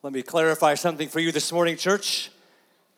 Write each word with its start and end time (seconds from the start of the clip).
Let 0.00 0.12
me 0.12 0.22
clarify 0.22 0.74
something 0.74 1.08
for 1.08 1.18
you 1.18 1.32
this 1.32 1.50
morning, 1.50 1.76
church. 1.76 2.30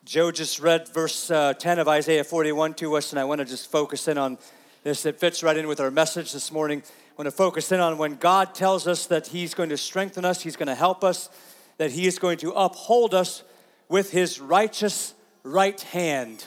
Joe 0.05 0.31
just 0.31 0.61
read 0.61 0.87
verse 0.89 1.31
uh, 1.31 1.55
10 1.55 1.79
of 1.79 1.89
Isaiah 1.89 2.25
41 2.25 2.75
to 2.75 2.95
us, 2.95 3.11
and 3.11 3.19
I 3.19 3.25
want 3.25 3.39
to 3.39 3.47
just 3.47 3.71
focus 3.71 4.07
in 4.07 4.19
on 4.19 4.37
this. 4.83 5.07
It 5.07 5.19
fits 5.19 5.43
right 5.43 5.57
in 5.57 5.67
with 5.67 5.81
our 5.81 5.91
message 5.91 6.31
this 6.35 6.53
morning. 6.53 6.83
I 6.85 7.13
want 7.17 7.25
to 7.25 7.31
focus 7.31 7.73
in 7.73 7.81
on 7.81 7.97
when 7.97 8.17
God 8.17 8.55
tells 8.55 8.87
us 8.87 9.07
that 9.07 9.29
He's 9.29 9.55
going 9.55 9.71
to 9.71 9.79
strengthen 9.79 10.27
us, 10.27 10.43
He's 10.43 10.57
going 10.57 10.67
to 10.67 10.75
help 10.75 11.03
us, 11.03 11.31
that 11.79 11.91
He 11.91 12.07
is 12.07 12.19
going 12.19 12.37
to 12.39 12.51
uphold 12.51 13.15
us 13.15 13.45
with 13.89 14.11
His 14.11 14.39
righteous 14.39 15.15
right 15.43 15.81
hand. 15.81 16.45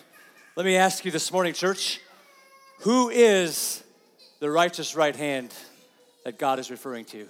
Let 0.55 0.67
me 0.67 0.75
ask 0.75 1.03
you 1.03 1.09
this 1.09 1.31
morning, 1.31 1.53
church 1.53 1.99
who 2.81 3.09
is 3.09 3.83
the 4.39 4.51
righteous 4.51 4.95
right 4.95 5.15
hand 5.15 5.51
that 6.25 6.37
God 6.37 6.59
is 6.59 6.69
referring 6.69 7.05
to? 7.05 7.27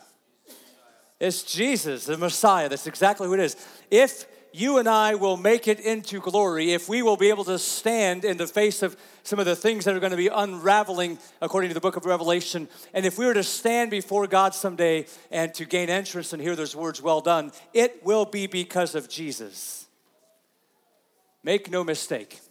It's 1.24 1.42
Jesus, 1.44 2.04
the 2.05 2.18
Messiah. 2.18 2.68
That's 2.68 2.86
exactly 2.86 3.28
who 3.28 3.34
it 3.34 3.40
is. 3.40 3.55
If 3.90 4.26
you 4.52 4.77
and 4.77 4.90
I 4.90 5.16
will 5.16 5.38
make 5.38 5.70
it 5.70 5.80
into 5.80 6.20
glory, 6.20 6.73
if 6.73 6.90
we 6.90 7.02
will 7.02 7.16
be 7.16 7.30
able 7.30 7.45
to 7.45 7.58
stand 7.58 8.26
in 8.26 8.36
the 8.36 8.45
face 8.45 8.84
of 8.84 8.98
some 9.23 9.40
of 9.40 9.45
the 9.45 9.55
things 9.55 9.86
that 9.86 9.95
are 9.95 10.02
going 10.02 10.12
to 10.12 10.17
be 10.17 10.28
unraveling 10.28 11.17
according 11.41 11.70
to 11.70 11.73
the 11.73 11.80
book 11.80 11.95
of 11.95 12.05
Revelation, 12.05 12.67
and 12.94 13.05
if 13.05 13.17
we 13.17 13.26
were 13.26 13.34
to 13.36 13.44
stand 13.44 13.90
before 13.90 14.28
God 14.28 14.54
someday 14.54 15.05
and 15.31 15.54
to 15.54 15.64
gain 15.64 15.90
entrance 15.90 16.34
and 16.34 16.41
hear 16.41 16.58
those 16.58 16.76
words, 16.76 17.02
well 17.02 17.22
done, 17.22 17.53
it 17.73 18.03
will 18.03 18.26
be 18.26 18.45
because 18.45 18.94
of 18.94 19.08
Jesus. 19.08 19.88
Make 21.42 21.72
no 21.72 21.86
mistake. 21.86 22.42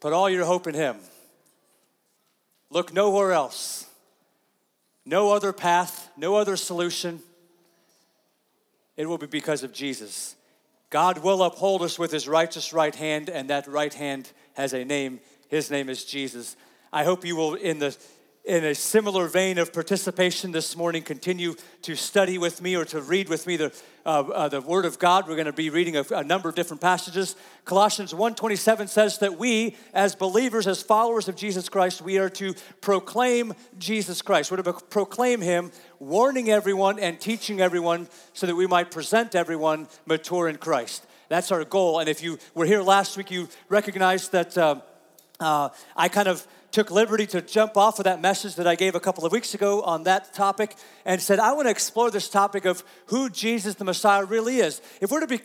Put 0.00 0.12
all 0.12 0.28
your 0.28 0.44
hope 0.44 0.66
in 0.66 0.74
Him. 0.74 0.98
Look 2.68 2.92
nowhere 2.92 3.32
else. 3.32 3.86
No 5.06 5.32
other 5.32 5.52
path, 5.52 6.10
no 6.16 6.36
other 6.36 6.56
solution. 6.56 7.20
It 8.96 9.06
will 9.06 9.18
be 9.18 9.26
because 9.26 9.62
of 9.62 9.72
Jesus. 9.72 10.36
God 10.90 11.18
will 11.18 11.42
uphold 11.42 11.82
us 11.82 11.98
with 11.98 12.12
his 12.12 12.28
righteous 12.28 12.72
right 12.72 12.94
hand, 12.94 13.28
and 13.28 13.50
that 13.50 13.66
right 13.66 13.92
hand 13.92 14.30
has 14.54 14.72
a 14.72 14.84
name. 14.84 15.20
His 15.48 15.70
name 15.70 15.88
is 15.88 16.04
Jesus. 16.04 16.56
I 16.92 17.04
hope 17.04 17.24
you 17.24 17.36
will, 17.36 17.54
in 17.54 17.80
the 17.80 17.96
in 18.44 18.62
a 18.62 18.74
similar 18.74 19.26
vein 19.26 19.56
of 19.56 19.72
participation 19.72 20.52
this 20.52 20.76
morning, 20.76 21.02
continue 21.02 21.54
to 21.80 21.96
study 21.96 22.36
with 22.36 22.60
me 22.60 22.76
or 22.76 22.84
to 22.84 23.00
read 23.00 23.30
with 23.30 23.46
me 23.46 23.56
the, 23.56 23.72
uh, 24.04 24.08
uh, 24.08 24.48
the 24.48 24.60
Word 24.60 24.84
of 24.84 24.98
God. 24.98 25.26
We're 25.26 25.36
going 25.36 25.46
to 25.46 25.52
be 25.52 25.70
reading 25.70 25.96
a, 25.96 26.04
a 26.10 26.22
number 26.22 26.50
of 26.50 26.54
different 26.54 26.82
passages. 26.82 27.36
Colossians 27.64 28.12
1.27 28.12 28.90
says 28.90 29.18
that 29.18 29.38
we, 29.38 29.76
as 29.94 30.14
believers, 30.14 30.66
as 30.66 30.82
followers 30.82 31.26
of 31.26 31.36
Jesus 31.36 31.70
Christ, 31.70 32.02
we 32.02 32.18
are 32.18 32.28
to 32.30 32.54
proclaim 32.82 33.54
Jesus 33.78 34.20
Christ. 34.20 34.50
We're 34.50 34.58
to 34.58 34.72
proclaim 34.74 35.40
Him, 35.40 35.72
warning 35.98 36.50
everyone 36.50 36.98
and 36.98 37.18
teaching 37.18 37.62
everyone 37.62 38.08
so 38.34 38.46
that 38.46 38.54
we 38.54 38.66
might 38.66 38.90
present 38.90 39.34
everyone 39.34 39.88
mature 40.04 40.48
in 40.48 40.58
Christ. 40.58 41.06
That's 41.30 41.50
our 41.50 41.64
goal. 41.64 41.98
And 41.98 42.10
if 42.10 42.22
you 42.22 42.38
were 42.54 42.66
here 42.66 42.82
last 42.82 43.16
week, 43.16 43.30
you 43.30 43.48
recognized 43.70 44.32
that 44.32 44.58
uh, 44.58 44.80
uh 45.40 45.70
I 45.96 46.08
kind 46.08 46.28
of 46.28 46.46
took 46.74 46.90
liberty 46.90 47.24
to 47.24 47.40
jump 47.40 47.76
off 47.76 48.00
of 48.00 48.04
that 48.04 48.20
message 48.20 48.56
that 48.56 48.66
I 48.66 48.74
gave 48.74 48.96
a 48.96 49.00
couple 49.00 49.24
of 49.24 49.30
weeks 49.30 49.54
ago 49.54 49.80
on 49.82 50.02
that 50.02 50.34
topic 50.34 50.74
and 51.04 51.22
said, 51.22 51.38
I 51.38 51.52
want 51.52 51.66
to 51.66 51.70
explore 51.70 52.10
this 52.10 52.28
topic 52.28 52.64
of 52.64 52.82
who 53.06 53.30
Jesus 53.30 53.76
the 53.76 53.84
Messiah 53.84 54.24
really 54.24 54.56
is. 54.56 54.82
If 55.00 55.12
we're 55.12 55.20
to 55.20 55.28
be, 55.28 55.40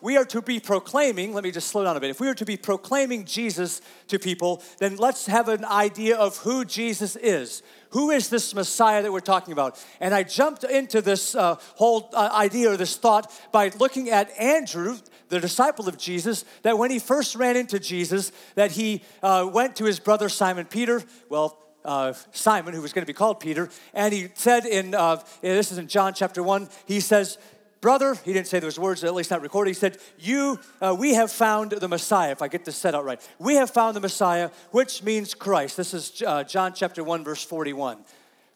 we 0.00 0.16
are 0.16 0.24
to 0.24 0.42
be 0.42 0.58
proclaiming, 0.58 1.32
let 1.32 1.44
me 1.44 1.52
just 1.52 1.68
slow 1.68 1.84
down 1.84 1.96
a 1.96 2.00
bit. 2.00 2.10
If 2.10 2.18
we 2.18 2.26
are 2.26 2.34
to 2.34 2.44
be 2.44 2.56
proclaiming 2.56 3.24
Jesus 3.24 3.82
to 4.08 4.18
people, 4.18 4.64
then 4.78 4.96
let's 4.96 5.26
have 5.26 5.48
an 5.48 5.64
idea 5.64 6.16
of 6.16 6.38
who 6.38 6.64
Jesus 6.64 7.14
is. 7.14 7.62
Who 7.94 8.10
is 8.10 8.28
this 8.28 8.52
Messiah 8.56 9.02
that 9.02 9.12
we're 9.12 9.20
talking 9.20 9.52
about? 9.52 9.82
And 10.00 10.12
I 10.12 10.24
jumped 10.24 10.64
into 10.64 11.00
this 11.00 11.36
uh, 11.36 11.54
whole 11.76 12.10
uh, 12.12 12.28
idea 12.32 12.72
or 12.72 12.76
this 12.76 12.96
thought 12.96 13.32
by 13.52 13.70
looking 13.78 14.10
at 14.10 14.36
Andrew, 14.36 14.98
the 15.28 15.38
disciple 15.38 15.88
of 15.88 15.96
Jesus, 15.96 16.44
that 16.62 16.76
when 16.76 16.90
he 16.90 16.98
first 16.98 17.36
ran 17.36 17.56
into 17.56 17.78
Jesus, 17.78 18.32
that 18.56 18.72
he 18.72 19.04
uh, 19.22 19.48
went 19.50 19.76
to 19.76 19.84
his 19.84 20.00
brother 20.00 20.28
Simon 20.28 20.66
Peter. 20.66 21.04
Well, 21.28 21.56
uh, 21.84 22.14
Simon, 22.32 22.74
who 22.74 22.82
was 22.82 22.92
going 22.92 23.04
to 23.04 23.06
be 23.06 23.12
called 23.12 23.38
Peter, 23.38 23.70
and 23.92 24.12
he 24.12 24.28
said 24.34 24.66
in, 24.66 24.92
uh, 24.96 25.22
this 25.40 25.70
is 25.70 25.78
in 25.78 25.86
John 25.86 26.14
chapter 26.14 26.42
1, 26.42 26.68
he 26.86 26.98
says, 26.98 27.38
Brother, 27.84 28.14
he 28.24 28.32
didn't 28.32 28.46
say 28.46 28.60
those 28.60 28.78
words, 28.78 29.04
at 29.04 29.14
least 29.14 29.30
not 29.30 29.42
recorded. 29.42 29.68
He 29.68 29.74
said, 29.74 29.98
You, 30.18 30.58
uh, 30.80 30.96
we 30.98 31.12
have 31.12 31.30
found 31.30 31.72
the 31.72 31.86
Messiah, 31.86 32.30
if 32.30 32.40
I 32.40 32.48
get 32.48 32.64
this 32.64 32.76
set 32.76 32.94
out 32.94 33.04
right. 33.04 33.20
We 33.38 33.56
have 33.56 33.68
found 33.68 33.94
the 33.94 34.00
Messiah, 34.00 34.48
which 34.70 35.02
means 35.02 35.34
Christ. 35.34 35.76
This 35.76 35.92
is 35.92 36.22
uh, 36.26 36.44
John 36.44 36.72
chapter 36.72 37.04
1, 37.04 37.24
verse 37.24 37.44
41. 37.44 37.98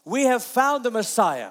We 0.06 0.22
have 0.22 0.42
found 0.42 0.82
the 0.82 0.90
Messiah. 0.90 1.50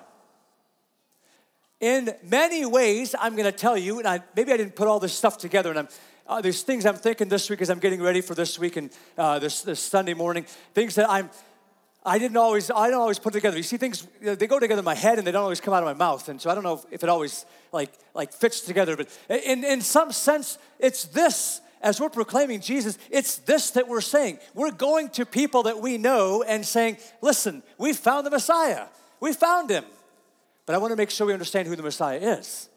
In 1.79 2.15
many 2.23 2.65
ways, 2.65 3.13
I'm 3.19 3.33
going 3.33 3.45
to 3.45 3.55
tell 3.55 3.77
you, 3.77 3.99
and 3.99 4.07
I, 4.07 4.23
maybe 4.35 4.51
I 4.51 4.57
didn't 4.57 4.75
put 4.75 4.88
all 4.88 4.99
this 4.99 5.13
stuff 5.13 5.38
together, 5.38 5.69
and 5.69 5.77
I'm, 5.77 5.88
uh, 6.25 6.41
there's 6.41 6.63
things 6.63 6.83
I'm 6.83 6.95
thinking 6.95 7.29
this 7.29 7.47
week 7.47 7.61
as 7.61 7.69
I'm 7.69 7.77
getting 7.77 8.01
ready 8.01 8.21
for 8.21 8.33
this 8.33 8.57
week 8.57 8.77
and 8.77 8.89
uh, 9.19 9.38
this, 9.38 9.61
this 9.61 9.79
Sunday 9.79 10.15
morning, 10.15 10.47
things 10.73 10.95
that 10.95 11.07
I'm, 11.07 11.29
I 12.06 12.19
didn't 12.19 12.38
always, 12.38 12.72
I 12.72 12.90
don't 12.90 13.02
always 13.02 13.19
put 13.19 13.34
together. 13.34 13.58
You 13.58 13.63
see, 13.63 13.78
things 13.78 14.08
they 14.22 14.47
go 14.47 14.59
together 14.59 14.80
in 14.80 14.85
my 14.85 14.96
head 14.96 15.18
and 15.18 15.28
they 15.28 15.31
don't 15.31 15.44
always 15.44 15.59
come 15.59 15.74
out 15.74 15.84
of 15.84 15.88
my 15.88 15.94
mouth, 15.94 16.30
and 16.30 16.41
so 16.41 16.50
I 16.50 16.56
don't 16.56 16.63
know 16.63 16.81
if 16.91 17.03
it 17.03 17.09
always 17.09 17.46
like 17.72 17.91
like 18.13 18.31
fits 18.31 18.62
together. 18.62 18.96
But 18.96 19.09
in 19.30 19.63
in 19.63 19.81
some 19.81 20.12
sense, 20.12 20.57
it's 20.80 21.06
this. 21.06 21.62
As 21.80 22.02
we're 22.02 22.09
proclaiming 22.09 22.59
Jesus, 22.62 22.97
it's 23.12 23.38
this 23.38 23.72
that 23.72 23.88
we're 23.88 24.02
saying. 24.02 24.40
We're 24.56 24.72
going 24.72 25.09
to 25.09 25.25
people 25.28 25.63
that 25.63 25.80
we 25.80 25.97
know 25.97 26.44
and 26.44 26.66
saying, 26.66 26.97
"Listen, 27.22 27.62
we 27.78 27.94
found 27.94 28.25
the 28.25 28.31
Messiah. 28.31 28.86
We 29.19 29.34
found 29.34 29.69
him." 29.69 29.86
But 30.66 30.75
I 30.75 30.80
want 30.80 30.91
to 30.91 30.97
make 30.97 31.09
sure 31.09 31.28
we 31.28 31.34
understand 31.34 31.68
who 31.68 31.75
the 31.75 31.84
Messiah 31.84 32.19
is. 32.19 32.69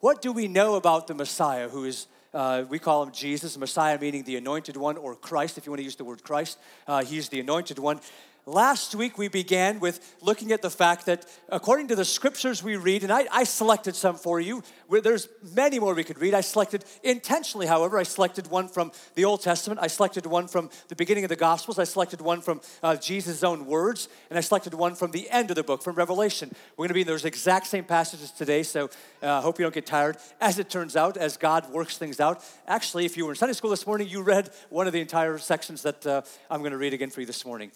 What 0.00 0.20
do 0.20 0.32
we 0.32 0.48
know 0.48 0.74
about 0.74 1.06
the 1.06 1.14
Messiah 1.14 1.68
who 1.68 1.84
is, 1.84 2.06
uh, 2.34 2.64
we 2.68 2.78
call 2.78 3.02
him 3.02 3.12
Jesus, 3.12 3.58
Messiah 3.58 3.98
meaning 4.00 4.22
the 4.22 4.36
anointed 4.36 4.76
one 4.76 4.96
or 4.96 5.14
Christ, 5.14 5.58
if 5.58 5.66
you 5.66 5.72
want 5.72 5.80
to 5.80 5.84
use 5.84 5.96
the 5.96 6.04
word 6.04 6.22
Christ. 6.22 6.58
Uh, 6.86 7.04
he's 7.04 7.28
the 7.28 7.40
anointed 7.40 7.78
one. 7.78 8.00
Last 8.46 8.96
week 8.96 9.18
we 9.18 9.28
began 9.28 9.78
with 9.78 10.16
looking 10.20 10.50
at 10.50 10.62
the 10.62 10.70
fact 10.70 11.06
that 11.06 11.26
according 11.48 11.86
to 11.88 11.94
the 11.94 12.04
scriptures 12.04 12.60
we 12.60 12.74
read, 12.74 13.04
and 13.04 13.12
I, 13.12 13.28
I, 13.30 13.44
selected 13.44 13.94
some 13.94 14.16
for 14.16 14.40
you, 14.40 14.64
there's 14.90 15.28
many 15.54 15.78
more 15.78 15.94
we 15.94 16.02
could 16.02 16.20
read. 16.20 16.34
I 16.34 16.40
selected 16.40 16.84
intentionally, 17.04 17.68
however, 17.68 17.98
I 17.98 18.02
selected 18.02 18.48
one 18.48 18.66
from 18.66 18.90
the 19.14 19.24
Old 19.24 19.42
Testament, 19.42 19.78
I 19.80 19.86
selected 19.86 20.26
one 20.26 20.48
from 20.48 20.70
the 20.88 20.96
beginning 20.96 21.22
of 21.22 21.28
the 21.28 21.36
Gospels, 21.36 21.78
I 21.78 21.84
selected 21.84 22.20
one 22.20 22.40
from 22.40 22.60
uh, 22.82 22.96
Jesus' 22.96 23.44
own 23.44 23.64
words, 23.64 24.08
and 24.28 24.36
I 24.36 24.40
selected 24.40 24.74
one 24.74 24.96
from 24.96 25.12
the 25.12 25.30
end 25.30 25.50
of 25.50 25.54
the 25.54 25.62
book, 25.62 25.80
from 25.80 25.94
Revelation. 25.94 26.50
We're 26.72 26.86
going 26.86 26.88
to 26.88 26.94
be 26.94 27.02
in 27.02 27.06
those 27.06 27.24
exact 27.24 27.68
same 27.68 27.84
passages 27.84 28.32
today, 28.32 28.64
so 28.64 28.90
I 29.22 29.26
uh, 29.26 29.40
hope 29.40 29.60
you 29.60 29.64
don't 29.64 29.74
get 29.74 29.86
tired. 29.86 30.16
As 30.40 30.58
it 30.58 30.68
turns 30.68 30.96
out, 30.96 31.16
as 31.16 31.36
God 31.36 31.70
works 31.70 31.96
things 31.96 32.18
out, 32.18 32.44
actually, 32.66 33.04
if 33.04 33.16
you 33.16 33.24
were 33.24 33.32
in 33.32 33.36
Sunday 33.36 33.54
school 33.54 33.70
this 33.70 33.86
morning, 33.86 34.08
you 34.08 34.20
read 34.20 34.50
one 34.68 34.88
of 34.88 34.92
the 34.92 35.00
entire 35.00 35.38
sections 35.38 35.82
that 35.82 36.04
uh, 36.04 36.22
I'm 36.50 36.58
going 36.58 36.72
to 36.72 36.76
read 36.76 36.92
again 36.92 37.10
for 37.10 37.20
you 37.20 37.26
this 37.26 37.46
morning. 37.46 37.70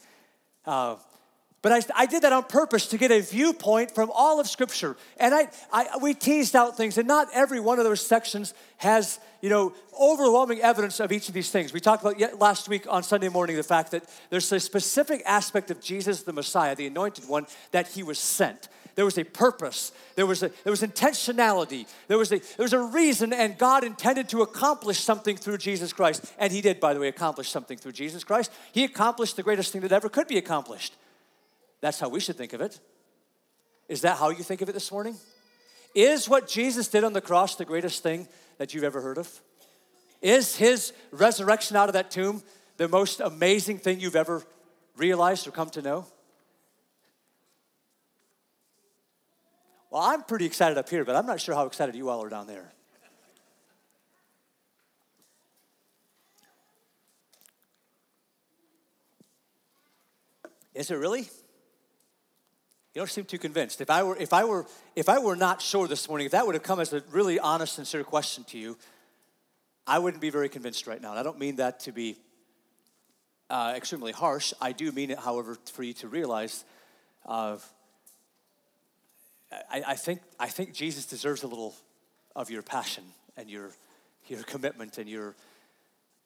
Uh, 0.67 0.97
but 1.63 1.73
I, 1.73 2.03
I, 2.03 2.07
did 2.07 2.23
that 2.23 2.33
on 2.33 2.45
purpose 2.45 2.87
to 2.89 2.99
get 2.99 3.11
a 3.11 3.21
viewpoint 3.21 3.93
from 3.93 4.11
all 4.15 4.39
of 4.39 4.47
Scripture. 4.47 4.97
And 5.19 5.35
I, 5.35 5.49
I, 5.73 5.99
we 6.01 6.15
teased 6.15 6.55
out 6.55 6.77
things, 6.77 6.97
and 6.97 7.09
not 7.09 7.29
every 7.35 7.59
one 7.59 7.79
of 7.79 7.85
those 7.85 8.07
sections 8.07 8.55
has, 8.77 9.19
you 9.41 9.51
know, 9.51 9.73
overwhelming 10.01 10.61
evidence 10.61 11.01
of 11.01 11.11
each 11.11 11.27
of 11.29 11.35
these 11.35 11.51
things. 11.51 11.73
We 11.73 11.81
talked 11.81 12.05
about 12.05 12.39
last 12.39 12.69
week 12.69 12.87
on 12.89 13.03
Sunday 13.03 13.29
morning 13.29 13.57
the 13.57 13.65
fact 13.65 13.91
that 13.93 14.05
there's 14.31 14.53
a 14.53 14.61
specific 14.61 15.23
aspect 15.27 15.71
of 15.73 15.81
Jesus, 15.81 16.23
the 16.23 16.33
Messiah, 16.33 16.77
the 16.77 16.87
anointed 16.87 17.29
one, 17.29 17.47
that 17.73 17.89
he 17.89 18.05
was 18.05 18.19
sent. 18.19 18.69
There 18.97 19.05
was 19.05 19.19
a 19.19 19.25
purpose. 19.25 19.93
There 20.15 20.27
was, 20.27 20.43
a, 20.43 20.51
there 20.65 20.71
was 20.71 20.83
intentionality. 20.83 21.87
There 22.09 22.17
was, 22.17 22.33
a, 22.33 22.39
there 22.39 22.65
was 22.65 22.73
a 22.73 22.81
reason, 22.81 23.33
and 23.33 23.57
God 23.57 23.85
intended 23.85 24.31
to 24.31 24.41
accomplish 24.41 24.99
something 24.99 25.37
through 25.37 25.59
Jesus 25.59 25.93
Christ. 25.93 26.35
And 26.39 26.51
He 26.51 26.63
did, 26.63 26.81
by 26.81 26.95
the 26.95 27.01
way, 27.01 27.09
accomplish 27.09 27.51
something 27.51 27.77
through 27.77 27.93
Jesus 27.93 28.25
Christ. 28.25 28.51
He 28.73 28.85
accomplished 28.85 29.37
the 29.37 29.43
greatest 29.43 29.71
thing 29.71 29.83
that 29.83 29.93
ever 29.93 30.09
could 30.09 30.27
be 30.27 30.39
accomplished. 30.39 30.97
That's 31.83 32.01
how 32.01 32.09
we 32.09 32.21
should 32.21 32.37
think 32.37 32.55
of 32.55 32.63
it. 32.63 32.81
Is 33.87 34.01
that 34.01 34.17
how 34.17 34.31
you 34.31 34.43
think 34.43 34.63
of 34.63 34.69
it 34.71 34.73
this 34.73 34.91
morning? 34.91 35.17
Is 35.95 36.27
what 36.29 36.49
Jesus 36.49 36.89
did 36.89 37.05
on 37.05 37.13
the 37.13 37.21
cross 37.21 37.55
the 37.55 37.67
greatest 37.67 38.03
thing 38.03 38.27
that 38.57 38.73
you've 38.73 38.83
ever 38.83 39.03
heard 39.03 39.19
of? 39.19 39.31
Is 40.23 40.57
His 40.57 40.95
resurrection 41.13 41.77
out 41.77 41.91
of 41.91 41.93
that 41.93 42.11
tomb 42.11 42.43
the 42.79 42.89
most 42.89 43.21
amazing 43.21 43.79
thing 43.79 44.01
you've 44.01 44.17
ever 44.17 44.43
realized 44.97 45.47
or 45.47 45.51
come 45.51 45.69
to 45.71 45.83
know? 45.83 46.07
Well, 49.97 50.05
I'm 50.05 50.25
pretty 50.25 50.45
excited 50.45 50.77
up 50.77 50.91
here, 50.91 51.07
but 51.07 51.17
I'm 51.17 51.25
not 51.25 51.41
sure 51.41 51.55
how 51.55 51.65
excited 51.65 51.95
you 51.95 52.11
all 52.11 52.23
are 52.23 52.29
down 52.29 52.47
there. 52.47 52.71
Is 60.75 60.91
it 60.91 60.97
really? 60.97 61.21
You 61.21 61.29
don't 62.97 63.09
seem 63.09 63.25
too 63.25 63.39
convinced. 63.39 63.81
If 63.81 63.89
I 63.89 64.03
were, 64.03 64.19
if 64.19 64.35
I 64.35 64.45
were, 64.45 64.67
if 64.95 65.09
I 65.09 65.19
were 65.19 65.35
not 65.35 65.63
sure 65.63 65.89
this 65.89 66.11
morning, 66.11 66.27
if 66.27 66.33
that 66.33 66.45
would 66.45 66.57
have 66.57 66.63
come 66.63 66.79
as 66.79 66.93
a 66.93 67.03
really 67.11 67.39
honest, 67.39 67.77
sincere 67.77 68.05
question 68.05 68.45
to 68.49 68.59
you, 68.59 68.77
I 69.87 69.99
wouldn't 69.99 70.21
be 70.21 70.29
very 70.29 70.51
convinced 70.51 70.87
right 70.87 71.01
now. 71.01 71.13
And 71.13 71.19
I 71.19 71.23
don't 71.23 71.39
mean 71.39 71.57
that 71.57 71.81
to 71.81 71.93
be 71.93 72.19
uh, 73.49 73.73
extremely 73.75 74.13
harsh. 74.13 74.53
I 74.61 74.73
do 74.73 74.93
mean 74.93 75.11
it, 75.11 75.19
however, 75.19 75.57
for 75.73 75.83
you 75.83 75.95
to 75.95 76.09
realize 76.09 76.67
uh, 77.25 77.57
I, 79.53 79.83
I, 79.89 79.95
think, 79.95 80.21
I 80.39 80.49
think 80.49 80.75
Jesus 80.75 81.07
deserves 81.07 81.43
a 81.43 81.47
little 81.47 81.75
of 82.35 82.51
your 82.51 82.63
passion 82.63 83.05
and 83.37 83.49
your, 83.49 83.71
your 84.27 84.43
commitment 84.43 84.99
and 84.99 85.09
your, 85.09 85.35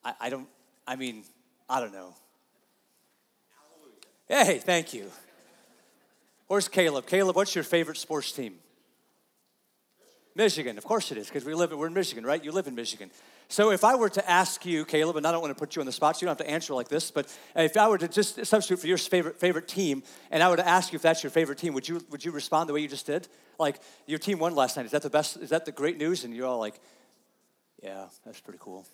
I, 0.04 0.14
I 0.20 0.30
don't, 0.30 0.48
I 0.86 0.96
mean, 0.96 1.24
I 1.68 1.80
don't 1.80 1.92
know. 1.92 2.14
Hey, 4.28 4.58
thank 4.58 4.94
you. 4.94 5.10
Where's 6.46 6.68
Caleb? 6.68 7.06
Caleb, 7.06 7.36
what's 7.36 7.54
your 7.54 7.64
favorite 7.64 7.96
sports 7.96 8.32
team? 8.32 8.54
Michigan, 10.34 10.78
of 10.78 10.84
course 10.84 11.10
it 11.10 11.18
is, 11.18 11.26
because 11.26 11.44
we 11.44 11.54
live, 11.54 11.72
we're 11.72 11.88
in 11.88 11.94
Michigan, 11.94 12.24
right? 12.24 12.42
You 12.42 12.52
live 12.52 12.68
in 12.68 12.74
Michigan. 12.74 13.10
So 13.48 13.72
if 13.72 13.82
I 13.82 13.96
were 13.96 14.08
to 14.10 14.30
ask 14.30 14.64
you, 14.64 14.84
Caleb, 14.84 15.16
and 15.16 15.26
I 15.26 15.32
don't 15.32 15.40
want 15.40 15.50
to 15.56 15.58
put 15.58 15.74
you 15.74 15.82
on 15.82 15.86
the 15.86 15.92
spot, 15.92 16.16
so 16.16 16.20
you 16.20 16.26
don't 16.26 16.38
have 16.38 16.46
to 16.46 16.52
answer 16.52 16.72
like 16.72 16.88
this, 16.88 17.10
but 17.10 17.26
if 17.56 17.76
I 17.76 17.88
were 17.88 17.98
to 17.98 18.06
just 18.06 18.46
substitute 18.46 18.78
for 18.78 18.86
your 18.86 18.96
favorite 18.96 19.40
favorite 19.40 19.66
team, 19.66 20.04
and 20.30 20.40
I 20.40 20.48
were 20.48 20.56
to 20.56 20.66
ask 20.66 20.92
you 20.92 20.96
if 20.96 21.02
that's 21.02 21.24
your 21.24 21.30
favorite 21.30 21.58
team, 21.58 21.74
would 21.74 21.88
you 21.88 22.00
would 22.10 22.24
you 22.24 22.30
respond 22.30 22.68
the 22.68 22.72
way 22.72 22.80
you 22.80 22.86
just 22.86 23.06
did? 23.06 23.26
Like 23.58 23.80
your 24.06 24.20
team 24.20 24.38
won 24.38 24.54
last 24.54 24.76
night. 24.76 24.86
Is 24.86 24.92
that 24.92 25.02
the 25.02 25.10
best? 25.10 25.36
Is 25.36 25.50
that 25.50 25.64
the 25.64 25.72
great 25.72 25.98
news? 25.98 26.22
And 26.22 26.32
you're 26.32 26.46
all 26.46 26.60
like, 26.60 26.80
yeah, 27.82 28.06
that's 28.24 28.40
pretty 28.40 28.60
cool. 28.62 28.86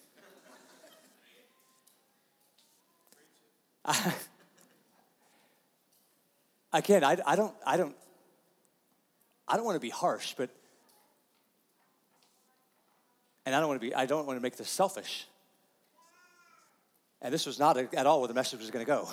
I, 3.85 4.15
again, 6.73 7.05
I, 7.05 7.19
I 7.27 7.37
don't 7.37 7.55
I 7.67 7.77
don't 7.77 7.95
I 9.47 9.57
don't 9.57 9.67
want 9.67 9.77
to 9.77 9.81
be 9.81 9.91
harsh, 9.91 10.35
but 10.37 10.51
and 13.47 13.55
I 13.55 13.61
don't 13.61 13.69
want 13.69 13.81
to 13.81 13.87
be, 13.87 13.95
I 13.95 14.05
don't 14.05 14.27
want 14.27 14.37
to 14.37 14.43
make 14.43 14.57
this 14.57 14.69
selfish. 14.69 15.27
And 17.23 17.33
this 17.33 17.47
was 17.47 17.59
not 17.59 17.79
at 17.79 18.07
all 18.07 18.21
where 18.21 18.29
the 18.29 18.35
message 18.35 18.61
was 18.61 18.71
going 18.71 18.85
to 18.85 18.91
go. 18.91 19.09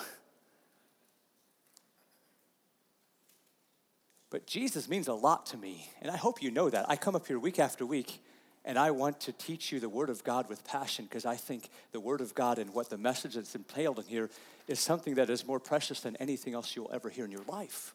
But 4.29 4.47
Jesus 4.47 4.89
means 4.89 5.07
a 5.07 5.13
lot 5.13 5.45
to 5.47 5.57
me, 5.57 5.87
and 6.01 6.09
I 6.09 6.17
hope 6.17 6.41
you 6.41 6.49
know 6.49 6.67
that. 6.67 6.89
I 6.89 6.95
come 6.95 7.15
up 7.15 7.27
here 7.27 7.37
week 7.37 7.59
after 7.59 7.85
week, 7.85 8.19
and 8.65 8.79
I 8.79 8.89
want 8.89 9.19
to 9.21 9.31
teach 9.31 9.71
you 9.71 9.79
the 9.79 9.87
Word 9.87 10.09
of 10.09 10.23
God 10.23 10.49
with 10.49 10.65
passion 10.65 11.05
because 11.05 11.23
I 11.23 11.35
think 11.35 11.69
the 11.91 11.99
Word 11.99 12.19
of 12.19 12.33
God 12.33 12.57
and 12.57 12.73
what 12.73 12.89
the 12.89 12.97
message 12.97 13.35
that's 13.35 13.53
entailed 13.53 13.99
in 13.99 14.05
here 14.05 14.31
is 14.67 14.79
something 14.79 15.13
that 15.15 15.29
is 15.29 15.45
more 15.45 15.59
precious 15.59 15.99
than 15.99 16.15
anything 16.15 16.55
else 16.55 16.75
you'll 16.75 16.89
ever 16.91 17.11
hear 17.11 17.25
in 17.25 17.31
your 17.31 17.43
life. 17.47 17.93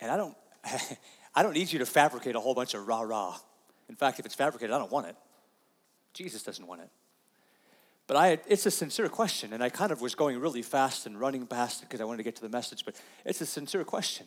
And 0.00 0.10
I 0.10 0.16
don't, 0.16 0.36
I 1.34 1.42
don't 1.42 1.54
need 1.54 1.72
you 1.72 1.78
to 1.80 1.86
fabricate 1.86 2.36
a 2.36 2.40
whole 2.40 2.54
bunch 2.54 2.74
of 2.74 2.86
rah 2.86 3.02
rah. 3.02 3.36
In 3.88 3.96
fact, 3.96 4.18
if 4.18 4.26
it's 4.26 4.34
fabricated, 4.34 4.74
I 4.74 4.78
don't 4.78 4.92
want 4.92 5.06
it. 5.06 5.16
Jesus 6.12 6.42
doesn't 6.42 6.66
want 6.66 6.82
it. 6.82 6.90
But 8.06 8.16
I, 8.16 8.38
it's 8.48 8.64
a 8.64 8.70
sincere 8.70 9.08
question, 9.08 9.52
and 9.52 9.62
I 9.62 9.68
kind 9.68 9.92
of 9.92 10.00
was 10.00 10.14
going 10.14 10.40
really 10.40 10.62
fast 10.62 11.06
and 11.06 11.20
running 11.20 11.46
past 11.46 11.82
it 11.82 11.88
because 11.88 12.00
I 12.00 12.04
wanted 12.04 12.18
to 12.18 12.22
get 12.22 12.36
to 12.36 12.42
the 12.42 12.48
message, 12.48 12.84
but 12.84 12.94
it's 13.24 13.40
a 13.42 13.46
sincere 13.46 13.84
question. 13.84 14.26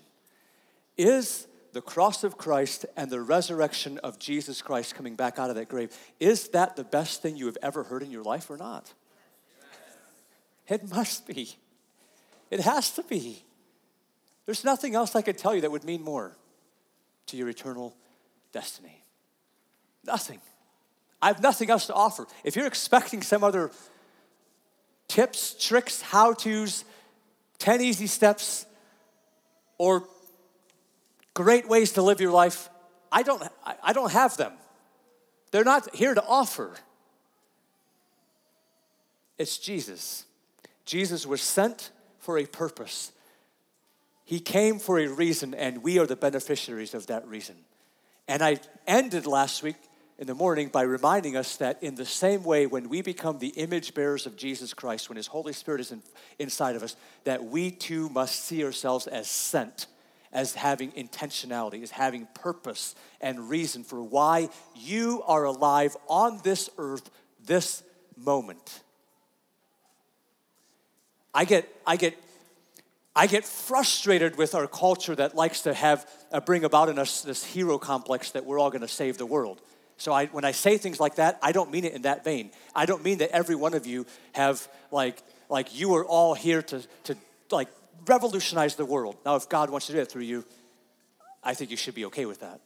Is 0.97 1.47
the 1.73 1.81
cross 1.81 2.23
of 2.23 2.37
Christ 2.37 2.85
and 2.95 3.09
the 3.09 3.21
resurrection 3.21 3.97
of 3.99 4.19
Jesus 4.19 4.61
Christ 4.61 4.93
coming 4.93 5.15
back 5.15 5.39
out 5.39 5.49
of 5.49 5.55
that 5.55 5.69
grave, 5.69 5.97
is 6.19 6.49
that 6.49 6.75
the 6.75 6.83
best 6.83 7.21
thing 7.21 7.35
you 7.37 7.45
have 7.47 7.57
ever 7.61 7.83
heard 7.83 8.03
in 8.03 8.11
your 8.11 8.23
life 8.23 8.49
or 8.49 8.57
not? 8.57 8.93
It 10.67 10.89
must 10.89 11.25
be. 11.25 11.55
It 12.49 12.59
has 12.61 12.91
to 12.91 13.03
be. 13.03 13.43
There's 14.51 14.65
nothing 14.65 14.95
else 14.95 15.15
I 15.15 15.21
could 15.21 15.37
tell 15.37 15.55
you 15.55 15.61
that 15.61 15.71
would 15.71 15.85
mean 15.85 16.03
more 16.03 16.35
to 17.27 17.37
your 17.37 17.47
eternal 17.47 17.95
destiny. 18.51 19.05
Nothing. 20.05 20.41
I 21.21 21.27
have 21.27 21.41
nothing 21.41 21.69
else 21.69 21.87
to 21.87 21.93
offer. 21.93 22.27
If 22.43 22.57
you're 22.57 22.67
expecting 22.67 23.21
some 23.21 23.45
other 23.45 23.71
tips, 25.07 25.55
tricks, 25.57 26.01
how 26.01 26.33
to's, 26.33 26.83
10 27.59 27.79
easy 27.79 28.07
steps, 28.07 28.65
or 29.77 30.03
great 31.33 31.69
ways 31.69 31.93
to 31.93 32.01
live 32.01 32.19
your 32.19 32.33
life, 32.33 32.67
I 33.09 33.23
don't, 33.23 33.41
I 33.81 33.93
don't 33.93 34.11
have 34.11 34.35
them. 34.35 34.51
They're 35.51 35.63
not 35.63 35.95
here 35.95 36.13
to 36.13 36.25
offer. 36.25 36.73
It's 39.37 39.57
Jesus. 39.57 40.25
Jesus 40.83 41.25
was 41.25 41.41
sent 41.41 41.91
for 42.19 42.37
a 42.37 42.45
purpose. 42.45 43.13
He 44.25 44.39
came 44.39 44.79
for 44.79 44.99
a 44.99 45.07
reason, 45.07 45.53
and 45.53 45.83
we 45.83 45.99
are 45.99 46.05
the 46.05 46.15
beneficiaries 46.15 46.93
of 46.93 47.07
that 47.07 47.27
reason. 47.27 47.55
And 48.27 48.41
I 48.41 48.59
ended 48.87 49.25
last 49.25 49.63
week 49.63 49.75
in 50.17 50.27
the 50.27 50.35
morning 50.35 50.69
by 50.69 50.83
reminding 50.83 51.35
us 51.35 51.57
that 51.57 51.81
in 51.81 51.95
the 51.95 52.05
same 52.05 52.43
way, 52.43 52.67
when 52.67 52.89
we 52.89 53.01
become 53.01 53.39
the 53.39 53.49
image 53.49 53.93
bearers 53.93 54.25
of 54.27 54.37
Jesus 54.37 54.73
Christ, 54.73 55.09
when 55.09 55.17
His 55.17 55.27
Holy 55.27 55.51
Spirit 55.51 55.81
is 55.81 55.91
in, 55.91 56.03
inside 56.37 56.75
of 56.75 56.83
us, 56.83 56.95
that 57.23 57.43
we 57.43 57.71
too 57.71 58.07
must 58.09 58.45
see 58.45 58.63
ourselves 58.63 59.07
as 59.07 59.27
sent, 59.27 59.87
as 60.31 60.53
having 60.53 60.91
intentionality, 60.91 61.81
as 61.81 61.91
having 61.91 62.27
purpose 62.35 62.95
and 63.19 63.49
reason 63.49 63.83
for 63.83 64.01
why 64.01 64.49
you 64.75 65.23
are 65.25 65.43
alive 65.43 65.97
on 66.07 66.39
this 66.43 66.69
earth 66.77 67.09
this 67.45 67.81
moment. 68.15 68.81
I 71.33 71.45
get, 71.45 71.67
I 71.87 71.95
get 71.95 72.15
I 73.15 73.27
get 73.27 73.43
frustrated 73.43 74.37
with 74.37 74.55
our 74.55 74.67
culture 74.67 75.15
that 75.15 75.35
likes 75.35 75.61
to 75.61 75.73
have 75.73 76.07
uh, 76.31 76.39
bring 76.39 76.63
about 76.63 76.87
in 76.89 76.97
us 76.97 77.21
this 77.21 77.43
hero 77.43 77.77
complex 77.77 78.31
that 78.31 78.45
we're 78.45 78.59
all 78.59 78.69
going 78.69 78.81
to 78.81 78.87
save 78.87 79.17
the 79.17 79.25
world. 79.25 79.61
So 79.97 80.13
I, 80.13 80.27
when 80.27 80.45
I 80.45 80.51
say 80.51 80.77
things 80.77 80.99
like 80.99 81.15
that, 81.15 81.37
I 81.43 81.51
don't 81.51 81.71
mean 81.71 81.85
it 81.85 81.93
in 81.93 82.03
that 82.03 82.23
vein. 82.23 82.51
I 82.73 82.85
don't 82.85 83.03
mean 83.03 83.19
that 83.19 83.31
every 83.31 83.55
one 83.55 83.73
of 83.73 83.85
you 83.85 84.05
have 84.33 84.67
like 84.91 85.21
like 85.49 85.77
you 85.77 85.93
are 85.95 86.05
all 86.05 86.33
here 86.33 86.61
to 86.61 86.81
to 87.03 87.17
like 87.51 87.67
revolutionize 88.07 88.75
the 88.75 88.85
world. 88.85 89.17
Now, 89.25 89.35
if 89.35 89.49
God 89.49 89.69
wants 89.69 89.87
to 89.87 89.93
do 89.93 89.99
it 89.99 90.09
through 90.09 90.23
you, 90.23 90.45
I 91.43 91.53
think 91.53 91.69
you 91.69 91.77
should 91.77 91.95
be 91.95 92.05
okay 92.05 92.25
with 92.25 92.39
that. 92.39 92.61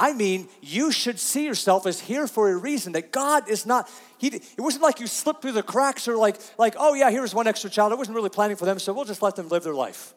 I 0.00 0.12
mean, 0.12 0.48
you 0.62 0.92
should 0.92 1.18
see 1.18 1.44
yourself 1.44 1.84
as 1.84 1.98
here 1.98 2.28
for 2.28 2.48
a 2.48 2.56
reason 2.56 2.92
that 2.92 3.10
God 3.10 3.50
is 3.50 3.66
not, 3.66 3.90
he, 4.16 4.28
it 4.28 4.60
wasn't 4.60 4.84
like 4.84 5.00
you 5.00 5.08
slipped 5.08 5.42
through 5.42 5.52
the 5.52 5.62
cracks 5.62 6.06
or 6.06 6.16
like, 6.16 6.36
like, 6.56 6.76
oh 6.78 6.94
yeah, 6.94 7.10
here's 7.10 7.34
one 7.34 7.48
extra 7.48 7.68
child. 7.68 7.92
I 7.92 7.96
wasn't 7.96 8.14
really 8.14 8.28
planning 8.28 8.56
for 8.56 8.64
them, 8.64 8.78
so 8.78 8.92
we'll 8.92 9.06
just 9.06 9.22
let 9.22 9.34
them 9.34 9.48
live 9.48 9.64
their 9.64 9.74
life. 9.74 10.14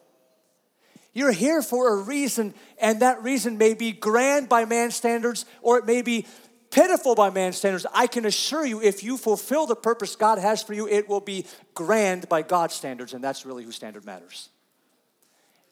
You're 1.12 1.32
here 1.32 1.62
for 1.62 1.94
a 1.94 1.96
reason, 2.00 2.54
and 2.80 3.00
that 3.00 3.24
reason 3.24 3.58
may 3.58 3.74
be 3.74 3.90
grand 3.90 4.48
by 4.48 4.66
man's 4.66 4.94
standards 4.94 5.46
or 5.62 5.78
it 5.78 5.84
may 5.84 6.00
be 6.00 6.26
pitiful 6.70 7.16
by 7.16 7.30
man's 7.30 7.56
standards. 7.56 7.84
I 7.92 8.06
can 8.06 8.24
assure 8.24 8.64
you, 8.64 8.80
if 8.80 9.02
you 9.02 9.16
fulfill 9.16 9.66
the 9.66 9.74
purpose 9.74 10.14
God 10.14 10.38
has 10.38 10.62
for 10.62 10.74
you, 10.74 10.86
it 10.86 11.08
will 11.08 11.20
be 11.20 11.44
grand 11.74 12.28
by 12.28 12.42
God's 12.42 12.74
standards, 12.74 13.14
and 13.14 13.24
that's 13.24 13.44
really 13.44 13.64
whose 13.64 13.74
standard 13.74 14.04
matters. 14.04 14.48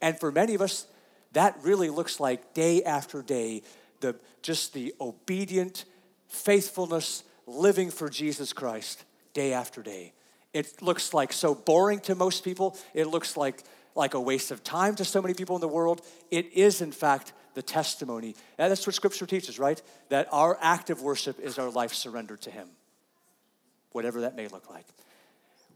And 0.03 0.19
for 0.19 0.33
many 0.33 0.57
of 0.57 0.63
us, 0.63 0.89
that 1.33 1.57
really 1.63 1.91
looks 1.91 2.19
like 2.19 2.55
day 2.55 2.83
after 2.83 3.23
day 3.23 3.63
the, 4.01 4.17
just 4.43 4.73
the 4.73 4.95
obedient 5.01 5.85
faithfulness 6.29 7.25
living 7.47 7.91
for 7.91 8.09
Jesus 8.09 8.53
Christ 8.53 9.05
day 9.33 9.53
after 9.53 9.83
day. 9.83 10.13
It 10.53 10.83
looks 10.83 11.15
like 11.15 11.33
so 11.33 11.55
boring 11.55 12.01
to 12.01 12.15
most 12.15 12.45
people. 12.45 12.77
It 12.95 13.07
looks 13.07 13.37
like, 13.37 13.63
like 13.95 14.15
a 14.15 14.21
waste 14.21 14.51
of 14.51 14.65
time 14.65 14.95
to 14.97 15.05
so 15.05 15.23
many 15.23 15.35
people 15.35 15.57
in 15.57 15.61
the 15.61 15.69
world. 15.69 16.03
It 16.31 16.53
is, 16.53 16.81
in 16.81 16.93
fact, 16.93 17.33
the 17.55 17.63
testimony. 17.63 18.35
And 18.59 18.71
that's 18.71 18.87
what 18.87 18.95
Scripture 18.95 19.27
teaches, 19.27 19.59
right? 19.59 19.81
That 20.09 20.29
our 20.33 20.59
act 20.61 20.91
of 20.91 21.03
worship 21.03 21.39
is 21.39 21.59
our 21.59 21.71
life 21.71 21.95
surrendered 21.95 22.41
to 22.43 22.51
Him, 22.51 22.69
whatever 23.93 24.23
that 24.23 24.37
may 24.37 24.49
look 24.49 24.71
like. 24.71 24.87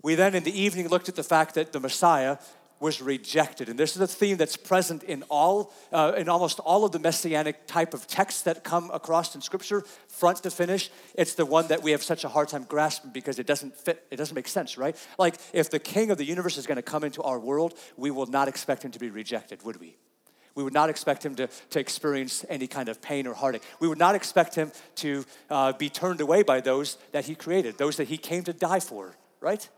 We 0.02 0.16
then, 0.16 0.35
in 0.35 0.45
the 0.45 0.61
evening, 0.61 0.88
looked 0.88 1.09
at 1.09 1.16
the 1.16 1.23
fact 1.23 1.54
that 1.54 1.73
the 1.73 1.81
Messiah 1.81 2.38
was 2.81 3.00
rejected. 3.00 3.69
And 3.69 3.78
this 3.78 3.97
is 3.97 4.02
a 4.02 4.07
theme 4.07 4.37
that's 4.37 4.57
present 4.57 5.02
in 5.02 5.23
all, 5.25 5.73
uh, 5.93 6.12
in 6.16 6.28
almost 6.28 6.61
all 6.61 6.85
of 6.85 6.93
the 6.93 6.99
messianic 6.99 7.66
type 7.66 7.95
of 7.95 8.07
texts 8.07 8.43
that 8.43 8.64
come 8.64 8.90
across 8.90 9.35
in 9.35 9.40
Scripture, 9.40 9.83
front 10.09 10.43
to 10.43 10.50
finish. 10.50 10.90
It's 11.14 11.35
the 11.35 11.47
one 11.47 11.69
that 11.69 11.83
we 11.83 11.93
have 11.93 12.02
such 12.02 12.25
a 12.25 12.28
hard 12.28 12.49
time 12.49 12.64
grasping 12.64 13.12
because 13.12 13.38
it 13.38 13.47
doesn't 13.47 13.76
fit, 13.76 14.04
it 14.11 14.16
doesn't 14.16 14.35
make 14.35 14.49
sense, 14.49 14.76
right? 14.76 14.97
Like 15.19 15.37
if 15.52 15.71
the 15.71 15.78
king 15.78 16.11
of 16.11 16.19
the 16.19 16.25
universe 16.25 16.57
is 16.57 16.66
going 16.66 16.76
to 16.76 16.83
come 16.83 17.04
into 17.04 17.23
our 17.23 17.38
world, 17.38 17.75
we 17.97 18.11
will 18.11 18.26
not 18.26 18.49
expect 18.49 18.85
him 18.85 18.90
to 18.90 18.99
be 18.99 19.11
rejected, 19.11 19.62
would 19.64 19.81
we? 19.81 19.97
We 20.54 20.62
would 20.62 20.73
not 20.73 20.88
expect 20.88 21.25
him 21.25 21.35
to, 21.37 21.49
to 21.71 21.81
experience 21.81 22.45
any 22.49 22.66
kind 22.66 22.88
of 22.88 23.02
pain 23.02 23.26
or 23.26 23.35
heartache. 23.35 23.62
We 23.81 23.88
would 23.88 23.99
not 23.99 24.14
expect 24.14 24.54
him 24.54 24.71
to 24.97 25.25
uh, 25.50 25.73
be 25.73 25.88
turned 25.88 26.21
away 26.21 26.43
by 26.43 26.61
those 26.61 26.97
that 27.12 27.25
he 27.25 27.35
created, 27.35 27.76
those 27.76 27.97
that 27.97 28.09
he 28.09 28.16
came 28.16 28.45
to 28.45 28.52
die 28.52 28.81
for, 28.81 29.16
right? 29.40 29.69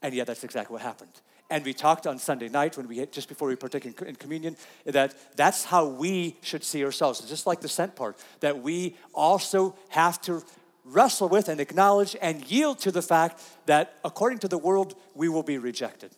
And 0.00 0.14
yet, 0.14 0.26
that's 0.26 0.44
exactly 0.44 0.72
what 0.72 0.82
happened. 0.82 1.12
And 1.54 1.64
we 1.64 1.72
talked 1.72 2.08
on 2.08 2.18
Sunday 2.18 2.48
night 2.48 2.76
when 2.76 2.88
we 2.88 3.06
just 3.06 3.28
before 3.28 3.46
we 3.46 3.54
partake 3.54 3.86
in, 3.86 3.94
in 4.08 4.16
communion 4.16 4.56
that 4.86 5.14
that's 5.36 5.62
how 5.62 5.86
we 5.86 6.36
should 6.42 6.64
see 6.64 6.84
ourselves. 6.84 7.20
It's 7.20 7.28
just 7.28 7.46
like 7.46 7.60
the 7.60 7.68
sent 7.68 7.94
part 7.94 8.18
that 8.40 8.60
we 8.60 8.96
also 9.14 9.76
have 9.90 10.20
to 10.22 10.42
wrestle 10.84 11.28
with 11.28 11.48
and 11.48 11.60
acknowledge 11.60 12.16
and 12.20 12.44
yield 12.50 12.80
to 12.80 12.90
the 12.90 13.02
fact 13.02 13.40
that 13.66 13.94
according 14.04 14.38
to 14.40 14.48
the 14.48 14.58
world 14.58 14.96
we 15.14 15.28
will 15.28 15.44
be 15.44 15.56
rejected. 15.56 16.10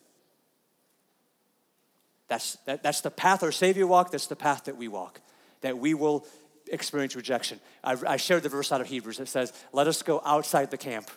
That's, 2.28 2.54
that, 2.64 2.82
that's 2.82 3.02
the 3.02 3.10
path 3.10 3.42
our 3.42 3.52
Savior 3.52 3.86
walked, 3.86 4.12
that's 4.12 4.28
the 4.28 4.36
path 4.36 4.64
that 4.64 4.78
we 4.78 4.88
walk, 4.88 5.20
that 5.60 5.76
we 5.76 5.92
will 5.92 6.26
experience 6.72 7.14
rejection. 7.14 7.60
I, 7.84 7.98
I 8.06 8.16
shared 8.16 8.42
the 8.42 8.48
verse 8.48 8.72
out 8.72 8.80
of 8.80 8.86
Hebrews 8.86 9.18
that 9.18 9.28
says, 9.28 9.52
Let 9.74 9.86
us 9.86 10.02
go 10.02 10.22
outside 10.24 10.70
the 10.70 10.78
camp 10.78 11.10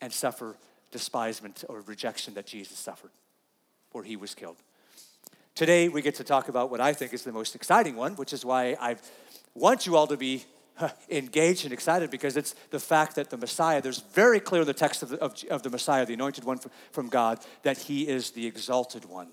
and 0.00 0.12
suffer 0.12 0.56
despisement 0.90 1.62
or 1.68 1.82
rejection 1.82 2.34
that 2.34 2.46
Jesus 2.46 2.76
suffered, 2.76 3.12
or 3.92 4.02
he 4.02 4.16
was 4.16 4.34
killed. 4.34 4.56
Today, 5.54 5.88
we 5.88 6.00
get 6.00 6.14
to 6.16 6.24
talk 6.24 6.48
about 6.48 6.70
what 6.70 6.80
I 6.80 6.92
think 6.92 7.12
is 7.12 7.24
the 7.24 7.32
most 7.32 7.54
exciting 7.54 7.96
one, 7.96 8.14
which 8.16 8.32
is 8.32 8.44
why 8.44 8.76
I 8.80 8.96
want 9.54 9.86
you 9.86 9.96
all 9.96 10.06
to 10.06 10.16
be 10.16 10.44
engaged 11.10 11.64
and 11.64 11.72
excited 11.72 12.10
because 12.10 12.36
it's 12.36 12.54
the 12.70 12.80
fact 12.80 13.16
that 13.16 13.30
the 13.30 13.36
Messiah, 13.36 13.82
there's 13.82 14.00
very 14.00 14.40
clear 14.40 14.62
in 14.62 14.66
the 14.66 14.72
text 14.72 15.02
of 15.02 15.10
the, 15.10 15.18
of, 15.20 15.34
of 15.50 15.62
the 15.62 15.70
Messiah, 15.70 16.06
the 16.06 16.14
anointed 16.14 16.44
one 16.44 16.58
from, 16.58 16.70
from 16.90 17.08
God, 17.08 17.38
that 17.62 17.78
he 17.78 18.08
is 18.08 18.30
the 18.30 18.46
exalted 18.46 19.04
one. 19.04 19.28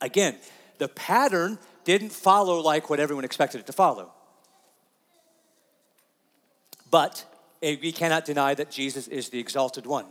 Again, 0.00 0.36
the 0.78 0.88
pattern 0.88 1.58
didn't 1.84 2.12
follow 2.12 2.60
like 2.60 2.90
what 2.90 3.00
everyone 3.00 3.24
expected 3.24 3.60
it 3.60 3.66
to 3.66 3.72
follow. 3.72 4.12
But 6.90 7.24
eh, 7.62 7.76
we 7.82 7.92
cannot 7.92 8.24
deny 8.24 8.54
that 8.54 8.70
Jesus 8.70 9.08
is 9.08 9.28
the 9.28 9.38
exalted 9.38 9.86
one. 9.86 10.06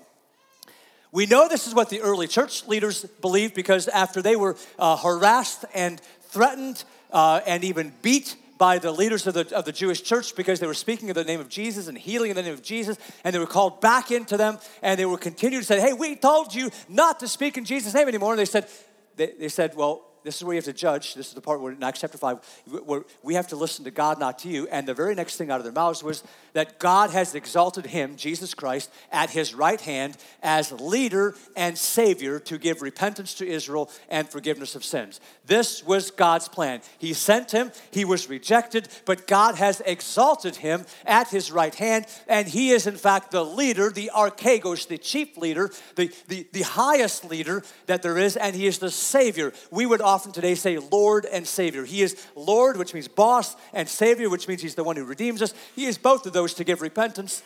We 1.13 1.27
know 1.27 1.47
this 1.47 1.67
is 1.67 1.75
what 1.75 1.89
the 1.89 2.01
early 2.01 2.27
church 2.27 2.67
leaders 2.67 3.05
believed 3.21 3.53
because 3.53 3.87
after 3.87 4.23
they 4.23 4.35
were 4.35 4.57
uh, 4.79 4.97
harassed 4.97 5.63
and 5.71 6.01
threatened 6.23 6.83
uh, 7.11 7.39
and 7.45 7.63
even 7.63 7.93
beat 8.01 8.35
by 8.57 8.79
the 8.79 8.91
leaders 8.91 9.27
of 9.27 9.35
the, 9.35 9.55
of 9.55 9.63
the 9.65 9.71
Jewish 9.71 10.01
church 10.01 10.35
because 10.35 10.59
they 10.59 10.65
were 10.65 10.73
speaking 10.73 11.09
in 11.09 11.13
the 11.13 11.23
name 11.23 11.39
of 11.39 11.49
Jesus 11.49 11.87
and 11.87 11.95
healing 11.95 12.31
in 12.31 12.35
the 12.35 12.41
name 12.41 12.53
of 12.53 12.63
Jesus, 12.63 12.97
and 13.23 13.35
they 13.35 13.37
were 13.37 13.45
called 13.45 13.79
back 13.79 14.09
into 14.09 14.37
them, 14.37 14.57
and 14.81 14.99
they 14.99 15.05
were 15.05 15.19
continued 15.19 15.59
to 15.59 15.65
say, 15.65 15.79
Hey, 15.79 15.93
we 15.93 16.15
told 16.15 16.55
you 16.55 16.71
not 16.89 17.19
to 17.19 17.27
speak 17.27 17.57
in 17.57 17.65
Jesus' 17.65 17.93
name 17.93 18.07
anymore. 18.07 18.31
And 18.31 18.39
they 18.39 18.45
said, 18.45 18.67
they, 19.15 19.33
they 19.37 19.49
said, 19.49 19.75
Well, 19.75 20.03
this 20.23 20.37
is 20.37 20.43
where 20.43 20.53
you 20.53 20.57
have 20.57 20.65
to 20.65 20.73
judge. 20.73 21.13
This 21.13 21.27
is 21.27 21.33
the 21.33 21.41
part 21.41 21.61
where 21.61 21.71
in 21.71 21.83
Acts 21.83 22.01
chapter 22.01 22.17
5, 22.17 22.63
where 22.85 23.03
we 23.21 23.33
have 23.35 23.47
to 23.49 23.55
listen 23.55 23.85
to 23.85 23.91
God, 23.91 24.19
not 24.19 24.39
to 24.39 24.49
you. 24.49 24.67
And 24.67 24.87
the 24.87 24.93
very 24.93 25.15
next 25.15 25.37
thing 25.37 25.51
out 25.51 25.59
of 25.59 25.63
their 25.63 25.73
mouths 25.73 26.03
was 26.03 26.23
that 26.53 26.79
God 26.79 27.09
has 27.09 27.35
exalted 27.35 27.87
him, 27.87 28.15
Jesus 28.15 28.53
Christ, 28.53 28.89
at 29.11 29.29
his 29.29 29.53
right 29.53 29.81
hand 29.81 30.17
as 30.41 30.71
leader 30.71 31.35
and 31.55 31.77
savior 31.77 32.39
to 32.39 32.57
give 32.57 32.81
repentance 32.81 33.33
to 33.35 33.47
Israel 33.47 33.89
and 34.09 34.29
forgiveness 34.29 34.75
of 34.75 34.83
sins. 34.83 35.19
This 35.45 35.83
was 35.83 36.11
God's 36.11 36.47
plan. 36.47 36.81
He 36.99 37.13
sent 37.13 37.51
him, 37.51 37.71
he 37.91 38.05
was 38.05 38.29
rejected, 38.29 38.87
but 39.05 39.27
God 39.27 39.55
has 39.55 39.81
exalted 39.85 40.57
him 40.57 40.85
at 41.05 41.29
his 41.29 41.51
right 41.51 41.75
hand, 41.75 42.05
and 42.27 42.47
he 42.47 42.69
is, 42.69 42.87
in 42.87 42.95
fact, 42.95 43.31
the 43.31 43.43
leader, 43.43 43.89
the 43.89 44.11
archegos, 44.15 44.87
the 44.87 44.97
chief 44.97 45.37
leader, 45.37 45.71
the, 45.95 46.11
the, 46.27 46.47
the 46.53 46.61
highest 46.61 47.29
leader 47.29 47.63
that 47.87 48.01
there 48.01 48.17
is, 48.17 48.37
and 48.37 48.55
he 48.55 48.67
is 48.67 48.79
the 48.79 48.91
savior. 48.91 49.51
We 49.71 49.85
would 49.85 50.01
often 50.13 50.31
today 50.31 50.53
say 50.53 50.77
Lord 50.77 51.25
and 51.25 51.47
Savior. 51.47 51.85
He 51.85 52.03
is 52.03 52.23
Lord, 52.35 52.77
which 52.77 52.93
means 52.93 53.07
boss, 53.07 53.55
and 53.73 53.89
Savior, 53.89 54.29
which 54.29 54.47
means 54.47 54.61
he's 54.61 54.75
the 54.75 54.83
one 54.83 54.95
who 54.95 55.05
redeems 55.05 55.41
us. 55.41 55.55
He 55.75 55.85
is 55.85 55.97
both 55.97 56.27
of 56.27 56.33
those 56.33 56.53
to 56.53 56.63
give 56.63 56.83
repentance 56.83 57.41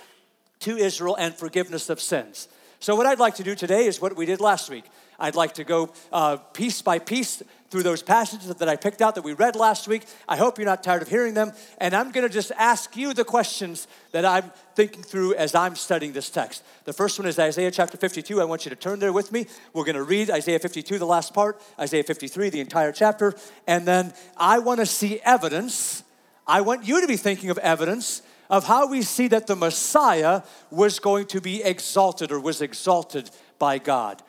to 0.60 0.76
Israel 0.76 1.16
and 1.16 1.34
forgiveness 1.34 1.90
of 1.90 2.02
sins. 2.02 2.50
So, 2.82 2.94
what 2.94 3.06
I'd 3.06 3.20
like 3.20 3.36
to 3.36 3.44
do 3.44 3.56
today 3.56 3.86
is 3.86 4.02
what 4.02 4.18
we 4.18 4.26
did 4.26 4.42
last 4.42 4.70
week. 4.70 4.84
I'd 5.20 5.36
like 5.36 5.54
to 5.56 5.64
go 5.64 5.92
uh, 6.12 6.38
piece 6.38 6.82
by 6.82 7.00
piece 7.00 7.42
through 7.70 7.84
those 7.84 8.02
passages 8.02 8.54
that 8.54 8.70
I 8.70 8.76
picked 8.76 9.02
out 9.02 9.16
that 9.16 9.24
we 9.24 9.34
read 9.34 9.56
last 9.56 9.88
week. 9.88 10.04
I 10.28 10.38
hope 10.38 10.58
you're 10.58 10.66
not 10.66 10.84
tired 10.84 11.02
of 11.02 11.10
hearing 11.10 11.34
them. 11.34 11.52
And 11.80 11.94
I'm 11.94 12.12
going 12.12 12.26
to 12.26 12.34
just 12.34 12.52
ask 12.58 12.96
you 12.96 13.14
the 13.14 13.26
questions 13.26 13.88
that 14.12 14.24
I'm 14.24 14.52
thinking 14.76 15.04
through 15.04 15.34
as 15.36 15.54
I'm 15.54 15.76
studying 15.76 16.14
this 16.14 16.30
text. 16.30 16.64
The 16.86 16.94
first 16.94 17.20
one 17.20 17.28
is 17.28 17.38
Isaiah 17.38 17.72
chapter 17.72 17.98
52. 17.98 18.40
I 18.40 18.46
want 18.46 18.66
you 18.66 18.70
to 18.70 18.76
turn 18.76 19.00
there 19.00 19.12
with 19.12 19.32
me. 19.32 19.48
We're 19.74 19.84
going 19.84 19.96
to 19.96 20.04
read 20.04 20.32
Isaiah 20.32 20.60
52, 20.60 20.98
the 20.98 21.06
last 21.06 21.34
part, 21.34 21.62
Isaiah 21.80 22.04
53, 22.04 22.50
the 22.50 22.62
entire 22.62 22.92
chapter. 22.92 23.34
And 23.68 23.86
then 23.86 24.14
I 24.38 24.60
want 24.60 24.80
to 24.80 24.86
see 24.86 25.20
evidence. 25.22 26.04
I 26.46 26.62
want 26.62 26.88
you 26.88 27.02
to 27.02 27.08
be 27.08 27.18
thinking 27.18 27.50
of 27.50 27.58
evidence 27.58 28.22
of 28.50 28.66
how 28.66 28.88
we 28.88 29.02
see 29.02 29.28
that 29.28 29.48
the 29.48 29.56
Messiah 29.58 30.42
was 30.72 31.00
going 31.00 31.26
to 31.28 31.42
be 31.42 31.62
exalted 31.64 32.32
or 32.32 32.40
was 32.40 32.62
exalted 32.62 33.30
by 33.60 33.78
God. 33.78 34.22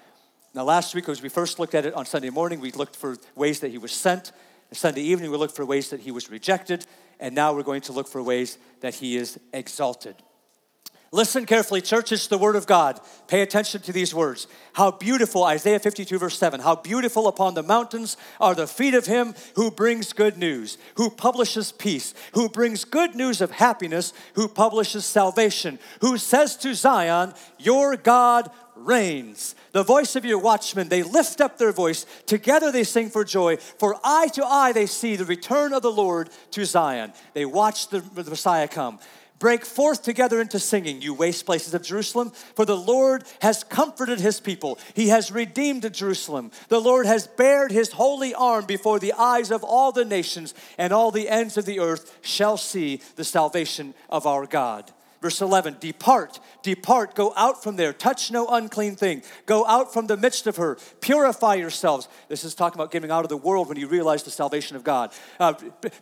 Now, 0.54 0.64
last 0.64 0.94
week, 0.94 1.08
as 1.08 1.22
we 1.22 1.28
first 1.28 1.58
looked 1.58 1.74
at 1.74 1.84
it 1.84 1.94
on 1.94 2.06
Sunday 2.06 2.30
morning, 2.30 2.60
we 2.60 2.72
looked 2.72 2.96
for 2.96 3.16
ways 3.34 3.60
that 3.60 3.70
he 3.70 3.78
was 3.78 3.92
sent. 3.92 4.32
And 4.70 4.76
Sunday 4.76 5.02
evening, 5.02 5.30
we 5.30 5.36
looked 5.36 5.54
for 5.54 5.64
ways 5.64 5.90
that 5.90 6.00
he 6.00 6.10
was 6.10 6.30
rejected. 6.30 6.86
And 7.20 7.34
now 7.34 7.52
we're 7.52 7.62
going 7.62 7.82
to 7.82 7.92
look 7.92 8.08
for 8.08 8.22
ways 8.22 8.58
that 8.80 8.94
he 8.94 9.16
is 9.16 9.38
exalted. 9.52 10.16
Listen 11.10 11.46
carefully, 11.46 11.80
church, 11.80 12.12
it's 12.12 12.26
the 12.26 12.36
word 12.36 12.54
of 12.54 12.66
God. 12.66 13.00
Pay 13.28 13.40
attention 13.40 13.80
to 13.82 13.92
these 13.92 14.14
words. 14.14 14.46
How 14.74 14.90
beautiful, 14.90 15.42
Isaiah 15.42 15.78
52, 15.78 16.18
verse 16.18 16.38
7, 16.38 16.60
how 16.60 16.76
beautiful 16.76 17.28
upon 17.28 17.54
the 17.54 17.62
mountains 17.62 18.18
are 18.38 18.54
the 18.54 18.66
feet 18.66 18.92
of 18.92 19.06
him 19.06 19.34
who 19.54 19.70
brings 19.70 20.12
good 20.12 20.36
news, 20.36 20.76
who 20.96 21.08
publishes 21.08 21.72
peace, 21.72 22.12
who 22.34 22.50
brings 22.50 22.84
good 22.84 23.14
news 23.14 23.40
of 23.40 23.52
happiness, 23.52 24.12
who 24.34 24.48
publishes 24.48 25.06
salvation, 25.06 25.78
who 26.02 26.18
says 26.18 26.56
to 26.58 26.74
Zion, 26.74 27.32
Your 27.58 27.96
God 27.96 28.50
reigns. 28.78 29.54
The 29.72 29.82
voice 29.82 30.16
of 30.16 30.24
your 30.24 30.38
watchmen, 30.38 30.88
they 30.88 31.02
lift 31.02 31.40
up 31.40 31.58
their 31.58 31.72
voice. 31.72 32.06
Together 32.26 32.72
they 32.72 32.84
sing 32.84 33.10
for 33.10 33.24
joy. 33.24 33.56
For 33.56 33.98
eye 34.02 34.28
to 34.34 34.44
eye 34.44 34.72
they 34.72 34.86
see 34.86 35.16
the 35.16 35.24
return 35.24 35.72
of 35.72 35.82
the 35.82 35.92
Lord 35.92 36.30
to 36.52 36.64
Zion. 36.64 37.12
They 37.34 37.44
watch 37.44 37.88
the, 37.88 38.00
the 38.00 38.30
Messiah 38.30 38.68
come. 38.68 38.98
Break 39.38 39.64
forth 39.64 40.02
together 40.02 40.40
into 40.40 40.58
singing, 40.58 41.00
you 41.00 41.14
waste 41.14 41.46
places 41.46 41.72
of 41.72 41.84
Jerusalem, 41.84 42.32
for 42.56 42.64
the 42.64 42.76
Lord 42.76 43.22
has 43.40 43.62
comforted 43.62 44.18
his 44.18 44.40
people. 44.40 44.80
He 44.94 45.08
has 45.08 45.30
redeemed 45.30 45.92
Jerusalem. 45.94 46.50
The 46.68 46.80
Lord 46.80 47.06
has 47.06 47.28
bared 47.28 47.70
his 47.70 47.92
holy 47.92 48.34
arm 48.34 48.66
before 48.66 48.98
the 48.98 49.12
eyes 49.12 49.52
of 49.52 49.62
all 49.62 49.92
the 49.92 50.04
nations, 50.04 50.54
and 50.76 50.92
all 50.92 51.12
the 51.12 51.28
ends 51.28 51.56
of 51.56 51.66
the 51.66 51.78
earth 51.78 52.18
shall 52.20 52.56
see 52.56 53.00
the 53.14 53.24
salvation 53.24 53.94
of 54.10 54.26
our 54.26 54.44
God. 54.44 54.90
Verse 55.20 55.40
11, 55.40 55.78
depart, 55.80 56.38
depart, 56.62 57.16
go 57.16 57.32
out 57.36 57.60
from 57.60 57.74
there, 57.74 57.92
touch 57.92 58.30
no 58.30 58.46
unclean 58.46 58.94
thing, 58.94 59.22
go 59.46 59.66
out 59.66 59.92
from 59.92 60.06
the 60.06 60.16
midst 60.16 60.46
of 60.46 60.56
her, 60.56 60.78
purify 61.00 61.54
yourselves. 61.54 62.08
This 62.28 62.44
is 62.44 62.54
talking 62.54 62.78
about 62.78 62.92
getting 62.92 63.10
out 63.10 63.24
of 63.24 63.28
the 63.28 63.36
world 63.36 63.68
when 63.68 63.76
you 63.78 63.88
realize 63.88 64.22
the 64.22 64.30
salvation 64.30 64.76
of 64.76 64.84
God. 64.84 65.12
Uh, 65.40 65.54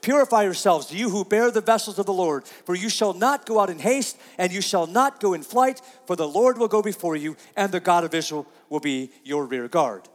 purify 0.03 0.43
yourselves, 0.43 0.93
you 0.93 1.09
who 1.09 1.25
bear 1.25 1.51
the 1.51 1.63
vessels 1.63 1.99
of 1.99 2.05
the 2.05 2.13
Lord, 2.13 2.45
for 2.67 2.75
you 2.75 2.91
shall 2.91 3.15
not 3.15 3.47
go 3.47 3.59
out 3.59 3.71
in 3.71 3.79
haste, 3.79 4.19
and 4.37 4.53
you 4.53 4.61
shall 4.61 4.87
not 4.87 5.19
go 5.19 5.33
in 5.33 5.43
flight, 5.43 5.81
for 6.07 6.15
the 6.15 6.29
Lord 6.29 6.59
will 6.59 6.69
go 6.69 6.83
before 6.83 7.17
you, 7.17 7.37
and 7.57 7.73
the 7.73 7.81
God 7.81 8.05
of 8.05 8.13
Israel 8.13 8.47
will 8.69 8.81
be 8.81 9.11
your 9.25 9.47
rear 9.47 9.67
guard. 9.67 10.09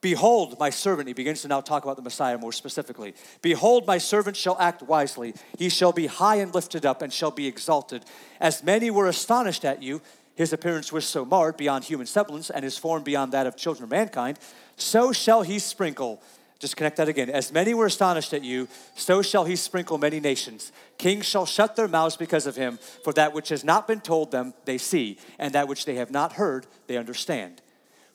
Behold, 0.00 0.58
my 0.60 0.70
servant, 0.70 1.08
he 1.08 1.14
begins 1.14 1.42
to 1.42 1.48
now 1.48 1.60
talk 1.60 1.82
about 1.82 1.96
the 1.96 2.02
Messiah 2.02 2.38
more 2.38 2.52
specifically. 2.52 3.14
Behold, 3.42 3.86
my 3.86 3.98
servant 3.98 4.36
shall 4.36 4.56
act 4.60 4.82
wisely. 4.82 5.34
He 5.58 5.68
shall 5.68 5.92
be 5.92 6.06
high 6.06 6.36
and 6.36 6.54
lifted 6.54 6.86
up 6.86 7.02
and 7.02 7.12
shall 7.12 7.32
be 7.32 7.48
exalted. 7.48 8.04
As 8.40 8.62
many 8.62 8.90
were 8.90 9.08
astonished 9.08 9.64
at 9.64 9.82
you, 9.82 10.00
his 10.36 10.52
appearance 10.52 10.92
was 10.92 11.04
so 11.04 11.24
marred 11.24 11.56
beyond 11.56 11.82
human 11.82 12.06
semblance 12.06 12.48
and 12.48 12.62
his 12.62 12.78
form 12.78 13.02
beyond 13.02 13.32
that 13.32 13.48
of 13.48 13.56
children 13.56 13.84
of 13.84 13.90
mankind, 13.90 14.38
so 14.76 15.10
shall 15.10 15.42
he 15.42 15.58
sprinkle. 15.58 16.22
Just 16.60 16.76
connect 16.76 16.96
that 16.98 17.08
again. 17.08 17.28
As 17.28 17.52
many 17.52 17.74
were 17.74 17.86
astonished 17.86 18.32
at 18.32 18.44
you, 18.44 18.68
so 18.94 19.20
shall 19.20 19.44
he 19.44 19.56
sprinkle 19.56 19.98
many 19.98 20.20
nations. 20.20 20.70
Kings 20.96 21.26
shall 21.26 21.44
shut 21.44 21.74
their 21.74 21.88
mouths 21.88 22.16
because 22.16 22.46
of 22.46 22.54
him, 22.54 22.78
for 23.02 23.12
that 23.14 23.32
which 23.32 23.48
has 23.48 23.64
not 23.64 23.88
been 23.88 24.00
told 24.00 24.30
them 24.30 24.54
they 24.64 24.78
see, 24.78 25.18
and 25.40 25.52
that 25.54 25.66
which 25.66 25.84
they 25.84 25.96
have 25.96 26.12
not 26.12 26.34
heard 26.34 26.68
they 26.86 26.96
understand. 26.96 27.60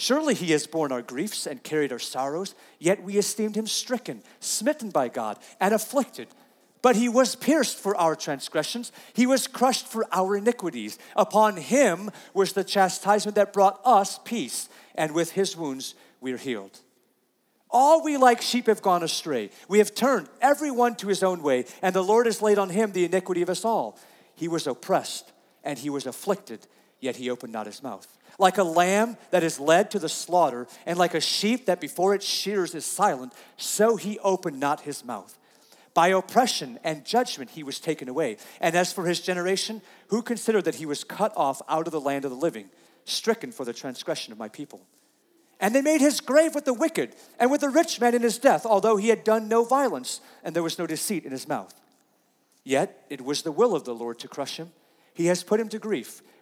Surely 0.00 0.32
he 0.32 0.52
has 0.52 0.68
borne 0.68 0.92
our 0.92 1.02
griefs 1.02 1.44
and 1.44 1.60
carried 1.64 1.90
our 1.90 1.98
sorrows, 1.98 2.54
yet 2.78 3.02
we 3.02 3.18
esteemed 3.18 3.56
him 3.56 3.66
stricken, 3.66 4.22
smitten 4.38 4.90
by 4.90 5.08
God, 5.08 5.36
and 5.60 5.74
afflicted. 5.74 6.28
But 6.82 6.94
he 6.94 7.08
was 7.08 7.34
pierced 7.34 7.78
for 7.78 7.96
our 7.96 8.14
transgressions, 8.14 8.92
he 9.12 9.26
was 9.26 9.48
crushed 9.48 9.88
for 9.88 10.06
our 10.12 10.36
iniquities. 10.36 11.00
Upon 11.16 11.56
him 11.56 12.12
was 12.32 12.52
the 12.52 12.62
chastisement 12.62 13.34
that 13.34 13.52
brought 13.52 13.80
us 13.84 14.20
peace, 14.24 14.68
and 14.94 15.14
with 15.14 15.32
his 15.32 15.56
wounds 15.56 15.96
we 16.20 16.32
are 16.32 16.38
healed. 16.38 16.78
All 17.68 18.04
we 18.04 18.16
like 18.16 18.40
sheep 18.40 18.68
have 18.68 18.80
gone 18.80 19.02
astray. 19.02 19.50
We 19.68 19.78
have 19.78 19.96
turned 19.96 20.28
everyone 20.40 20.94
to 20.96 21.08
his 21.08 21.24
own 21.24 21.42
way, 21.42 21.64
and 21.82 21.92
the 21.92 22.04
Lord 22.04 22.26
has 22.26 22.40
laid 22.40 22.58
on 22.58 22.70
him 22.70 22.92
the 22.92 23.04
iniquity 23.04 23.42
of 23.42 23.50
us 23.50 23.64
all. 23.64 23.98
He 24.36 24.46
was 24.46 24.68
oppressed 24.68 25.32
and 25.64 25.76
he 25.76 25.90
was 25.90 26.06
afflicted, 26.06 26.68
yet 27.00 27.16
he 27.16 27.28
opened 27.30 27.52
not 27.52 27.66
his 27.66 27.82
mouth 27.82 28.06
like 28.38 28.58
a 28.58 28.62
lamb 28.62 29.16
that 29.30 29.42
is 29.42 29.58
led 29.58 29.90
to 29.90 29.98
the 29.98 30.08
slaughter, 30.08 30.66
and 30.86 30.96
like 30.96 31.14
a 31.14 31.20
sheep 31.20 31.66
that 31.66 31.80
before 31.80 32.14
its 32.14 32.24
shears 32.24 32.74
is 32.74 32.86
silent, 32.86 33.32
so 33.56 33.96
he 33.96 34.18
opened 34.20 34.60
not 34.60 34.82
his 34.82 35.04
mouth. 35.04 35.36
By 35.92 36.08
oppression 36.08 36.78
and 36.84 37.04
judgment 37.04 37.50
he 37.50 37.64
was 37.64 37.80
taken 37.80 38.08
away. 38.08 38.36
And 38.60 38.76
as 38.76 38.92
for 38.92 39.06
his 39.06 39.20
generation, 39.20 39.82
who 40.08 40.22
considered 40.22 40.64
that 40.64 40.76
he 40.76 40.86
was 40.86 41.02
cut 41.02 41.32
off 41.36 41.60
out 41.68 41.88
of 41.88 41.92
the 41.92 42.00
land 42.00 42.24
of 42.24 42.30
the 42.30 42.36
living, 42.36 42.70
stricken 43.04 43.50
for 43.50 43.64
the 43.64 43.72
transgression 43.72 44.32
of 44.32 44.38
my 44.38 44.48
people? 44.48 44.80
And 45.58 45.74
they 45.74 45.82
made 45.82 46.00
his 46.00 46.20
grave 46.20 46.54
with 46.54 46.66
the 46.66 46.74
wicked 46.74 47.16
and 47.40 47.50
with 47.50 47.62
the 47.62 47.68
rich 47.68 48.00
man 48.00 48.14
in 48.14 48.22
his 48.22 48.38
death, 48.38 48.64
although 48.64 48.96
he 48.96 49.08
had 49.08 49.24
done 49.24 49.48
no 49.48 49.64
violence 49.64 50.20
and 50.44 50.54
there 50.54 50.62
was 50.62 50.78
no 50.78 50.86
deceit 50.86 51.24
in 51.24 51.32
his 51.32 51.48
mouth. 51.48 51.74
Yet 52.62 53.04
it 53.10 53.24
was 53.24 53.42
the 53.42 53.50
will 53.50 53.74
of 53.74 53.84
the 53.84 53.94
Lord 53.94 54.20
to 54.20 54.28
crush 54.28 54.56
him. 54.56 54.70
He 55.14 55.26
has 55.26 55.42
put 55.42 55.58
him 55.58 55.68
to 55.70 55.80
grief. 55.80 56.22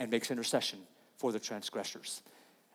and 0.00 0.10
makes 0.10 0.30
intercession 0.30 0.78
for 1.18 1.30
the 1.30 1.38
transgressors. 1.38 2.22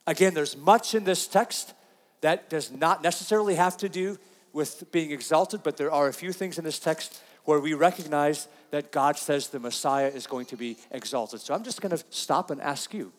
Again, 0.05 0.36
there's 0.36 0.55
much 0.55 0.94
in 0.94 1.05
this 1.05 1.25
text 1.25 1.74
that 2.22 2.51
does 2.51 2.72
not 2.72 3.01
necessarily 3.01 3.55
have 3.55 3.75
to 3.77 3.89
do 3.89 4.20
with 4.53 4.91
being 4.91 5.10
exalted, 5.10 5.63
but 5.63 5.75
there 5.75 5.91
are 5.91 6.08
a 6.08 6.13
few 6.13 6.32
things 6.32 6.60
in 6.60 6.63
this 6.63 6.77
text 6.77 7.20
where 7.44 7.60
we 7.60 7.74
recognize 7.74 8.48
that 8.70 8.91
God 8.91 9.17
says 9.17 9.48
the 9.48 9.60
Messiah 9.60 10.08
is 10.08 10.27
going 10.27 10.46
to 10.48 10.55
be 10.55 10.77
exalted. 10.91 11.41
So 11.41 11.55
I'm 11.55 11.63
just 11.63 11.82
going 11.82 11.98
to 11.98 12.03
stop 12.12 12.51
and 12.51 12.62
ask 12.62 12.94
you 12.94 13.12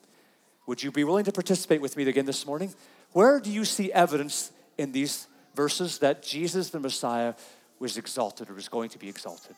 would 0.67 0.83
you 0.83 0.91
be 0.91 1.05
willing 1.05 1.25
to 1.25 1.33
participate 1.33 1.81
with 1.81 1.97
me 1.97 2.09
again 2.09 2.27
this 2.27 2.47
morning? 2.47 2.75
Where 3.13 3.39
do 3.41 3.51
you 3.51 3.65
see 3.65 3.93
evidence 3.93 4.51
in 4.79 4.93
these 4.93 5.27
verses 5.55 5.99
that 5.99 6.23
Jesus 6.23 6.71
the 6.71 6.81
Messiah 6.81 7.35
was 7.79 7.97
exalted 7.97 8.51
or 8.51 8.55
was 8.55 8.69
going 8.69 8.91
to 8.91 8.99
be 8.99 9.09
exalted? 9.09 9.55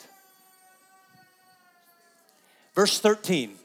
Verse 2.74 2.98
13. 2.98 3.56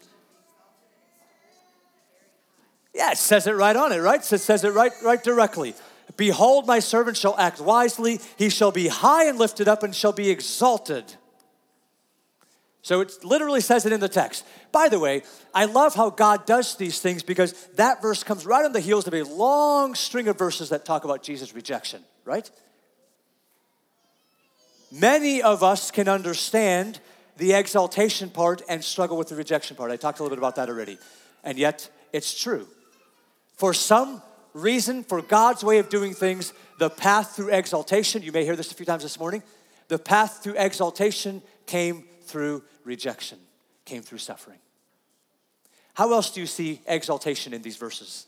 Yeah, 2.94 3.12
it 3.12 3.18
says 3.18 3.48
it 3.48 3.54
right 3.54 3.76
on 3.76 3.92
it, 3.92 4.00
right? 4.00 4.20
It 4.20 4.40
says 4.40 4.64
it 4.64 4.70
right, 4.70 4.92
right 5.04 5.24
directly. 5.24 5.74
Behold, 6.16 6.68
my 6.68 6.80
servant 6.80 7.18
shall 7.18 7.36
act 7.38 7.60
wisely. 7.60 8.20
He 8.38 8.50
shall 8.50 8.72
be 8.72 8.88
high 8.88 9.28
and 9.28 9.40
lifted 9.40 9.68
up 9.68 9.84
and 9.84 9.96
shall 9.96 10.14
be 10.14 10.30
exalted. 10.30 11.16
So 12.84 13.00
it 13.00 13.24
literally 13.24 13.62
says 13.62 13.86
it 13.86 13.94
in 13.94 14.02
the 14.02 14.10
text. 14.10 14.46
By 14.72 14.90
the 14.90 15.00
way, 15.00 15.24
I 15.54 15.66
love 15.66 15.96
how 15.96 16.10
God 16.10 16.46
does 16.46 16.76
these 16.76 17.00
things 17.00 17.24
because 17.24 17.54
that 17.76 18.02
verse 18.02 18.24
comes 18.24 18.46
right 18.46 18.66
on 18.66 18.74
the 18.74 18.82
heels 18.82 19.08
of 19.08 19.14
a 19.14 19.24
long 19.24 19.96
string 19.96 20.28
of 20.28 20.38
verses 20.38 20.70
that 20.70 20.84
talk 20.84 21.06
about 21.06 21.24
Jesus' 21.24 21.56
rejection, 21.56 22.04
right? 22.26 22.50
Many 24.92 25.42
of 25.42 25.64
us 25.64 25.90
can 25.92 26.08
understand 26.08 27.00
the 27.38 27.54
exaltation 27.54 28.30
part 28.30 28.62
and 28.68 28.84
struggle 28.84 29.18
with 29.18 29.30
the 29.30 29.36
rejection 29.36 29.76
part. 29.76 29.90
I 29.90 29.96
talked 29.96 30.20
a 30.20 30.24
little 30.24 30.36
bit 30.36 30.42
about 30.42 30.58
that 30.58 30.70
already. 30.70 31.00
And 31.44 31.58
yet, 31.58 31.90
it's 32.12 32.40
true. 32.40 32.68
For 33.54 33.74
some 33.74 34.22
reason, 34.54 35.04
for 35.04 35.22
God's 35.22 35.64
way 35.64 35.80
of 35.80 35.90
doing 35.90 36.14
things, 36.14 36.54
the 36.80 36.90
path 36.90 37.36
through 37.36 37.50
exaltation, 37.50 38.22
you 38.24 38.32
may 38.32 38.44
hear 38.44 38.56
this 38.56 38.72
a 38.72 38.76
few 38.76 38.86
times 38.86 39.04
this 39.04 39.20
morning, 39.20 39.44
the 39.88 40.00
path 40.00 40.40
through 40.44 40.56
exaltation 40.58 41.42
came 41.66 42.06
through 42.24 42.64
rejection, 42.84 43.38
came 43.86 44.02
through 44.02 44.18
suffering. 44.18 44.60
How 45.94 46.12
else 46.14 46.32
do 46.32 46.42
you 46.42 46.48
see 46.48 46.82
exaltation 46.88 47.54
in 47.54 47.62
these 47.62 47.78
verses? 47.78 48.26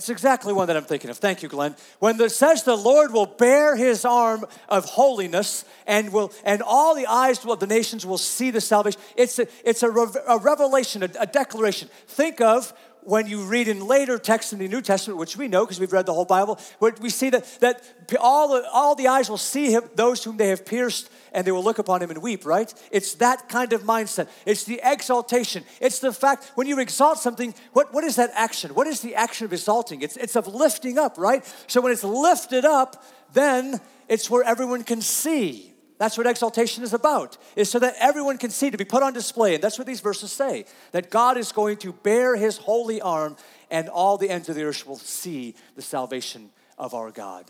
That's 0.00 0.08
exactly 0.08 0.54
one 0.54 0.66
that 0.68 0.78
I'm 0.78 0.84
thinking 0.84 1.10
of. 1.10 1.18
Thank 1.18 1.42
you, 1.42 1.50
Glenn. 1.50 1.76
When 1.98 2.18
it 2.18 2.32
says 2.32 2.62
the 2.62 2.74
Lord 2.74 3.12
will 3.12 3.26
bear 3.26 3.76
his 3.76 4.06
arm 4.06 4.46
of 4.66 4.86
holiness 4.86 5.66
and 5.86 6.10
will 6.10 6.32
and 6.42 6.62
all 6.62 6.94
the 6.94 7.06
eyes 7.06 7.44
of 7.44 7.60
the 7.60 7.66
nations 7.66 8.06
will 8.06 8.16
see 8.16 8.50
the 8.50 8.62
salvation, 8.62 8.98
it's 9.14 9.38
a, 9.38 9.46
it's 9.62 9.82
a, 9.82 9.90
a 9.90 10.38
revelation, 10.38 11.02
a, 11.02 11.10
a 11.20 11.26
declaration. 11.26 11.90
Think 12.06 12.40
of 12.40 12.72
when 13.02 13.26
you 13.26 13.42
read 13.42 13.68
in 13.68 13.86
later 13.86 14.18
texts 14.18 14.52
in 14.52 14.58
the 14.58 14.68
New 14.68 14.80
Testament, 14.80 15.18
which 15.18 15.36
we 15.36 15.48
know 15.48 15.64
because 15.64 15.80
we've 15.80 15.92
read 15.92 16.06
the 16.06 16.14
whole 16.14 16.24
Bible, 16.24 16.58
we 17.00 17.10
see 17.10 17.30
that, 17.30 17.44
that 17.60 17.82
all, 18.20 18.48
the, 18.48 18.68
all 18.70 18.94
the 18.94 19.08
eyes 19.08 19.30
will 19.30 19.38
see 19.38 19.70
him, 19.70 19.84
those 19.94 20.24
whom 20.24 20.36
they 20.36 20.48
have 20.48 20.66
pierced, 20.66 21.10
and 21.32 21.46
they 21.46 21.52
will 21.52 21.64
look 21.64 21.78
upon 21.78 22.02
him 22.02 22.10
and 22.10 22.22
weep, 22.22 22.44
right? 22.44 22.72
It's 22.90 23.14
that 23.14 23.48
kind 23.48 23.72
of 23.72 23.82
mindset. 23.82 24.28
It's 24.46 24.64
the 24.64 24.80
exaltation. 24.82 25.64
It's 25.80 26.00
the 26.00 26.12
fact 26.12 26.52
when 26.54 26.66
you 26.66 26.78
exalt 26.78 27.18
something, 27.18 27.54
what, 27.72 27.92
what 27.94 28.04
is 28.04 28.16
that 28.16 28.30
action? 28.34 28.74
What 28.74 28.86
is 28.86 29.00
the 29.00 29.14
action 29.14 29.44
of 29.44 29.52
exalting? 29.52 30.02
It's, 30.02 30.16
it's 30.16 30.36
of 30.36 30.46
lifting 30.46 30.98
up, 30.98 31.18
right? 31.18 31.44
So 31.66 31.80
when 31.80 31.92
it's 31.92 32.04
lifted 32.04 32.64
up, 32.64 33.04
then 33.32 33.80
it's 34.08 34.28
where 34.28 34.42
everyone 34.42 34.82
can 34.82 35.00
see. 35.00 35.69
That's 36.00 36.16
what 36.16 36.26
exaltation 36.26 36.82
is 36.82 36.94
about, 36.94 37.36
is 37.56 37.70
so 37.70 37.78
that 37.78 37.94
everyone 38.00 38.38
can 38.38 38.48
see, 38.48 38.70
to 38.70 38.78
be 38.78 38.86
put 38.86 39.02
on 39.02 39.12
display. 39.12 39.54
And 39.54 39.62
that's 39.62 39.76
what 39.76 39.86
these 39.86 40.00
verses 40.00 40.32
say 40.32 40.64
that 40.92 41.10
God 41.10 41.36
is 41.36 41.52
going 41.52 41.76
to 41.76 41.92
bear 41.92 42.36
his 42.36 42.56
holy 42.56 43.02
arm, 43.02 43.36
and 43.70 43.86
all 43.90 44.16
the 44.16 44.30
ends 44.30 44.48
of 44.48 44.54
the 44.54 44.62
earth 44.62 44.86
will 44.86 44.96
see 44.96 45.54
the 45.76 45.82
salvation 45.82 46.48
of 46.78 46.94
our 46.94 47.10
God. 47.10 47.44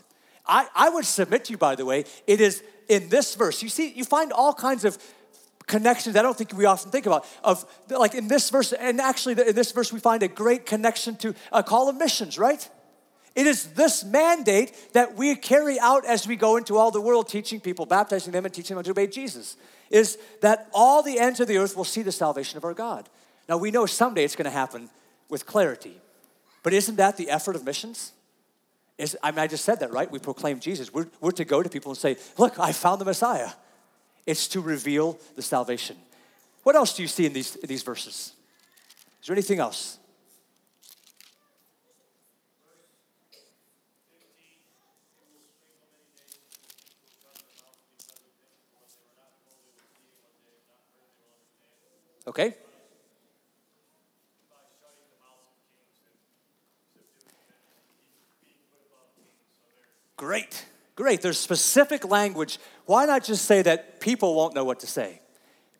I, 0.45 0.67
I 0.75 0.89
would 0.89 1.05
submit 1.05 1.45
to 1.45 1.53
you, 1.53 1.57
by 1.57 1.75
the 1.75 1.85
way, 1.85 2.03
it 2.27 2.41
is 2.41 2.61
in 2.89 3.07
this 3.07 3.35
verse. 3.35 3.63
You 3.63 3.69
see, 3.69 3.93
you 3.93 4.03
find 4.03 4.33
all 4.33 4.53
kinds 4.53 4.83
of 4.83 4.97
connections 5.65 6.17
I 6.17 6.21
don't 6.21 6.37
think 6.37 6.51
we 6.51 6.65
often 6.65 6.91
think 6.91 7.05
about. 7.05 7.25
Of 7.45 7.63
like 7.89 8.15
in 8.15 8.27
this 8.27 8.49
verse, 8.49 8.73
and 8.73 8.99
actually 8.99 9.41
in 9.47 9.55
this 9.55 9.71
verse, 9.71 9.93
we 9.93 10.01
find 10.01 10.23
a 10.23 10.27
great 10.27 10.65
connection 10.65 11.15
to 11.17 11.35
a 11.53 11.63
call 11.63 11.87
of 11.87 11.95
missions, 11.95 12.37
right? 12.37 12.69
It 13.35 13.47
is 13.47 13.67
this 13.73 14.03
mandate 14.03 14.73
that 14.93 15.15
we 15.15 15.35
carry 15.35 15.79
out 15.79 16.05
as 16.05 16.27
we 16.27 16.35
go 16.35 16.57
into 16.57 16.77
all 16.77 16.91
the 16.91 16.99
world, 16.99 17.29
teaching 17.29 17.61
people, 17.61 17.85
baptizing 17.85 18.33
them, 18.33 18.45
and 18.45 18.53
teaching 18.53 18.75
them 18.75 18.83
to 18.83 18.91
obey 18.91 19.07
Jesus. 19.07 19.55
Is 19.89 20.17
that 20.41 20.69
all 20.73 21.01
the 21.01 21.17
ends 21.17 21.39
of 21.39 21.47
the 21.47 21.57
earth 21.57 21.77
will 21.77 21.85
see 21.85 22.01
the 22.01 22.11
salvation 22.11 22.57
of 22.57 22.65
our 22.65 22.73
God. 22.73 23.07
Now, 23.47 23.57
we 23.57 23.71
know 23.71 23.85
someday 23.85 24.23
it's 24.23 24.35
going 24.35 24.45
to 24.45 24.51
happen 24.51 24.89
with 25.29 25.45
clarity, 25.45 25.95
but 26.63 26.73
isn't 26.73 26.97
that 26.97 27.17
the 27.17 27.29
effort 27.29 27.55
of 27.55 27.63
missions? 27.63 28.11
Is, 28.97 29.17
I 29.23 29.31
mean, 29.31 29.39
I 29.39 29.47
just 29.47 29.65
said 29.65 29.79
that, 29.79 29.91
right? 29.91 30.11
We 30.11 30.19
proclaim 30.19 30.59
Jesus. 30.59 30.93
We're, 30.93 31.07
we're 31.21 31.31
to 31.31 31.45
go 31.45 31.63
to 31.63 31.69
people 31.69 31.91
and 31.91 31.97
say, 31.97 32.17
Look, 32.37 32.59
I 32.59 32.71
found 32.71 33.01
the 33.01 33.05
Messiah. 33.05 33.49
It's 34.27 34.47
to 34.49 34.61
reveal 34.61 35.17
the 35.35 35.41
salvation. 35.41 35.97
What 36.63 36.75
else 36.75 36.95
do 36.95 37.01
you 37.01 37.07
see 37.07 37.25
in 37.25 37.33
these, 37.33 37.55
in 37.55 37.67
these 37.67 37.81
verses? 37.81 38.33
Is 39.21 39.27
there 39.27 39.33
anything 39.33 39.59
else? 39.59 39.97
Okay? 52.27 52.55
Great, 60.17 60.65
great. 60.95 61.21
There's 61.21 61.39
specific 61.39 62.05
language. 62.05 62.59
Why 62.85 63.05
not 63.05 63.23
just 63.23 63.45
say 63.45 63.63
that 63.63 63.99
people 63.99 64.35
won't 64.35 64.53
know 64.53 64.63
what 64.63 64.81
to 64.81 64.87
say? 64.87 65.19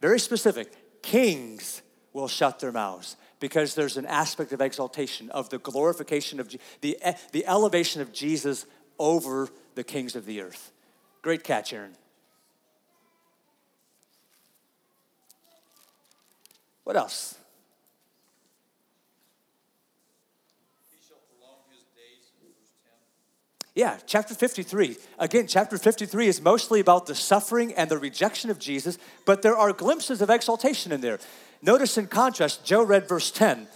Very 0.01 0.19
specific. 0.19 0.73
Kings 1.04 1.84
will 2.12 2.27
shut 2.27 2.60
their 2.60 2.71
mouths 2.71 3.17
because 3.39 3.75
there's 3.75 3.97
an 3.97 4.08
aspect 4.08 4.51
of 4.51 4.60
exaltation, 4.60 5.30
of 5.30 5.49
the 5.49 5.60
glorification 5.60 6.39
of 6.39 6.56
the, 6.82 6.97
the 7.32 7.45
elevation 7.45 8.01
of 8.01 8.12
Jesus 8.12 8.65
over 8.97 9.47
the 9.75 9.84
kings 9.84 10.15
of 10.15 10.25
the 10.25 10.41
earth. 10.41 10.71
Great 11.21 11.43
catch, 11.43 11.71
Aaron. 11.71 11.95
What 16.91 16.97
else? 16.97 17.36
Yeah, 23.73 23.97
chapter 24.06 24.36
53. 24.36 24.97
Again, 25.17 25.47
chapter 25.47 25.77
53 25.77 26.27
is 26.27 26.41
mostly 26.41 26.82
about 26.82 27.06
the 27.06 27.15
suffering 27.15 27.73
and 27.75 27.89
the 27.89 27.97
rejection 27.97 28.49
of 28.49 28.60
Jesus, 28.60 28.97
but 29.25 29.41
there 29.41 29.56
are 29.56 29.71
glimpses 29.71 30.21
of 30.21 30.30
exaltation 30.30 30.91
in 30.91 30.99
there. 30.99 31.19
Notice 31.62 31.97
in 31.97 32.08
contrast, 32.08 32.65
Joe 32.65 32.84
read 32.84 33.08
verse 33.08 33.32
10. 33.32 33.67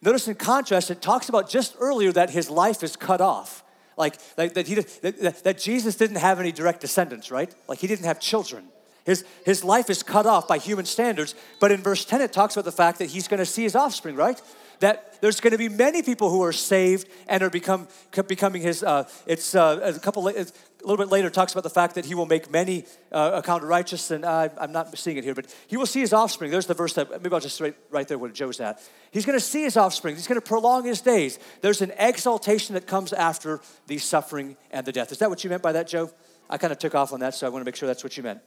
Notice 0.00 0.28
in 0.28 0.36
contrast, 0.36 0.88
it 0.92 1.02
talks 1.02 1.28
about 1.28 1.50
just 1.50 1.74
earlier 1.80 2.12
that 2.12 2.30
his 2.30 2.48
life 2.48 2.84
is 2.84 2.94
cut 2.94 3.20
off. 3.20 3.64
Like, 3.96 4.14
like 4.38 4.54
that, 4.54 4.68
he, 4.68 4.76
that, 4.76 5.42
that 5.42 5.58
Jesus 5.58 5.96
didn't 5.96 6.18
have 6.18 6.38
any 6.38 6.52
direct 6.52 6.80
descendants, 6.80 7.32
right? 7.32 7.52
Like 7.66 7.80
he 7.80 7.88
didn't 7.88 8.04
have 8.04 8.20
children. 8.20 8.68
His, 9.04 9.24
his 9.44 9.64
life 9.64 9.90
is 9.90 10.02
cut 10.02 10.26
off 10.26 10.46
by 10.46 10.58
human 10.58 10.84
standards. 10.84 11.34
But 11.58 11.72
in 11.72 11.82
verse 11.82 12.04
10, 12.04 12.20
it 12.20 12.32
talks 12.32 12.56
about 12.56 12.64
the 12.64 12.72
fact 12.72 12.98
that 12.98 13.10
he's 13.10 13.28
going 13.28 13.38
to 13.38 13.46
see 13.46 13.62
his 13.62 13.74
offspring, 13.74 14.16
right? 14.16 14.40
That 14.80 15.20
there's 15.20 15.40
going 15.40 15.52
to 15.52 15.58
be 15.58 15.68
many 15.68 16.02
people 16.02 16.30
who 16.30 16.42
are 16.42 16.52
saved 16.52 17.08
and 17.28 17.42
are 17.42 17.50
become, 17.50 17.88
becoming 18.28 18.62
his, 18.62 18.82
uh, 18.82 19.08
it's 19.26 19.54
uh, 19.54 19.92
a 19.96 19.98
couple, 19.98 20.26
a 20.28 20.46
little 20.82 20.96
bit 20.96 21.08
later 21.08 21.28
talks 21.28 21.52
about 21.52 21.64
the 21.64 21.70
fact 21.70 21.94
that 21.94 22.06
he 22.06 22.14
will 22.14 22.26
make 22.26 22.50
many 22.50 22.84
uh, 23.12 23.32
accounted 23.34 23.68
righteous, 23.68 24.10
and 24.10 24.24
I'm 24.24 24.72
not 24.72 24.96
seeing 24.96 25.16
it 25.16 25.24
here, 25.24 25.34
but 25.34 25.54
he 25.66 25.76
will 25.76 25.86
see 25.86 26.00
his 26.00 26.12
offspring. 26.12 26.50
There's 26.50 26.66
the 26.66 26.74
verse 26.74 26.94
that 26.94 27.10
maybe 27.22 27.34
I'll 27.34 27.40
just 27.40 27.60
write 27.60 27.76
right 27.90 28.08
there 28.08 28.18
where 28.18 28.30
Joe's 28.30 28.60
at. 28.60 28.80
He's 29.10 29.26
going 29.26 29.38
to 29.38 29.44
see 29.44 29.62
his 29.62 29.76
offspring. 29.76 30.16
He's 30.16 30.26
going 30.26 30.40
to 30.40 30.46
prolong 30.46 30.84
his 30.84 31.00
days. 31.00 31.38
There's 31.60 31.82
an 31.82 31.92
exaltation 31.98 32.74
that 32.74 32.86
comes 32.86 33.12
after 33.12 33.60
the 33.86 33.98
suffering 33.98 34.56
and 34.70 34.86
the 34.86 34.92
death. 34.92 35.12
Is 35.12 35.18
that 35.18 35.28
what 35.28 35.44
you 35.44 35.50
meant 35.50 35.62
by 35.62 35.72
that, 35.72 35.88
Joe? 35.88 36.10
I 36.48 36.58
kind 36.58 36.72
of 36.72 36.78
took 36.78 36.94
off 36.94 37.12
on 37.12 37.20
that, 37.20 37.34
so 37.34 37.46
I 37.46 37.50
want 37.50 37.62
to 37.62 37.64
make 37.64 37.76
sure 37.76 37.86
that's 37.86 38.02
what 38.02 38.16
you 38.16 38.22
meant. 38.22 38.40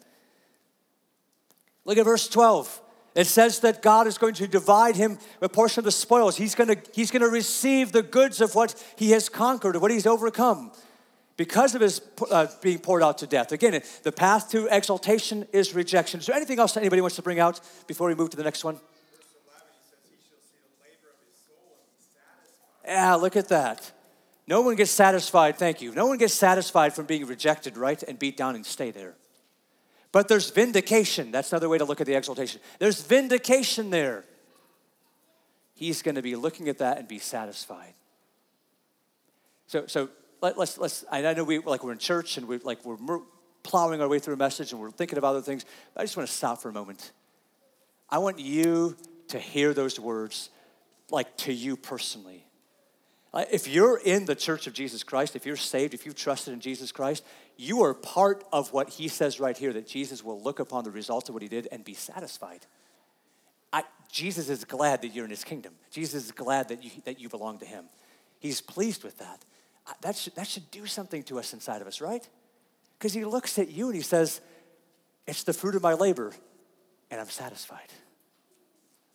Look 1.85 1.97
at 1.97 2.05
verse 2.05 2.27
12. 2.27 2.81
It 3.15 3.27
says 3.27 3.59
that 3.59 3.81
God 3.81 4.07
is 4.07 4.17
going 4.17 4.33
to 4.35 4.47
divide 4.47 4.95
him 4.95 5.19
a 5.41 5.49
portion 5.49 5.79
of 5.79 5.85
the 5.85 5.91
spoils. 5.91 6.35
He's 6.35 6.55
going 6.55 6.69
to, 6.69 6.81
he's 6.93 7.11
going 7.11 7.21
to 7.21 7.29
receive 7.29 7.91
the 7.91 8.01
goods 8.01 8.41
of 8.41 8.55
what 8.55 8.83
he 8.97 9.11
has 9.11 9.29
conquered, 9.29 9.75
of 9.75 9.81
what 9.81 9.91
he's 9.91 10.07
overcome 10.07 10.71
because 11.37 11.75
of 11.75 11.81
his 11.81 12.01
uh, 12.31 12.47
being 12.61 12.79
poured 12.79 13.03
out 13.03 13.19
to 13.19 13.27
death. 13.27 13.51
Again, 13.51 13.81
the 14.03 14.11
path 14.11 14.49
to 14.51 14.67
exaltation 14.75 15.45
is 15.51 15.75
rejection. 15.75 16.19
Is 16.19 16.25
there 16.25 16.35
anything 16.35 16.59
else 16.59 16.75
anybody 16.77 17.01
wants 17.01 17.15
to 17.17 17.21
bring 17.21 17.39
out 17.39 17.59
before 17.87 18.07
we 18.07 18.15
move 18.15 18.31
to 18.31 18.37
the 18.37 18.43
next 18.43 18.63
one? 18.63 18.79
Yeah, 22.85 23.15
look 23.15 23.35
at 23.35 23.47
that. 23.49 23.91
No 24.45 24.61
one 24.61 24.75
gets 24.75 24.91
satisfied, 24.91 25.57
thank 25.57 25.81
you. 25.81 25.93
No 25.93 26.07
one 26.07 26.17
gets 26.17 26.33
satisfied 26.33 26.93
from 26.93 27.05
being 27.05 27.25
rejected, 27.25 27.77
right? 27.77 28.01
And 28.03 28.19
beat 28.19 28.35
down 28.35 28.55
and 28.55 28.65
stay 28.65 28.91
there. 28.91 29.15
But 30.13 30.27
there's 30.27 30.51
vindication. 30.51 31.31
That's 31.31 31.51
another 31.51 31.67
way 31.67 31.79
to 31.79 31.85
look 31.85 31.99
at 31.99 32.07
the 32.07 32.13
exaltation. 32.13 32.61
There's 32.77 33.01
vindication 33.01 33.89
there. 33.89 34.23
He's 35.73 36.03
going 36.03 36.15
to 36.15 36.21
be 36.21 36.35
looking 36.35 36.69
at 36.69 36.77
that 36.77 36.99
and 36.99 37.07
be 37.07 37.17
satisfied. 37.17 37.95
So, 39.65 39.87
so 39.87 40.09
let, 40.39 40.57
us 40.57 40.77
let's, 40.77 41.03
I 41.11 41.33
know 41.33 41.43
we, 41.43 41.57
like 41.57 41.83
we're 41.83 41.93
in 41.93 41.97
church 41.97 42.37
and 42.37 42.47
we 42.47 42.59
like 42.59 42.85
we're 42.85 43.19
plowing 43.63 44.01
our 44.01 44.07
way 44.07 44.19
through 44.19 44.35
a 44.35 44.37
message 44.37 44.71
and 44.71 44.79
we're 44.79 44.91
thinking 44.91 45.17
of 45.17 45.23
other 45.23 45.41
things. 45.41 45.65
I 45.97 46.03
just 46.03 46.15
want 46.15 46.29
to 46.29 46.35
stop 46.35 46.61
for 46.61 46.69
a 46.69 46.73
moment. 46.73 47.11
I 48.07 48.19
want 48.19 48.37
you 48.37 48.95
to 49.29 49.39
hear 49.39 49.73
those 49.73 49.99
words 49.99 50.51
like 51.09 51.35
to 51.37 51.53
you 51.53 51.75
personally. 51.75 52.45
If 53.51 53.67
you're 53.67 53.97
in 53.97 54.25
the 54.25 54.35
church 54.35 54.67
of 54.67 54.73
Jesus 54.73 55.01
Christ, 55.01 55.35
if 55.35 55.43
you're 55.43 55.55
saved, 55.55 55.95
if 55.95 56.05
you've 56.05 56.13
trusted 56.13 56.53
in 56.53 56.59
Jesus 56.59 56.91
Christ, 56.91 57.23
you 57.57 57.83
are 57.83 57.93
part 57.93 58.43
of 58.51 58.73
what 58.73 58.89
he 58.89 59.07
says 59.07 59.39
right 59.39 59.57
here 59.57 59.73
that 59.73 59.87
Jesus 59.87 60.23
will 60.23 60.41
look 60.41 60.59
upon 60.59 60.83
the 60.83 60.91
results 60.91 61.29
of 61.29 61.35
what 61.35 61.41
he 61.41 61.47
did 61.47 61.67
and 61.71 61.83
be 61.83 61.93
satisfied. 61.93 62.65
I, 63.71 63.83
Jesus 64.11 64.49
is 64.49 64.65
glad 64.65 65.01
that 65.01 65.09
you're 65.09 65.25
in 65.25 65.31
his 65.31 65.43
kingdom. 65.43 65.73
Jesus 65.91 66.25
is 66.25 66.31
glad 66.31 66.69
that 66.69 66.83
you, 66.83 66.91
that 67.05 67.19
you 67.19 67.29
belong 67.29 67.59
to 67.59 67.65
him. 67.65 67.85
He's 68.39 68.61
pleased 68.61 69.03
with 69.03 69.17
that. 69.19 69.45
That 70.01 70.15
should, 70.15 70.35
that 70.35 70.47
should 70.47 70.69
do 70.71 70.85
something 70.85 71.23
to 71.23 71.39
us 71.39 71.53
inside 71.53 71.81
of 71.81 71.87
us, 71.87 72.01
right? 72.01 72.27
Because 72.97 73.13
he 73.13 73.25
looks 73.25 73.59
at 73.59 73.69
you 73.69 73.87
and 73.87 73.95
he 73.95 74.01
says, 74.01 74.41
It's 75.27 75.43
the 75.43 75.53
fruit 75.53 75.75
of 75.75 75.81
my 75.81 75.93
labor, 75.93 76.33
and 77.11 77.19
I'm 77.19 77.29
satisfied. 77.29 77.89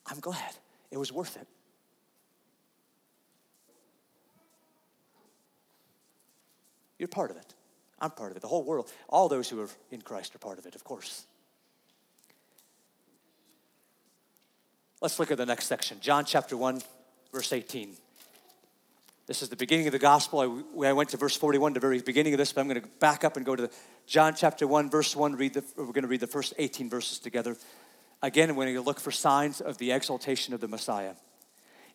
I'm 0.07 0.21
glad. 0.21 0.53
It 0.91 0.99
was 0.99 1.13
worth 1.13 1.37
it. 1.37 1.47
You're 6.99 7.09
part 7.09 7.31
of 7.31 7.37
it. 7.37 7.55
I'm 8.01 8.11
part 8.11 8.31
of 8.31 8.37
it. 8.37 8.41
The 8.41 8.49
whole 8.49 8.65
world, 8.65 8.91
all 9.09 9.29
those 9.29 9.49
who 9.49 9.61
are 9.61 9.69
in 9.91 10.03
Christ 10.03 10.35
are 10.35 10.39
part 10.39 10.59
of 10.59 10.67
it, 10.67 10.75
of 10.75 10.85
course. 10.85 11.25
Let's 15.01 15.19
look 15.19 15.31
at 15.31 15.39
the 15.39 15.47
next 15.47 15.67
section 15.67 15.99
John 16.01 16.25
chapter 16.25 16.57
1, 16.57 16.83
verse 17.33 17.53
18. 17.53 17.95
This 19.27 19.43
is 19.43 19.51
the 19.51 19.57
beginning 19.57 19.87
of 19.87 19.93
the 19.93 19.99
gospel. 19.99 20.65
I, 20.81 20.89
I 20.89 20.93
went 20.95 21.11
to 21.11 21.19
verse 21.19 21.37
41, 21.37 21.75
the 21.75 21.81
very 21.81 22.01
beginning 22.01 22.33
of 22.33 22.39
this, 22.39 22.53
but 22.53 22.63
I'm 22.63 22.69
going 22.69 22.81
to 22.81 22.89
back 22.99 23.25
up 23.25 23.37
and 23.37 23.45
go 23.45 23.55
to 23.55 23.69
John 24.07 24.35
chapter 24.35 24.67
1, 24.67 24.89
verse 24.89 25.15
1. 25.15 25.37
Read 25.37 25.53
the, 25.53 25.65
we're 25.77 25.87
going 25.87 26.03
to 26.03 26.09
read 26.09 26.21
the 26.21 26.27
first 26.27 26.55
18 26.57 26.89
verses 26.89 27.19
together. 27.19 27.55
Again, 28.23 28.57
we're 28.57 28.65
going 28.65 28.77
to 28.77 28.81
look 28.81 28.99
for 28.99 29.11
signs 29.11 29.61
of 29.61 29.77
the 29.77 29.93
exaltation 29.93 30.55
of 30.55 30.61
the 30.61 30.69
Messiah. 30.69 31.13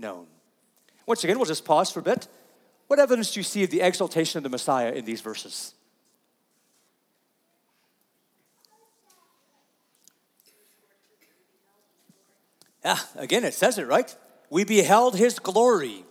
known. 0.00 0.26
Once 1.06 1.22
again, 1.24 1.38
we'll 1.38 1.46
just 1.46 1.64
pause 1.64 1.90
for 1.90 2.00
a 2.00 2.02
bit. 2.02 2.26
What 2.86 2.98
evidence 2.98 3.32
do 3.32 3.40
you 3.40 3.44
see 3.44 3.64
of 3.64 3.70
the 3.70 3.80
exaltation 3.80 4.38
of 4.38 4.42
the 4.42 4.48
Messiah 4.48 4.92
in 4.92 5.04
these 5.04 5.20
verses? 5.20 5.74
Yeah, 12.84 12.98
again, 13.16 13.44
it 13.44 13.54
says 13.54 13.78
it, 13.78 13.86
right? 13.86 14.14
We 14.48 14.64
beheld 14.64 15.14
his 15.16 15.38
glory. 15.38 16.04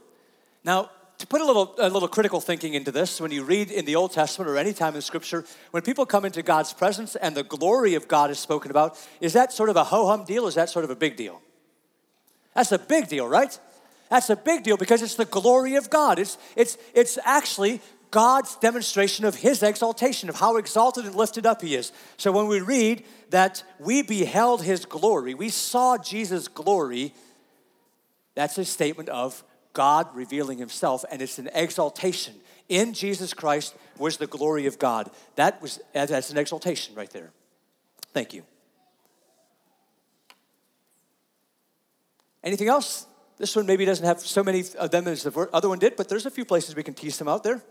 Now, 0.63 0.91
to 1.17 1.28
put 1.28 1.41
a 1.41 1.45
little, 1.45 1.75
a 1.80 1.89
little 1.89 2.08
critical 2.08 2.39
thinking 2.39 2.75
into 2.75 2.91
this, 2.91 3.19
when 3.19 3.32
you 3.32 3.43
read 3.43 3.71
in 3.71 3.86
the 3.86 3.95
Old 3.95 4.13
Testament 4.13 4.49
or 4.49 4.56
any 4.56 4.71
time 4.71 4.95
in 4.95 5.02
Scripture, 5.02 5.43
when 5.71 5.84
people 5.84 6.06
come 6.06 6.23
into 6.23 6.41
God's 6.41 6.71
presence 6.71 7.15
and 7.17 7.36
the 7.36 7.43
glory 7.43 7.95
of 7.95 8.08
God 8.08 8.32
is 8.32 8.39
spoken 8.39 8.71
about, 8.71 8.97
is 9.19 9.34
that 9.34 9.52
sort 9.52 9.69
of 9.69 9.75
a 9.75 9.84
ho 9.84 10.08
hum 10.08 10.23
deal? 10.23 10.47
Is 10.47 10.56
that 10.56 10.69
sort 10.69 10.86
of 10.86 10.91
a 10.91 10.95
big 10.95 11.17
deal? 11.17 11.41
That's 12.56 12.71
a 12.71 12.80
big 12.80 13.10
deal, 13.10 13.28
right? 13.28 13.58
That's 14.10 14.30
a 14.30 14.36
big 14.36 14.63
deal 14.63 14.78
because 14.78 15.02
it's 15.02 15.15
the 15.15 15.26
glory 15.26 15.76
of 15.76 15.89
God. 15.89 16.19
It's, 16.19 16.38
it's, 16.56 16.78
it's 16.93 17.17
actually 17.24 17.82
God's 18.12 18.56
demonstration 18.56 19.26
of 19.26 19.36
his 19.36 19.62
exaltation, 19.62 20.30
of 20.30 20.36
how 20.36 20.58
exalted 20.58 21.06
and 21.06 21.15
lifted 21.15 21.45
up 21.45 21.62
he 21.62 21.76
is. 21.76 21.91
So 22.17 22.32
when 22.32 22.48
we 22.48 22.60
read 22.60 23.04
that 23.30 23.63
we 23.80 24.02
beheld 24.02 24.63
his 24.63 24.86
glory, 24.86 25.36
we 25.36 25.50
saw 25.50 25.98
Jesus' 25.98 26.48
glory, 26.48 27.13
that's 28.34 28.58
a 28.58 28.65
statement 28.65 29.10
of 29.10 29.43
God 29.74 30.08
revealing 30.15 30.58
himself, 30.58 31.06
and 31.12 31.22
it's 31.22 31.38
an 31.38 31.50
exaltation. 31.54 32.34
In 32.67 32.93
Jesus 32.93 33.34
Christ 33.34 33.76
was 33.98 34.17
the 34.17 34.28
glory 34.28 34.65
of 34.65 34.80
God. 34.80 35.10
That 35.36 35.62
was 35.62 35.80
that's 35.93 36.32
an 36.32 36.38
exaltation 36.38 36.95
right 36.95 37.10
there. 37.12 37.32
Thank 38.13 38.34
you. 38.34 38.43
Anything 42.43 42.69
else? 42.69 43.06
This 43.39 43.56
one 43.56 43.65
maybe 43.65 43.86
doesn't 43.86 44.06
have 44.06 44.19
so 44.19 44.43
many 44.43 44.63
of 44.78 44.91
them 44.91 45.08
as 45.08 45.23
the 45.23 45.49
other 45.54 45.69
one 45.69 45.80
did, 45.80 45.95
but 45.95 46.10
there's 46.10 46.25
a 46.25 46.32
few 46.32 46.43
places 46.45 46.75
we 46.75 46.84
can 46.84 46.93
tease 46.93 47.17
them 47.17 47.30
out 47.30 47.43
there. 47.43 47.63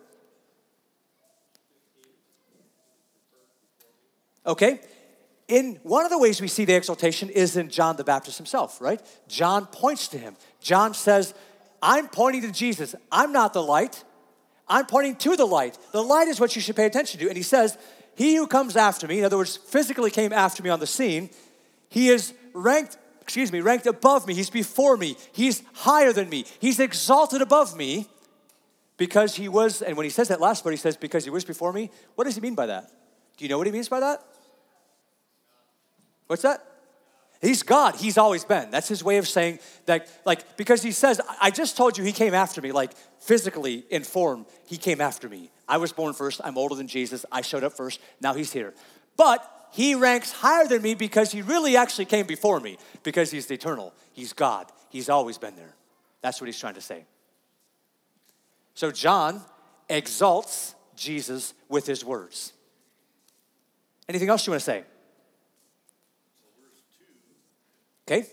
Okay? 4.47 4.81
In 5.47 5.79
one 5.83 6.05
of 6.05 6.11
the 6.11 6.19
ways 6.19 6.41
we 6.41 6.49
see 6.49 6.65
the 6.65 6.75
exaltation 6.75 7.29
is 7.29 7.57
in 7.57 7.69
John 7.69 7.97
the 7.97 8.05
Baptist 8.05 8.39
himself, 8.39 8.81
right? 8.81 9.01
John 9.29 9.67
points 9.67 10.09
to 10.09 10.19
him. 10.19 10.37
John 10.61 10.95
says, 10.95 11.35
I'm 11.83 12.09
pointing 12.09 12.43
to 12.43 12.53
Jesus. 12.53 12.95
I'm 13.13 13.33
not 13.33 13.53
the 13.53 13.63
light. 13.63 14.05
I'm 14.69 14.87
pointing 14.87 15.17
to 15.17 15.37
the 15.37 15.47
light. 15.47 15.79
The 15.93 16.03
light 16.03 16.29
is 16.29 16.41
what 16.41 16.57
you 16.57 16.63
should 16.63 16.77
pay 16.77 16.87
attention 16.87 17.21
to. 17.21 17.29
And 17.29 17.37
he 17.37 17.43
says, 17.43 17.77
He 18.15 18.37
who 18.37 18.47
comes 18.47 18.75
after 18.75 19.07
me, 19.07 19.19
in 19.19 19.25
other 19.25 19.37
words, 19.37 19.57
physically 19.57 20.11
came 20.11 20.33
after 20.33 20.63
me 20.63 20.71
on 20.71 20.81
the 20.81 20.87
scene, 20.87 21.29
he 21.91 22.09
is 22.09 22.33
ranked, 22.53 22.97
excuse 23.29 23.53
me, 23.53 23.61
ranked 23.61 23.87
above 23.87 24.27
me. 24.27 24.33
He's 24.33 24.49
before 24.49 24.97
me. 24.97 25.15
He's 25.33 25.63
higher 25.75 26.15
than 26.15 26.31
me. 26.31 26.47
He's 26.61 26.81
exalted 26.81 27.43
above 27.43 27.77
me 27.77 28.09
because 28.97 29.35
he 29.35 29.51
was, 29.51 29.83
and 29.83 29.99
when 29.99 30.05
he 30.05 30.11
says 30.11 30.29
that 30.29 30.41
last 30.41 30.63
part, 30.63 30.73
he 30.73 30.79
says, 30.79 30.97
because 30.97 31.25
he 31.25 31.31
was 31.31 31.45
before 31.45 31.71
me. 31.71 31.91
What 32.15 32.25
does 32.25 32.37
he 32.37 32.41
mean 32.41 32.55
by 32.55 32.65
that? 32.65 32.91
Do 33.37 33.45
you 33.45 33.51
know 33.51 33.59
what 33.59 33.67
he 33.67 33.73
means 33.73 33.91
by 33.91 34.01
that? 34.01 34.25
What's 36.27 36.41
that? 36.41 36.65
He's 37.43 37.63
God. 37.63 37.97
He's 37.97 38.17
always 38.17 38.47
been. 38.47 38.71
That's 38.71 38.89
his 38.89 39.05
way 39.05 39.19
of 39.19 39.29
saying 39.29 39.59
that, 39.85 40.09
like, 40.25 40.57
because 40.57 40.83
he 40.83 40.91
says, 40.91 41.21
I 41.39 41.51
just 41.51 41.77
told 41.77 41.99
you 41.99 42.05
he 42.05 42.13
came 42.13 42.33
after 42.33 42.63
me, 42.63 42.73
like 42.73 42.93
physically 43.21 43.85
in 43.91 44.05
form, 44.05 44.47
he 44.67 44.79
came 44.79 45.03
after 45.03 45.29
me. 45.29 45.51
I 45.69 45.77
was 45.77 45.93
born 45.93 46.15
first. 46.15 46.41
I'm 46.43 46.57
older 46.57 46.75
than 46.75 46.89
Jesus. 46.89 47.27
I 47.31 47.43
showed 47.43 47.63
up 47.63 47.75
first. 47.75 48.01
Now 48.23 48.33
he's 48.33 48.55
here. 48.55 48.73
But 49.19 49.47
he 49.71 49.95
ranks 49.95 50.33
higher 50.33 50.67
than 50.67 50.83
me 50.83 50.95
because 50.95 51.33
he 51.33 51.43
really 51.43 51.77
actually 51.77 52.07
came 52.07 52.27
before 52.27 52.61
me, 52.61 52.79
because 53.03 53.31
he's 53.31 53.51
eternal. 53.51 53.93
He's 54.13 54.33
God. 54.33 54.71
He's 54.91 55.09
always 55.09 55.39
been 55.39 55.57
there. 55.57 55.75
That's 56.23 56.41
what 56.41 56.47
he's 56.47 56.59
trying 56.59 56.75
to 56.75 56.81
say. 56.81 57.05
So 58.75 58.91
John 58.91 59.43
exalts 59.89 60.75
Jesus 60.97 61.55
with 61.69 61.87
his 61.87 62.05
words. 62.05 62.53
Anything 64.09 64.29
else 64.29 64.47
you 64.47 64.53
want 64.53 64.61
to 64.61 64.65
say? 64.65 64.85
Okay? 68.07 68.27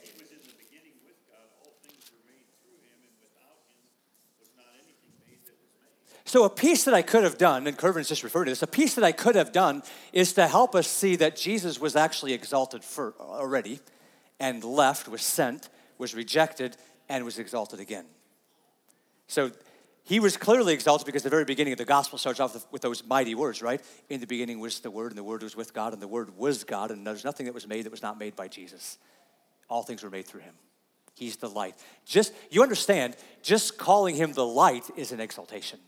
So, 6.27 6.43
a 6.43 6.49
piece 6.49 6.85
that 6.85 6.95
I 6.95 7.03
could 7.03 7.23
have 7.23 7.37
done, 7.37 7.67
and 7.67 7.77
Kervin's 7.77 8.09
just 8.09 8.23
referred 8.23 8.45
to 8.45 8.51
this, 8.51 8.63
a 8.63 8.67
piece 8.67 8.95
that 8.95 9.03
I 9.03 9.11
could 9.11 9.35
have 9.35 9.51
done 9.51 9.83
is 10.11 10.33
to 10.33 10.47
help 10.47 10.73
us 10.73 10.87
see 10.87 11.15
that 11.17 11.35
Jesus 11.35 11.79
was 11.79 11.95
actually 11.95 12.33
exalted 12.33 12.83
for, 12.83 13.13
already 13.19 13.79
and 14.39 14.63
left, 14.63 15.07
was 15.07 15.21
sent, 15.21 15.69
was 15.99 16.15
rejected, 16.15 16.77
and 17.09 17.23
was 17.23 17.37
exalted 17.37 17.79
again. 17.79 18.05
So, 19.27 19.51
he 20.03 20.19
was 20.19 20.35
clearly 20.35 20.73
exalted 20.73 21.05
because 21.05 21.21
the 21.21 21.29
very 21.29 21.45
beginning 21.45 21.73
of 21.73 21.77
the 21.77 21.85
gospel 21.85 22.17
starts 22.17 22.39
off 22.39 22.65
with 22.71 22.81
those 22.81 23.03
mighty 23.05 23.35
words, 23.35 23.61
right? 23.61 23.81
In 24.09 24.19
the 24.19 24.27
beginning 24.27 24.59
was 24.59 24.79
the 24.79 24.91
Word, 24.91 25.11
and 25.11 25.17
the 25.17 25.23
Word 25.23 25.43
was 25.43 25.55
with 25.55 25.75
God, 25.75 25.93
and 25.93 26.01
the 26.01 26.07
Word 26.07 26.35
was 26.37 26.63
God, 26.63 26.89
and 26.89 27.05
there's 27.05 27.23
nothing 27.23 27.45
that 27.45 27.53
was 27.53 27.67
made 27.67 27.85
that 27.85 27.91
was 27.91 28.01
not 28.01 28.19
made 28.19 28.35
by 28.35 28.47
Jesus. 28.47 28.97
All 29.69 29.83
things 29.83 30.03
were 30.03 30.09
made 30.09 30.25
through 30.25 30.41
him. 30.41 30.55
He's 31.13 31.37
the 31.37 31.49
light. 31.49 31.75
Just, 32.03 32.33
you 32.49 32.63
understand, 32.63 33.15
just 33.43 33.77
calling 33.77 34.15
him 34.15 34.33
the 34.33 34.45
light 34.45 34.89
is 34.95 35.11
an 35.11 35.19
exaltation. 35.19 35.79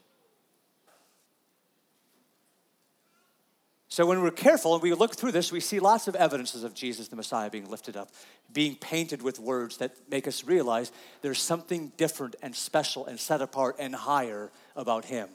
So 3.89 4.05
when 4.05 4.21
we're 4.21 4.31
careful 4.31 4.73
and 4.73 4.83
we 4.83 4.93
look 4.93 5.15
through 5.15 5.31
this, 5.31 5.51
we 5.51 5.61
see 5.61 5.79
lots 5.79 6.07
of 6.07 6.15
evidences 6.15 6.63
of 6.63 6.73
Jesus 6.73 7.07
the 7.07 7.15
Messiah 7.15 7.49
being 7.49 7.69
lifted 7.69 7.95
up, 7.95 8.09
being 8.51 8.75
painted 8.75 9.21
with 9.21 9.39
words 9.39 9.77
that 9.77 9.95
make 10.09 10.27
us 10.27 10.43
realize 10.43 10.91
there's 11.21 11.41
something 11.41 11.93
different 11.95 12.35
and 12.41 12.53
special 12.53 13.05
and 13.05 13.19
set 13.19 13.41
apart 13.41 13.77
and 13.79 13.95
higher 13.95 14.51
about 14.75 15.05
him 15.05 15.29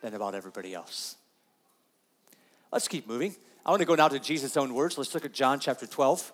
than 0.00 0.14
about 0.14 0.34
everybody 0.34 0.74
else. 0.74 1.16
Let's 2.72 2.88
keep 2.88 3.06
moving. 3.06 3.36
I 3.64 3.70
want 3.70 3.80
to 3.80 3.86
go 3.86 3.94
now 3.94 4.08
to 4.08 4.18
Jesus' 4.18 4.56
own 4.56 4.74
words. 4.74 4.98
Let's 4.98 5.14
look 5.14 5.24
at 5.24 5.32
John 5.32 5.60
chapter 5.60 5.86
12. 5.86 6.32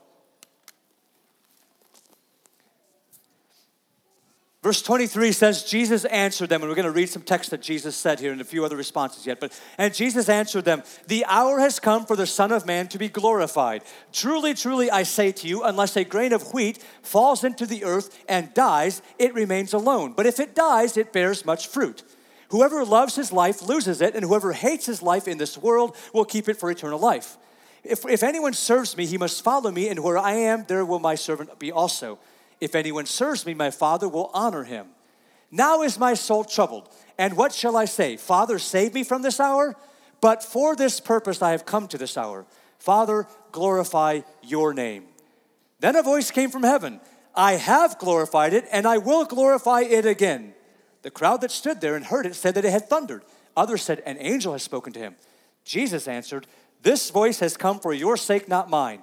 Verse 4.61 4.83
23 4.83 5.31
says, 5.31 5.63
Jesus 5.63 6.05
answered 6.07 6.49
them, 6.49 6.63
and 6.63 6.69
we're 6.69 6.75
going 6.75 6.85
to 6.85 6.91
read 6.91 7.09
some 7.09 7.23
text 7.23 7.53
that 7.53 7.63
Jesus 7.63 7.95
said 7.95 8.19
here 8.19 8.33
and 8.33 8.41
a 8.41 8.45
few 8.45 8.65
other 8.65 8.77
responses 8.77 9.25
yet. 9.25 9.39
But 9.39 9.59
and 9.79 9.95
Jesus 9.95 10.29
answered 10.29 10.65
them, 10.65 10.83
The 11.07 11.25
hour 11.27 11.61
has 11.61 11.79
come 11.79 12.05
for 12.05 12.17
the 12.17 12.27
Son 12.27 12.51
of 12.51 12.67
Man 12.67 12.89
to 12.89 12.99
be 12.99 13.09
glorified. 13.09 13.85
Truly, 14.13 14.55
truly, 14.55 14.91
I 14.91 15.05
say 15.05 15.31
to 15.31 15.47
you, 15.47 15.63
unless 15.63 15.97
a 15.97 16.03
grain 16.03 16.33
of 16.33 16.53
wheat 16.53 16.85
falls 17.03 17.45
into 17.45 17.67
the 17.67 17.85
earth 17.85 18.19
and 18.29 18.53
dies, 18.53 19.01
it 19.17 19.33
remains 19.33 19.73
alone. 19.73 20.15
But 20.17 20.27
if 20.27 20.41
it 20.41 20.57
dies, 20.57 20.97
it 20.97 21.13
bears 21.13 21.47
much 21.47 21.69
fruit. 21.69 22.03
Whoever 22.49 22.85
loves 22.85 23.15
his 23.15 23.31
life 23.31 23.63
loses 23.63 24.01
it, 24.01 24.17
and 24.17 24.25
whoever 24.25 24.53
hates 24.55 24.87
his 24.87 25.03
life 25.03 25.29
in 25.29 25.39
this 25.39 25.57
world 25.57 25.97
will 26.13 26.25
keep 26.25 26.49
it 26.49 26.57
for 26.57 26.69
eternal 26.69 26.99
life. 26.99 27.37
If, 27.85 28.05
if 28.07 28.25
anyone 28.25 28.55
serves 28.55 28.97
me, 28.97 29.07
he 29.07 29.19
must 29.19 29.45
follow 29.45 29.71
me, 29.71 29.89
and 29.89 30.03
where 30.03 30.19
I 30.19 30.33
am, 30.33 30.65
there 30.67 30.85
will 30.85 30.99
my 30.99 31.15
servant 31.15 31.61
be 31.61 31.71
also. 31.71 32.19
If 32.61 32.75
anyone 32.75 33.07
serves 33.07 33.47
me, 33.47 33.55
my 33.55 33.71
Father 33.71 34.09
will 34.09 34.31
honor 34.35 34.65
him. 34.65 34.89
Now 35.51 35.83
is 35.83 35.99
my 35.99 36.15
soul 36.15 36.45
troubled. 36.45 36.89
And 37.17 37.37
what 37.37 37.53
shall 37.55 37.77
I 37.77 37.85
say? 37.87 38.17
Father, 38.17 38.59
save 38.59 38.95
me 38.95 39.03
from 39.03 39.23
this 39.23 39.41
hour? 39.41 39.77
But 40.21 40.43
for 40.43 40.77
this 40.77 41.01
purpose 41.01 41.43
I 41.43 41.53
have 41.53 41.65
come 41.65 41.89
to 41.89 41.99
this 41.99 42.17
hour. 42.17 42.47
Father, 42.79 43.27
glorify 43.53 44.21
your 44.43 44.75
name. 44.75 45.05
Then 45.81 45.97
a 45.97 46.03
voice 46.03 46.31
came 46.31 46.51
from 46.51 46.63
heaven 46.63 47.01
I 47.35 47.53
have 47.53 47.99
glorified 47.99 48.53
it, 48.53 48.67
and 48.73 48.85
I 48.85 48.99
will 48.99 49.25
glorify 49.25 49.83
it 49.83 50.05
again. 50.05 50.55
The 51.03 51.11
crowd 51.11 51.41
that 51.43 51.53
stood 51.53 51.81
there 51.81 51.95
and 51.95 52.05
heard 52.05 52.27
it 52.27 52.35
said 52.35 52.57
that 52.57 52.65
it 52.65 52.73
had 52.73 52.89
thundered. 52.89 53.23
Others 53.57 53.83
said, 53.83 54.03
An 54.05 54.17
angel 54.19 54.53
has 54.55 54.65
spoken 54.65 54.93
to 54.95 54.99
him. 54.99 55.15
Jesus 55.65 56.09
answered, 56.09 56.49
This 56.83 57.11
voice 57.11 57.39
has 57.39 57.57
come 57.57 57.79
for 57.79 57.95
your 57.95 58.17
sake, 58.17 58.49
not 58.49 58.69
mine. 58.69 59.03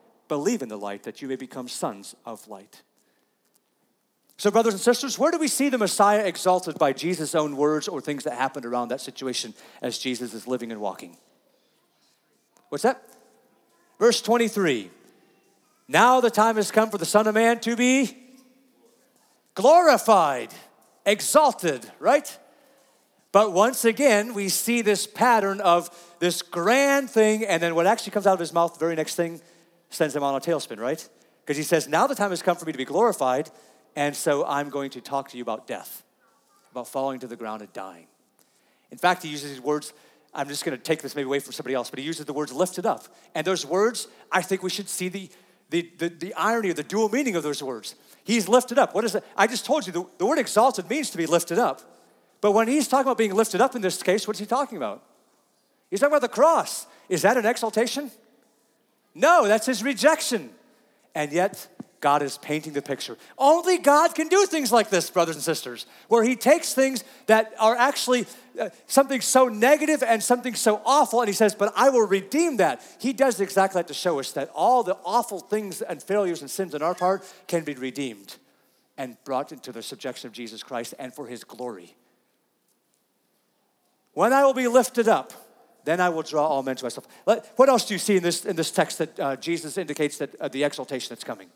Believe 0.31 0.61
in 0.61 0.69
the 0.69 0.77
light 0.77 1.03
that 1.03 1.21
you 1.21 1.27
may 1.27 1.35
become 1.35 1.67
sons 1.67 2.15
of 2.25 2.47
light. 2.47 2.83
So, 4.37 4.49
brothers 4.49 4.73
and 4.73 4.81
sisters, 4.81 5.19
where 5.19 5.29
do 5.29 5.37
we 5.37 5.49
see 5.49 5.67
the 5.67 5.77
Messiah 5.77 6.25
exalted 6.25 6.79
by 6.79 6.93
Jesus' 6.93 7.35
own 7.35 7.57
words 7.57 7.89
or 7.89 7.99
things 7.99 8.23
that 8.23 8.35
happened 8.35 8.65
around 8.65 8.87
that 8.87 9.01
situation 9.01 9.53
as 9.81 9.97
Jesus 9.97 10.33
is 10.33 10.47
living 10.47 10.71
and 10.71 10.79
walking? 10.79 11.17
What's 12.69 12.83
that? 12.83 13.03
Verse 13.99 14.21
23 14.21 14.89
Now 15.89 16.21
the 16.21 16.31
time 16.31 16.55
has 16.55 16.71
come 16.71 16.89
for 16.89 16.97
the 16.97 17.05
Son 17.05 17.27
of 17.27 17.35
Man 17.35 17.59
to 17.59 17.75
be 17.75 18.17
glorified, 19.53 20.53
exalted, 21.05 21.91
right? 21.99 22.39
But 23.33 23.51
once 23.51 23.83
again, 23.83 24.33
we 24.33 24.47
see 24.47 24.81
this 24.81 25.05
pattern 25.05 25.59
of 25.59 25.89
this 26.19 26.41
grand 26.41 27.09
thing, 27.09 27.43
and 27.43 27.61
then 27.61 27.75
what 27.75 27.85
actually 27.85 28.11
comes 28.11 28.25
out 28.25 28.35
of 28.35 28.39
his 28.39 28.53
mouth, 28.53 28.71
the 28.75 28.79
very 28.79 28.95
next 28.95 29.15
thing, 29.15 29.41
sends 29.91 30.15
him 30.15 30.23
on 30.23 30.35
a 30.35 30.39
tailspin, 30.39 30.79
right? 30.79 31.07
Because 31.43 31.57
he 31.57 31.63
says, 31.63 31.87
Now 31.87 32.07
the 32.07 32.15
time 32.15 32.31
has 32.31 32.41
come 32.41 32.57
for 32.57 32.65
me 32.65 32.71
to 32.71 32.77
be 32.77 32.85
glorified, 32.85 33.49
and 33.95 34.15
so 34.15 34.45
I'm 34.45 34.69
going 34.69 34.89
to 34.91 35.01
talk 35.01 35.29
to 35.29 35.37
you 35.37 35.43
about 35.43 35.67
death, 35.67 36.03
about 36.71 36.87
falling 36.87 37.19
to 37.19 37.27
the 37.27 37.35
ground 37.35 37.61
and 37.61 37.71
dying. 37.73 38.07
In 38.91 38.97
fact, 38.97 39.23
he 39.23 39.29
uses 39.29 39.51
these 39.51 39.61
words. 39.61 39.93
I'm 40.33 40.47
just 40.47 40.63
going 40.63 40.77
to 40.77 40.83
take 40.83 41.01
this 41.01 41.15
maybe 41.15 41.25
away 41.25 41.39
from 41.39 41.53
somebody 41.53 41.75
else, 41.75 41.89
but 41.89 41.99
he 41.99 42.05
uses 42.05 42.25
the 42.25 42.33
words 42.33 42.53
lifted 42.53 42.85
up. 42.85 43.03
And 43.35 43.45
those 43.45 43.65
words, 43.65 44.07
I 44.31 44.41
think 44.41 44.63
we 44.63 44.69
should 44.69 44.87
see 44.87 45.09
the, 45.09 45.29
the, 45.69 45.89
the, 45.97 46.09
the 46.09 46.33
irony 46.35 46.69
or 46.69 46.73
the 46.73 46.83
dual 46.83 47.09
meaning 47.09 47.35
of 47.35 47.43
those 47.43 47.61
words. 47.61 47.95
He's 48.23 48.47
lifted 48.47 48.79
up. 48.79 48.95
What 48.95 49.03
is 49.03 49.15
it? 49.15 49.25
I 49.35 49.47
just 49.47 49.65
told 49.65 49.85
you 49.85 49.91
the, 49.91 50.05
the 50.17 50.25
word 50.25 50.39
exalted 50.39 50.89
means 50.89 51.09
to 51.09 51.17
be 51.17 51.25
lifted 51.25 51.59
up. 51.59 51.81
But 52.39 52.53
when 52.53 52.67
he's 52.67 52.87
talking 52.87 53.07
about 53.07 53.17
being 53.17 53.33
lifted 53.33 53.61
up 53.61 53.75
in 53.75 53.81
this 53.81 54.01
case, 54.01 54.25
what's 54.25 54.39
he 54.39 54.45
talking 54.45 54.77
about? 54.77 55.03
He's 55.89 55.99
talking 55.99 56.13
about 56.13 56.21
the 56.21 56.33
cross. 56.33 56.87
Is 57.09 57.23
that 57.23 57.35
an 57.35 57.45
exaltation? 57.45 58.09
No, 59.13 59.47
that's 59.47 59.65
his 59.65 59.83
rejection. 59.83 60.49
And 61.13 61.31
yet, 61.31 61.67
God 62.01 62.23
is 62.23 62.39
painting 62.39 62.73
the 62.73 62.81
picture. 62.81 63.15
Only 63.37 63.77
God 63.77 64.15
can 64.15 64.27
do 64.27 64.45
things 64.47 64.71
like 64.71 64.89
this, 64.89 65.09
brothers 65.09 65.35
and 65.35 65.43
sisters, 65.43 65.85
where 66.07 66.23
He 66.23 66.35
takes 66.35 66.73
things 66.73 67.03
that 67.27 67.53
are 67.59 67.75
actually 67.75 68.25
uh, 68.59 68.69
something 68.87 69.21
so 69.21 69.47
negative 69.47 70.01
and 70.03 70.21
something 70.21 70.55
so 70.55 70.81
awful, 70.83 71.21
and 71.21 71.29
He 71.29 71.33
says, 71.33 71.53
But 71.53 71.71
I 71.75 71.89
will 71.89 72.07
redeem 72.07 72.57
that. 72.57 72.81
He 72.99 73.13
does 73.13 73.39
exactly 73.39 73.79
that 73.79 73.87
to 73.87 73.93
show 73.93 74.19
us 74.19 74.31
that 74.31 74.49
all 74.55 74.81
the 74.83 74.97
awful 75.05 75.39
things 75.39 75.81
and 75.81 76.01
failures 76.01 76.41
and 76.41 76.49
sins 76.49 76.73
on 76.73 76.81
our 76.81 76.95
part 76.95 77.23
can 77.47 77.63
be 77.63 77.75
redeemed 77.75 78.35
and 78.97 79.15
brought 79.23 79.51
into 79.51 79.71
the 79.71 79.83
subjection 79.83 80.27
of 80.27 80.33
Jesus 80.33 80.63
Christ 80.63 80.95
and 80.97 81.13
for 81.13 81.27
His 81.27 81.43
glory. 81.43 81.95
When 84.13 84.33
I 84.33 84.43
will 84.43 84.55
be 84.55 84.67
lifted 84.67 85.07
up, 85.07 85.33
then 85.83 85.99
I 85.99 86.09
will 86.09 86.21
draw 86.21 86.47
all 86.47 86.63
men 86.63 86.75
to 86.75 86.85
myself. 86.85 87.07
What 87.25 87.69
else 87.69 87.85
do 87.85 87.93
you 87.93 87.99
see 87.99 88.17
in 88.17 88.23
this, 88.23 88.45
in 88.45 88.55
this 88.55 88.71
text 88.71 88.97
that 88.99 89.19
uh, 89.19 89.35
Jesus 89.35 89.77
indicates 89.77 90.17
that 90.17 90.35
uh, 90.39 90.47
the 90.47 90.63
exaltation 90.63 91.09
that's 91.09 91.23
coming? 91.23 91.49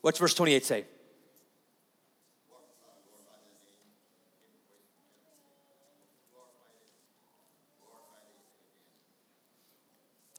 What's 0.00 0.18
verse 0.18 0.34
28 0.34 0.64
say? 0.64 0.84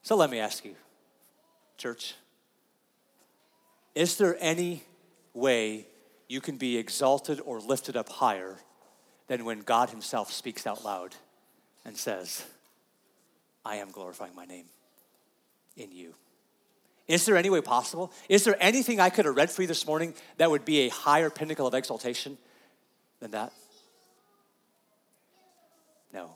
So 0.03 0.17
let 0.17 0.29
me 0.29 0.39
ask 0.39 0.65
you, 0.65 0.75
church, 1.77 2.15
is 3.95 4.17
there 4.17 4.35
any 4.41 4.83
way 5.33 5.87
you 6.27 6.41
can 6.41 6.57
be 6.57 6.77
exalted 6.77 7.39
or 7.45 7.61
lifted 7.61 7.95
up 7.95 8.09
higher 8.09 8.57
than 9.27 9.45
when 9.45 9.61
God 9.61 9.89
Himself 9.89 10.31
speaks 10.31 10.67
out 10.67 10.83
loud 10.83 11.15
and 11.85 11.97
says, 11.97 12.45
I 13.65 13.77
am 13.77 13.91
glorifying 13.91 14.35
my 14.35 14.45
name 14.45 14.65
in 15.77 15.91
you? 15.91 16.13
Is 17.07 17.25
there 17.25 17.35
any 17.35 17.49
way 17.49 17.61
possible? 17.61 18.11
Is 18.29 18.43
there 18.43 18.55
anything 18.59 18.99
I 18.99 19.09
could 19.09 19.25
have 19.25 19.35
read 19.35 19.51
for 19.51 19.61
you 19.61 19.67
this 19.67 19.85
morning 19.85 20.13
that 20.37 20.49
would 20.49 20.63
be 20.63 20.81
a 20.81 20.89
higher 20.89 21.29
pinnacle 21.29 21.67
of 21.67 21.73
exaltation 21.73 22.37
than 23.19 23.31
that? 23.31 23.51
No. 26.13 26.31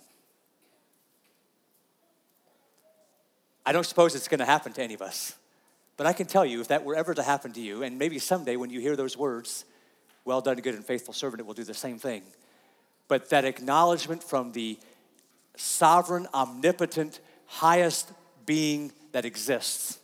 I 3.66 3.72
don't 3.72 3.86
suppose 3.86 4.16
it's 4.16 4.28
going 4.28 4.40
to 4.40 4.46
happen 4.46 4.74
to 4.74 4.82
any 4.82 4.94
of 4.94 5.02
us. 5.02 5.36
But 5.98 6.06
I 6.06 6.14
can 6.14 6.28
tell 6.28 6.46
you, 6.46 6.62
if 6.62 6.68
that 6.68 6.84
were 6.84 6.96
ever 6.96 7.14
to 7.14 7.24
happen 7.24 7.54
to 7.54 7.62
you, 7.62 7.84
and 7.84 7.98
maybe 7.98 8.20
someday 8.20 8.56
when 8.56 8.70
you 8.70 8.80
hear 8.80 8.96
those 8.96 9.18
words, 9.18 9.66
well 10.26 10.42
done, 10.42 10.58
good 10.58 10.76
and 10.76 10.86
faithful 10.86 11.14
servant, 11.14 11.40
it 11.40 11.46
will 11.46 11.54
do 11.54 11.64
the 11.64 11.74
same 11.74 11.98
thing. 11.98 12.24
But 13.08 13.30
that 13.30 13.46
acknowledgement 13.46 14.24
from 14.24 14.52
the 14.52 14.78
sovereign, 15.56 16.28
omnipotent, 16.34 17.20
highest 17.46 18.12
being 18.46 18.92
that 19.12 19.26
exists 19.26 20.00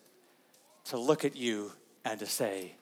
to 0.85 0.97
look 0.97 1.25
at 1.25 1.35
you 1.35 1.71
and 2.05 2.19
to 2.19 2.25
say, 2.25 2.73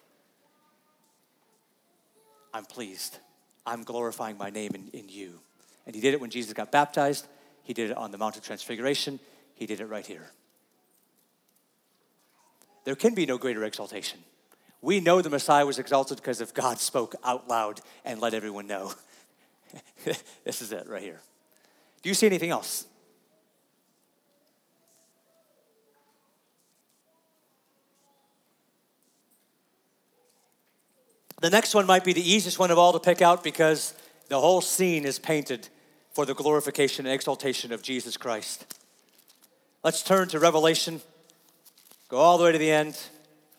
I'm 2.53 2.65
pleased. 2.65 3.17
I'm 3.65 3.83
glorifying 3.83 4.37
my 4.37 4.49
name 4.49 4.71
in, 4.73 4.89
in 4.93 5.09
you. 5.09 5.39
And 5.85 5.95
he 5.95 6.01
did 6.01 6.13
it 6.13 6.21
when 6.21 6.29
Jesus 6.29 6.53
got 6.53 6.71
baptized. 6.71 7.27
He 7.63 7.73
did 7.73 7.91
it 7.91 7.97
on 7.97 8.11
the 8.11 8.17
Mount 8.17 8.37
of 8.37 8.43
Transfiguration. 8.43 9.19
He 9.55 9.65
did 9.65 9.79
it 9.79 9.85
right 9.85 10.05
here. 10.05 10.31
There 12.83 12.95
can 12.95 13.13
be 13.13 13.25
no 13.25 13.37
greater 13.37 13.63
exaltation. 13.63 14.19
We 14.81 14.99
know 14.99 15.21
the 15.21 15.29
Messiah 15.29 15.65
was 15.65 15.77
exalted 15.77 16.17
because 16.17 16.41
if 16.41 16.53
God 16.53 16.79
spoke 16.79 17.15
out 17.23 17.47
loud 17.47 17.81
and 18.03 18.19
let 18.19 18.33
everyone 18.33 18.65
know. 18.65 18.93
this 20.43 20.61
is 20.61 20.71
it 20.71 20.87
right 20.87 21.01
here. 21.01 21.19
Do 22.01 22.09
you 22.09 22.15
see 22.15 22.25
anything 22.25 22.49
else? 22.49 22.85
The 31.41 31.49
next 31.49 31.73
one 31.73 31.87
might 31.87 32.03
be 32.03 32.13
the 32.13 32.21
easiest 32.21 32.59
one 32.59 32.69
of 32.69 32.77
all 32.77 32.93
to 32.93 32.99
pick 32.99 33.21
out 33.21 33.43
because 33.43 33.95
the 34.29 34.39
whole 34.39 34.61
scene 34.61 35.05
is 35.05 35.17
painted 35.17 35.69
for 36.13 36.25
the 36.25 36.35
glorification 36.35 37.05
and 37.05 37.13
exaltation 37.15 37.71
of 37.71 37.81
Jesus 37.81 38.15
Christ. 38.15 38.77
Let's 39.83 40.03
turn 40.03 40.27
to 40.29 40.39
Revelation. 40.39 41.01
Go 42.09 42.17
all 42.17 42.37
the 42.37 42.43
way 42.43 42.51
to 42.51 42.59
the 42.59 42.69
end. 42.69 42.99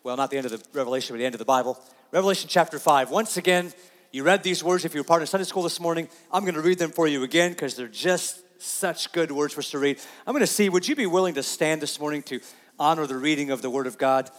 Well, 0.05 0.16
not 0.16 0.31
the 0.31 0.37
end 0.37 0.46
of 0.46 0.53
the 0.53 0.62
Revelation, 0.72 1.14
but 1.14 1.18
the 1.18 1.25
end 1.25 1.35
of 1.35 1.40
the 1.40 1.44
Bible. 1.44 1.83
Revelation 2.12 2.48
chapter 2.48 2.79
5. 2.79 3.11
Once 3.11 3.37
again, 3.37 3.72
you 4.12 4.22
read 4.22 4.42
these 4.42 4.62
words 4.62 4.85
if 4.85 4.94
you 4.94 5.01
were 5.01 5.05
part 5.05 5.22
of 5.22 5.29
Sunday 5.31 5.44
school 5.44 5.62
this 5.62 5.81
morning. 5.81 6.07
I'm 6.31 6.42
going 6.42 6.55
to 6.55 6.61
read 6.61 6.79
them 6.79 6.90
for 6.90 7.09
you 7.09 7.22
again 7.22 7.53
because 7.53 7.77
they're 7.77 7.88
just 7.88 8.42
such 8.61 9.11
good 9.12 9.33
words 9.33 9.55
for 9.55 9.61
us 9.61 9.70
to 9.70 9.79
read. 9.79 9.98
I'm 10.27 10.35
going 10.35 10.40
to 10.40 10.46
see, 10.46 10.68
would 10.68 10.87
you 10.87 10.94
be 10.94 11.07
willing 11.07 11.35
to 11.35 11.42
stand 11.42 11.81
this 11.81 11.98
morning 11.98 12.22
to 12.25 12.40
honor 12.79 13.07
the 13.07 13.16
reading 13.16 13.51
of 13.51 13.62
the 13.62 13.70
Word 13.70 13.87
of 13.87 13.96
God? 13.96 14.31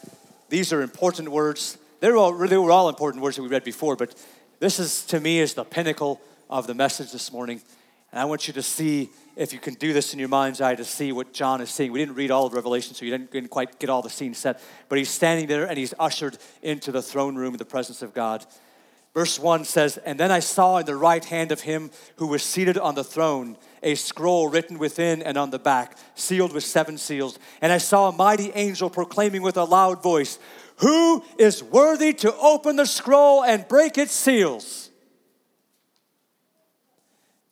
These 0.50 0.72
are 0.72 0.84
important 0.84 1.30
words. 1.30 1.80
They're 2.02 2.16
all, 2.16 2.38
they 2.38 2.56
were 2.56 2.70
all 2.70 2.88
important 2.88 3.24
words 3.24 3.38
that 3.38 3.42
we 3.42 3.50
read 3.50 3.64
before, 3.64 3.96
but 3.96 4.14
this 4.60 4.80
is, 4.80 5.06
to 5.08 5.20
me, 5.20 5.40
is 5.40 5.56
the 5.56 5.66
pinnacle 5.66 6.22
of 6.52 6.68
the 6.68 6.76
message 6.76 7.12
this 7.12 7.34
morning. 7.34 7.60
And 8.12 8.22
I 8.22 8.26
want 8.26 8.48
you 8.48 8.54
to 8.54 8.62
see, 8.62 9.10
if 9.36 9.54
you 9.54 9.60
can 9.60 9.74
do 9.74 9.92
this 9.92 10.14
in 10.14 10.20
your 10.20 10.30
mind's 10.30 10.62
eye, 10.62 10.76
to 10.76 10.86
see 10.86 11.12
what 11.12 11.34
John 11.34 11.62
is 11.62 11.72
seeing. 11.72 11.92
We 11.92 11.98
didn't 11.98 12.14
read 12.14 12.30
all 12.30 12.46
of 12.46 12.54
Revelation, 12.54 12.94
so 12.94 13.06
you 13.06 13.12
didn't, 13.12 13.32
didn't 13.32 13.50
quite 13.50 13.80
get 13.80 13.90
all 13.90 14.04
the 14.04 14.10
scene 14.12 14.36
set. 14.36 14.62
But 14.88 15.00
he's 15.00 15.10
standing 15.10 15.48
there 15.48 15.66
and 15.66 15.80
he's 15.80 15.96
ushered 15.98 16.38
into 16.62 16.92
the 16.92 17.02
throne 17.02 17.36
room 17.36 17.56
in 17.56 17.58
the 17.58 17.66
presence 17.66 18.04
of 18.04 18.14
God. 18.14 18.46
Verse 19.14 19.40
1 19.40 19.66
says, 19.66 19.98
And 19.98 20.20
then 20.20 20.32
I 20.32 20.40
saw 20.40 20.78
in 20.78 20.86
the 20.86 20.96
right 20.96 21.24
hand 21.24 21.52
of 21.52 21.62
him 21.62 21.92
who 22.16 22.28
was 22.28 22.42
seated 22.42 22.78
on 22.78 22.96
the 22.96 23.04
throne 23.04 23.58
a 23.84 23.96
scroll 23.96 24.50
written 24.50 24.80
within 24.80 25.22
and 25.22 25.38
on 25.38 25.52
the 25.52 25.60
back, 25.60 25.98
sealed 26.16 26.54
with 26.54 26.64
seven 26.64 26.98
seals. 26.98 27.38
And 27.62 27.72
I 27.72 27.78
saw 27.78 28.10
a 28.10 28.12
mighty 28.12 28.52
angel 28.56 28.90
proclaiming 28.90 29.44
with 29.44 29.58
a 29.58 29.66
loud 29.66 30.02
voice, 30.02 30.40
who 30.78 31.24
is 31.38 31.64
worthy 31.64 32.14
to 32.14 32.36
open 32.38 32.78
the 32.78 32.86
scroll 32.86 33.44
and 33.44 33.68
break 33.68 33.98
its 33.98 34.14
seals? 34.14 34.90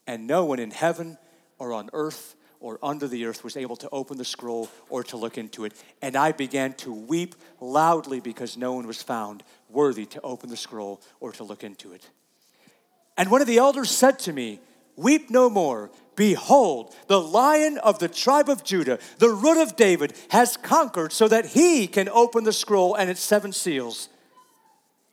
And 0.08 0.26
no 0.26 0.46
one 0.46 0.60
in 0.60 0.72
heaven 0.72 1.20
or 1.60 1.74
on 1.74 1.90
earth 1.94 2.36
or 2.62 2.80
under 2.82 3.08
the 3.08 3.26
earth 3.26 3.44
was 3.44 3.58
able 3.58 3.76
to 3.76 3.90
open 3.92 4.18
the 4.18 4.26
scroll 4.26 4.70
or 4.90 5.04
to 5.04 5.18
look 5.18 5.38
into 5.38 5.66
it. 5.66 5.74
And 6.02 6.16
I 6.16 6.32
began 6.32 6.74
to 6.76 6.94
weep 6.94 7.36
loudly 7.60 8.20
because 8.20 8.56
no 8.56 8.74
one 8.74 8.88
was 8.88 9.02
found 9.02 9.44
worthy 9.70 10.06
to 10.06 10.22
open 10.22 10.50
the 10.50 10.58
scroll 10.58 11.02
or 11.20 11.32
to 11.34 11.44
look 11.44 11.64
into 11.64 11.92
it. 11.92 12.08
And 13.18 13.30
one 13.30 13.42
of 13.42 13.48
the 13.48 13.58
elders 13.58 13.92
said 13.92 14.20
to 14.20 14.34
me, 14.34 14.62
Weep 14.96 15.30
no 15.30 15.50
more. 15.50 15.90
Behold, 16.16 16.94
the 17.08 17.20
lion 17.20 17.78
of 17.80 18.00
the 18.00 18.08
tribe 18.08 18.50
of 18.50 18.64
Judah, 18.64 19.00
the 19.18 19.30
root 19.30 19.62
of 19.62 19.76
David, 19.76 20.14
has 20.30 20.58
conquered 20.58 21.12
so 21.12 21.28
that 21.28 21.48
he 21.48 21.88
can 21.88 22.10
open 22.10 22.44
the 22.44 22.54
scroll 22.54 22.96
and 22.96 23.10
its 23.10 23.22
seven 23.22 23.54
seals. 23.54 24.10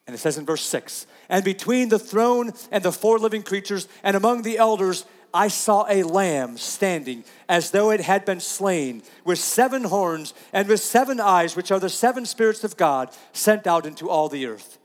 And 0.07 0.15
it 0.15 0.19
says 0.19 0.37
in 0.37 0.45
verse 0.45 0.63
6 0.63 1.07
And 1.29 1.45
between 1.45 1.91
the 1.91 1.99
throne 1.99 2.53
and 2.71 2.83
the 2.83 2.93
four 2.93 3.19
living 3.19 3.43
creatures 3.43 3.89
and 4.03 4.17
among 4.17 4.43
the 4.43 4.59
elders, 4.59 5.05
I 5.33 5.49
saw 5.49 5.87
a 5.89 6.03
lamb 6.03 6.57
standing 6.57 7.25
as 7.49 7.71
though 7.71 7.91
it 7.91 8.01
had 8.01 8.25
been 8.25 8.41
slain, 8.41 9.03
with 9.25 9.39
seven 9.39 9.85
horns 9.85 10.35
and 10.53 10.69
with 10.69 10.81
seven 10.81 11.21
eyes, 11.21 11.55
which 11.57 11.71
are 11.71 11.81
the 11.81 11.89
seven 11.89 12.27
spirits 12.27 12.65
of 12.65 12.77
God 12.77 13.11
sent 13.33 13.67
out 13.67 13.87
into 13.87 14.09
all 14.09 14.29
the 14.29 14.47
earth. 14.47 14.79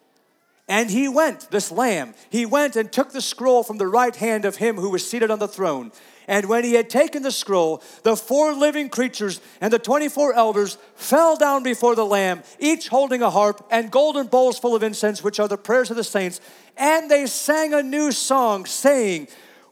And 0.67 0.89
he 0.89 1.09
went, 1.09 1.51
this 1.51 1.71
lamb, 1.71 2.13
he 2.29 2.45
went 2.45 2.75
and 2.75 2.91
took 2.91 3.11
the 3.11 3.21
scroll 3.21 3.63
from 3.63 3.77
the 3.77 3.87
right 3.87 4.15
hand 4.15 4.45
of 4.45 4.57
him 4.57 4.77
who 4.77 4.89
was 4.89 5.07
seated 5.09 5.29
on 5.29 5.39
the 5.39 5.47
throne. 5.47 5.91
And 6.25 6.47
when 6.47 6.63
he 6.63 6.73
had 6.73 6.89
taken 6.89 7.21
the 7.21 7.31
scroll, 7.31 7.83
the 8.03 8.15
four 8.15 8.53
living 8.53 8.87
creatures 8.89 9.41
and 9.59 9.73
the 9.73 9.79
24 9.79 10.33
elders 10.33 10.77
fell 10.95 11.35
down 11.35 11.63
before 11.63 11.95
the 11.95 12.05
Lamb, 12.05 12.43
each 12.59 12.87
holding 12.87 13.21
a 13.21 13.29
harp 13.29 13.65
and 13.69 13.91
golden 13.91 14.27
bowls 14.27 14.57
full 14.57 14.73
of 14.73 14.83
incense, 14.83 15.21
which 15.21 15.39
are 15.39 15.49
the 15.49 15.57
prayers 15.57 15.91
of 15.91 15.97
the 15.97 16.03
saints. 16.03 16.39
And 16.77 17.11
they 17.11 17.25
sang 17.25 17.73
a 17.73 17.83
new 17.83 18.13
song, 18.13 18.65
saying, 18.65 19.27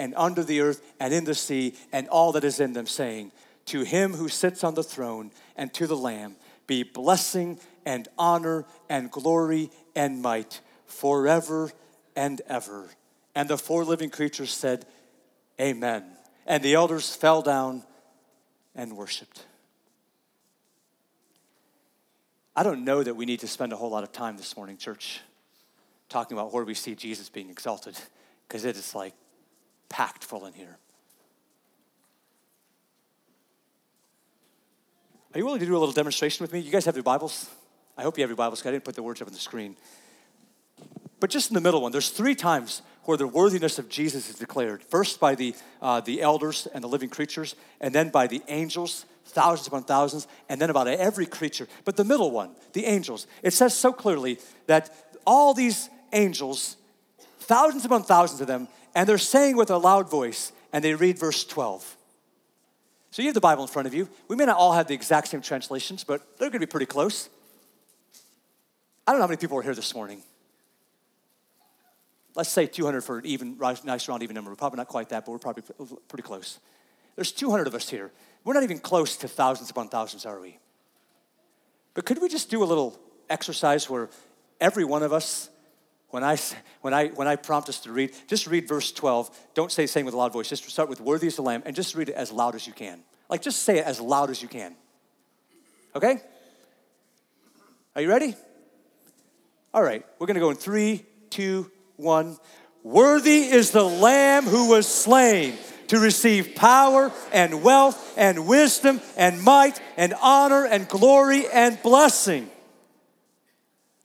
and 0.00 0.14
under 0.16 0.42
the 0.42 0.60
earth 0.60 0.82
and 0.98 1.12
in 1.12 1.24
the 1.24 1.34
sea 1.34 1.74
and 1.92 2.08
all 2.08 2.32
that 2.32 2.42
is 2.42 2.58
in 2.58 2.72
them, 2.72 2.86
saying, 2.86 3.30
To 3.66 3.82
him 3.82 4.14
who 4.14 4.28
sits 4.28 4.64
on 4.64 4.74
the 4.74 4.82
throne 4.82 5.30
and 5.56 5.72
to 5.74 5.86
the 5.86 5.96
Lamb 5.96 6.36
be 6.66 6.82
blessing 6.82 7.60
and 7.84 8.08
honor 8.18 8.64
and 8.88 9.10
glory 9.10 9.70
and 9.94 10.22
might 10.22 10.62
forever 10.86 11.70
and 12.16 12.40
ever. 12.48 12.88
And 13.34 13.48
the 13.48 13.58
four 13.58 13.84
living 13.84 14.08
creatures 14.08 14.50
said, 14.50 14.86
Amen. 15.60 16.04
And 16.46 16.62
the 16.62 16.74
elders 16.74 17.14
fell 17.14 17.42
down 17.42 17.84
and 18.74 18.96
worshiped. 18.96 19.44
I 22.56 22.62
don't 22.62 22.84
know 22.84 23.02
that 23.02 23.14
we 23.14 23.26
need 23.26 23.40
to 23.40 23.48
spend 23.48 23.74
a 23.74 23.76
whole 23.76 23.90
lot 23.90 24.02
of 24.02 24.12
time 24.12 24.38
this 24.38 24.56
morning, 24.56 24.78
church, 24.78 25.20
talking 26.08 26.38
about 26.38 26.54
where 26.54 26.64
we 26.64 26.74
see 26.74 26.94
Jesus 26.94 27.28
being 27.28 27.50
exalted, 27.50 27.98
because 28.48 28.64
it 28.64 28.76
is 28.76 28.94
like 28.94 29.12
full 30.20 30.46
in 30.46 30.52
here. 30.54 30.78
Are 35.34 35.38
you 35.38 35.44
willing 35.44 35.60
to 35.60 35.66
do 35.66 35.76
a 35.76 35.78
little 35.78 35.92
demonstration 35.92 36.42
with 36.42 36.52
me? 36.52 36.60
You 36.60 36.72
guys 36.72 36.84
have 36.86 36.96
your 36.96 37.04
Bibles? 37.04 37.48
I 37.96 38.02
hope 38.02 38.18
you 38.18 38.22
have 38.22 38.30
your 38.30 38.36
Bibles. 38.36 38.64
I 38.66 38.70
didn't 38.70 38.84
put 38.84 38.94
the 38.94 39.02
words 39.02 39.20
up 39.20 39.28
on 39.28 39.34
the 39.34 39.40
screen. 39.40 39.76
But 41.20 41.30
just 41.30 41.50
in 41.50 41.54
the 41.54 41.60
middle 41.60 41.82
one, 41.82 41.92
there's 41.92 42.10
three 42.10 42.34
times 42.34 42.80
where 42.80 42.90
where 43.04 43.16
the 43.16 43.26
worthiness 43.26 43.78
of 43.78 43.88
Jesus 43.88 44.30
is 44.30 44.36
declared. 44.36 44.82
First 44.82 45.20
by 45.20 45.34
the, 45.34 45.54
uh, 45.82 46.00
the 46.00 46.22
elders 46.22 46.68
and 46.72 46.84
the 46.84 46.88
living 46.88 47.08
creatures, 47.08 47.56
and 47.80 47.94
then 47.94 48.08
by 48.08 48.26
the 48.26 48.42
angels, 48.48 49.04
thousands 49.26 49.66
upon 49.66 49.84
thousands, 49.84 50.26
and 50.48 50.60
then 50.60 50.70
about 50.70 50.86
every 50.86 51.26
creature. 51.26 51.66
But 51.84 51.96
the 51.96 52.04
middle 52.04 52.30
one, 52.30 52.50
the 52.72 52.86
angels, 52.86 53.26
it 53.42 53.52
says 53.52 53.74
so 53.74 53.92
clearly 53.92 54.38
that 54.66 54.94
all 55.26 55.54
these 55.54 55.90
angels, 56.12 56.76
thousands 57.40 57.84
upon 57.84 58.04
thousands 58.04 58.40
of 58.40 58.46
them, 58.46 58.68
and 58.94 59.08
they're 59.08 59.18
saying 59.18 59.56
with 59.56 59.70
a 59.70 59.78
loud 59.78 60.10
voice, 60.10 60.52
and 60.72 60.84
they 60.84 60.94
read 60.94 61.18
verse 61.18 61.44
12. 61.44 61.96
So 63.10 63.22
you 63.22 63.28
have 63.28 63.34
the 63.34 63.40
Bible 63.40 63.64
in 63.64 63.68
front 63.68 63.88
of 63.88 63.94
you. 63.94 64.08
We 64.28 64.36
may 64.36 64.44
not 64.44 64.56
all 64.56 64.72
have 64.72 64.86
the 64.86 64.94
exact 64.94 65.28
same 65.28 65.42
translations, 65.42 66.04
but 66.04 66.20
they're 66.38 66.48
going 66.48 66.60
to 66.60 66.66
be 66.66 66.70
pretty 66.70 66.86
close. 66.86 67.28
I 69.06 69.12
don't 69.12 69.18
know 69.18 69.24
how 69.24 69.28
many 69.28 69.38
people 69.38 69.58
are 69.58 69.62
here 69.62 69.74
this 69.74 69.94
morning. 69.94 70.22
Let's 72.36 72.50
say 72.50 72.66
200 72.66 73.00
for 73.00 73.18
an 73.18 73.26
even, 73.26 73.58
nice 73.58 74.08
round 74.08 74.22
even 74.22 74.34
number. 74.34 74.50
We're 74.50 74.56
probably 74.56 74.76
not 74.76 74.86
quite 74.86 75.08
that, 75.08 75.26
but 75.26 75.32
we're 75.32 75.38
probably 75.38 75.64
pretty 76.08 76.22
close. 76.22 76.60
There's 77.16 77.32
200 77.32 77.66
of 77.66 77.74
us 77.74 77.88
here. 77.88 78.12
We're 78.44 78.54
not 78.54 78.62
even 78.62 78.78
close 78.78 79.16
to 79.18 79.28
thousands 79.28 79.68
upon 79.70 79.88
thousands, 79.88 80.24
are 80.24 80.40
we? 80.40 80.58
But 81.94 82.06
could 82.06 82.22
we 82.22 82.28
just 82.28 82.48
do 82.48 82.62
a 82.62 82.64
little 82.64 82.98
exercise 83.28 83.90
where 83.90 84.08
every 84.60 84.84
one 84.84 85.02
of 85.02 85.12
us 85.12 85.49
when 86.10 86.24
I, 86.24 86.36
when, 86.80 86.92
I, 86.92 87.08
when 87.08 87.28
I 87.28 87.36
prompt 87.36 87.68
us 87.68 87.80
to 87.80 87.92
read, 87.92 88.12
just 88.26 88.46
read 88.46 88.66
verse 88.66 88.92
12. 88.92 89.30
Don't 89.54 89.70
say 89.70 89.86
saying 89.86 90.06
with 90.06 90.14
a 90.14 90.18
loud 90.18 90.32
voice. 90.32 90.48
Just 90.48 90.68
start 90.68 90.88
with 90.88 91.00
worthy 91.00 91.26
is 91.26 91.36
the 91.36 91.42
Lamb 91.42 91.62
and 91.64 91.74
just 91.74 91.94
read 91.94 92.08
it 92.08 92.14
as 92.14 92.32
loud 92.32 92.54
as 92.54 92.66
you 92.66 92.72
can. 92.72 93.00
Like, 93.28 93.42
just 93.42 93.62
say 93.62 93.78
it 93.78 93.84
as 93.84 94.00
loud 94.00 94.30
as 94.30 94.42
you 94.42 94.48
can. 94.48 94.74
Okay? 95.94 96.20
Are 97.94 98.02
you 98.02 98.08
ready? 98.08 98.34
All 99.72 99.82
right, 99.82 100.04
we're 100.18 100.26
gonna 100.26 100.40
go 100.40 100.50
in 100.50 100.56
three, 100.56 101.04
two, 101.30 101.70
one. 101.96 102.36
Worthy 102.82 103.42
is 103.42 103.70
the 103.70 103.84
Lamb 103.84 104.44
who 104.44 104.68
was 104.70 104.88
slain 104.88 105.56
to 105.88 105.98
receive 105.98 106.54
power 106.54 107.12
and 107.32 107.62
wealth 107.62 108.14
and 108.16 108.46
wisdom 108.46 109.00
and 109.16 109.42
might 109.42 109.80
and 109.96 110.14
honor 110.22 110.64
and 110.64 110.88
glory 110.88 111.46
and 111.52 111.80
blessing. 111.82 112.50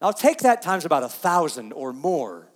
Now 0.05 0.11
take 0.11 0.41
that 0.41 0.61
times 0.61 0.85
about 0.85 1.01
a 1.01 1.09
thousand 1.09 1.73
or 1.73 1.91
more. 1.91 2.47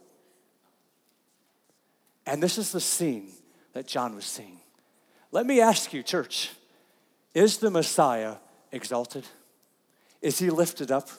And 2.27 2.43
this 2.43 2.59
is 2.59 2.71
the 2.71 2.79
scene 2.79 3.31
that 3.73 3.87
John 3.87 4.13
was 4.13 4.25
seeing. 4.25 4.59
Let 5.31 5.47
me 5.47 5.59
ask 5.59 5.91
you, 5.91 6.03
church, 6.03 6.51
is 7.33 7.57
the 7.57 7.71
Messiah 7.71 8.35
exalted? 8.71 9.25
Is 10.21 10.37
he 10.37 10.51
lifted 10.51 10.91
up? 10.91 11.09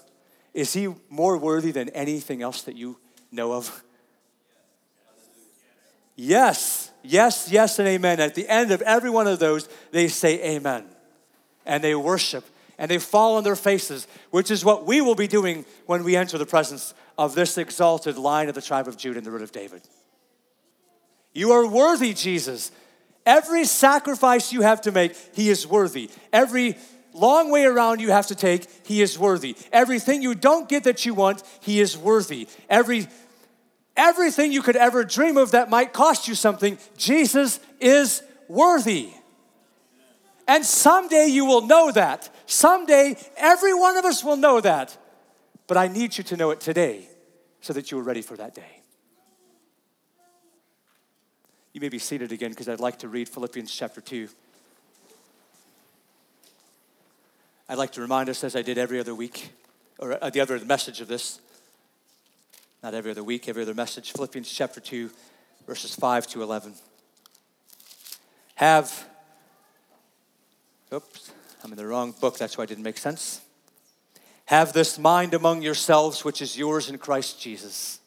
Is 0.55 0.72
he 0.72 0.95
more 1.09 1.37
worthy 1.37 1.72
than 1.72 1.89
anything 1.89 2.43
else 2.43 2.62
that 2.62 2.76
you 2.76 2.97
know 3.33 3.53
of? 3.53 3.83
Yes, 6.14 6.93
yes, 7.03 7.49
yes, 7.51 7.81
and 7.81 7.89
amen. 7.89 8.20
At 8.20 8.37
the 8.37 8.49
end 8.49 8.70
of 8.70 8.83
every 8.83 9.11
one 9.11 9.26
of 9.26 9.41
those, 9.41 9.68
they 9.91 10.07
say 10.07 10.55
amen. 10.55 10.85
And 11.66 11.83
they 11.83 11.97
worship 11.97 12.45
and 12.81 12.91
they 12.91 12.99
fall 12.99 13.37
on 13.37 13.45
their 13.45 13.55
faces, 13.57 14.09
which 14.31 14.51
is 14.51 14.64
what 14.64 14.87
we 14.87 15.03
will 15.03 15.14
be 15.14 15.28
doing 15.28 15.66
when 15.85 16.03
we 16.03 16.16
enter 16.16 16.39
the 16.39 16.47
presence 16.47 16.95
of 17.18 17.35
this 17.35 17.59
exalted 17.59 18.16
line 18.16 18.49
of 18.49 18.55
the 18.55 18.62
tribe 18.62 18.89
of 18.89 18.97
Judah 18.97 19.18
and 19.18 19.26
the 19.26 19.31
root 19.31 19.43
of 19.43 19.53
David. 19.53 19.83
You 21.35 21.53
are 21.53 21.66
worthy, 21.68 22.14
Jesus. 22.14 22.72
Every 23.26 23.66
sacrifice 23.66 24.51
you 24.51 24.62
have 24.62 24.81
to 24.81 24.93
make, 24.93 25.14
He 25.35 25.51
is 25.51 25.66
worthy. 25.66 26.11
Every 26.33 26.78
long 27.12 27.51
way 27.51 27.66
around 27.66 28.01
you 28.01 28.12
have 28.12 28.28
to 28.28 28.35
take, 28.35 28.66
He 28.87 29.03
is 29.03 29.18
worthy. 29.18 29.57
Everything 29.72 30.22
you 30.22 30.35
don't 30.35 30.66
get 30.66 30.85
that 30.85 31.05
you 31.05 31.12
want, 31.12 31.43
He 31.61 31.81
is 31.81 31.99
worthy. 31.99 32.49
Every 32.70 33.09
everything 33.95 34.53
you 34.53 34.62
could 34.62 34.76
ever 34.76 35.05
dream 35.05 35.37
of 35.37 35.51
that 35.51 35.68
might 35.68 35.93
cost 35.93 36.28
you 36.28 36.35
something, 36.35 36.78
Jesus 36.97 37.61
is 37.78 38.22
worthy. 38.49 39.11
And 40.49 40.64
someday 40.64 41.26
you 41.26 41.45
will 41.45 41.66
know 41.66 41.93
that. 41.93 42.28
Someday 42.51 43.17
every 43.37 43.73
one 43.73 43.97
of 43.97 44.05
us 44.05 44.25
will 44.25 44.37
know 44.37 44.61
that. 44.61 44.97
But 45.69 45.77
I 45.77 45.87
need 45.87 46.19
you 46.19 46.25
to 46.25 46.37
know 46.37 46.51
it 46.51 46.61
today 46.61 47.09
so 47.61 47.73
that 47.73 47.93
you 47.93 47.99
are 48.01 48.03
ready 48.03 48.23
for 48.23 48.37
that 48.37 48.57
day. 48.57 48.83
You 51.73 51.81
may 51.81 51.89
be 51.89 52.01
seated 52.01 52.33
again 52.33 52.51
because 52.51 52.69
I'd 52.69 52.81
like 52.81 52.99
to 52.99 53.09
read 53.09 53.29
Philippians 53.29 53.73
chapter 53.73 54.01
2. 54.01 54.29
I'd 57.69 57.79
like 57.79 57.93
to 57.93 58.01
remind 58.01 58.29
us, 58.29 58.43
as 58.43 58.57
I 58.57 58.63
did 58.63 58.79
every 58.79 58.99
other 58.99 59.15
week, 59.15 59.53
or 60.01 60.19
uh, 60.21 60.29
the 60.31 60.41
other 60.41 60.59
message 60.59 61.01
of 61.01 61.07
this, 61.07 61.41
not 62.83 62.95
every 62.95 63.13
other 63.13 63.23
week, 63.23 63.49
every 63.49 63.63
other 63.63 63.75
message, 63.75 64.11
Philippians 64.11 64.51
chapter 64.51 64.81
2, 64.81 65.09
verses 65.69 65.95
5 65.95 66.27
to 66.27 66.43
11. 66.43 66.75
Have 68.57 69.07
Oops, 70.93 71.31
I'm 71.63 71.73
in 71.73 71.79
the 71.79 71.87
wrong 71.87 72.15
book. 72.21 72.39
That's 72.39 72.57
why 72.57 72.65
it 72.65 72.69
didn't 72.69 72.85
make 72.85 72.99
sense. 72.99 73.41
Have 74.47 74.73
this 74.73 74.99
mind 74.99 75.35
among 75.35 75.63
yourselves, 75.63 76.25
which 76.25 76.43
is 76.43 76.59
yours 76.59 76.89
in 76.89 76.99
Christ 76.99 77.41
Jesus. 77.41 78.01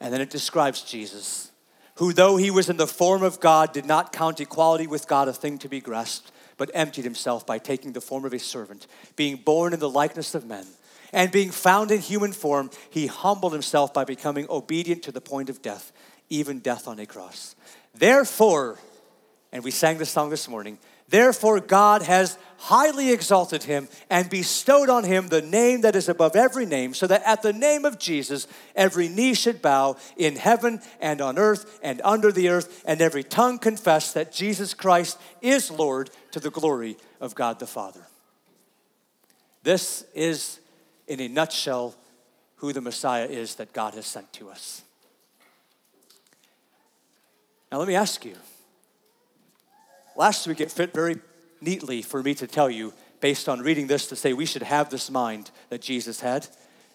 And 0.00 0.12
then 0.12 0.20
it 0.20 0.30
describes 0.30 0.82
Jesus, 0.82 1.50
who, 1.96 2.12
though 2.12 2.36
he 2.36 2.50
was 2.50 2.68
in 2.68 2.76
the 2.76 2.86
form 2.86 3.22
of 3.22 3.40
God, 3.40 3.72
did 3.72 3.86
not 3.86 4.12
count 4.12 4.40
equality 4.40 4.86
with 4.86 5.08
God 5.08 5.28
a 5.28 5.32
thing 5.32 5.58
to 5.58 5.68
be 5.68 5.80
grasped, 5.80 6.30
but 6.56 6.70
emptied 6.74 7.04
himself 7.04 7.46
by 7.46 7.58
taking 7.58 7.92
the 7.92 8.00
form 8.00 8.24
of 8.24 8.32
a 8.32 8.38
servant, 8.38 8.86
being 9.16 9.36
born 9.36 9.72
in 9.72 9.80
the 9.80 9.88
likeness 9.88 10.34
of 10.34 10.46
men. 10.46 10.66
And 11.12 11.32
being 11.32 11.50
found 11.50 11.90
in 11.90 12.00
human 12.00 12.32
form, 12.32 12.70
he 12.90 13.06
humbled 13.06 13.54
himself 13.54 13.94
by 13.94 14.04
becoming 14.04 14.46
obedient 14.50 15.02
to 15.04 15.12
the 15.12 15.20
point 15.20 15.48
of 15.48 15.62
death, 15.62 15.90
even 16.28 16.58
death 16.58 16.86
on 16.86 16.98
a 16.98 17.06
cross. 17.06 17.56
Therefore, 17.94 18.78
and 19.50 19.64
we 19.64 19.70
sang 19.70 19.96
this 19.96 20.10
song 20.10 20.28
this 20.28 20.48
morning, 20.48 20.78
Therefore, 21.08 21.60
God 21.60 22.02
has 22.02 22.38
highly 22.58 23.12
exalted 23.12 23.62
him 23.62 23.88
and 24.10 24.28
bestowed 24.28 24.90
on 24.90 25.04
him 25.04 25.28
the 25.28 25.40
name 25.40 25.82
that 25.82 25.96
is 25.96 26.08
above 26.08 26.36
every 26.36 26.66
name, 26.66 26.92
so 26.92 27.06
that 27.06 27.22
at 27.24 27.40
the 27.40 27.52
name 27.52 27.84
of 27.84 27.98
Jesus, 27.98 28.46
every 28.74 29.08
knee 29.08 29.32
should 29.32 29.62
bow 29.62 29.96
in 30.16 30.36
heaven 30.36 30.80
and 31.00 31.20
on 31.20 31.38
earth 31.38 31.78
and 31.82 32.00
under 32.04 32.32
the 32.32 32.48
earth, 32.48 32.82
and 32.84 33.00
every 33.00 33.22
tongue 33.22 33.58
confess 33.58 34.12
that 34.12 34.32
Jesus 34.32 34.74
Christ 34.74 35.18
is 35.40 35.70
Lord 35.70 36.10
to 36.32 36.40
the 36.40 36.50
glory 36.50 36.96
of 37.20 37.34
God 37.34 37.58
the 37.58 37.66
Father. 37.66 38.06
This 39.62 40.04
is, 40.14 40.60
in 41.06 41.20
a 41.20 41.28
nutshell, 41.28 41.94
who 42.56 42.72
the 42.72 42.80
Messiah 42.80 43.26
is 43.26 43.54
that 43.54 43.72
God 43.72 43.94
has 43.94 44.04
sent 44.04 44.32
to 44.34 44.50
us. 44.50 44.82
Now, 47.70 47.78
let 47.78 47.86
me 47.86 47.94
ask 47.94 48.24
you 48.24 48.34
Last 50.18 50.48
week, 50.48 50.60
it 50.60 50.72
fit 50.72 50.92
very 50.92 51.20
neatly 51.60 52.02
for 52.02 52.24
me 52.24 52.34
to 52.34 52.48
tell 52.48 52.68
you, 52.68 52.92
based 53.20 53.48
on 53.48 53.60
reading 53.60 53.86
this, 53.86 54.08
to 54.08 54.16
say 54.16 54.32
we 54.32 54.46
should 54.46 54.64
have 54.64 54.90
this 54.90 55.12
mind 55.12 55.52
that 55.68 55.80
Jesus 55.80 56.20
had. 56.20 56.48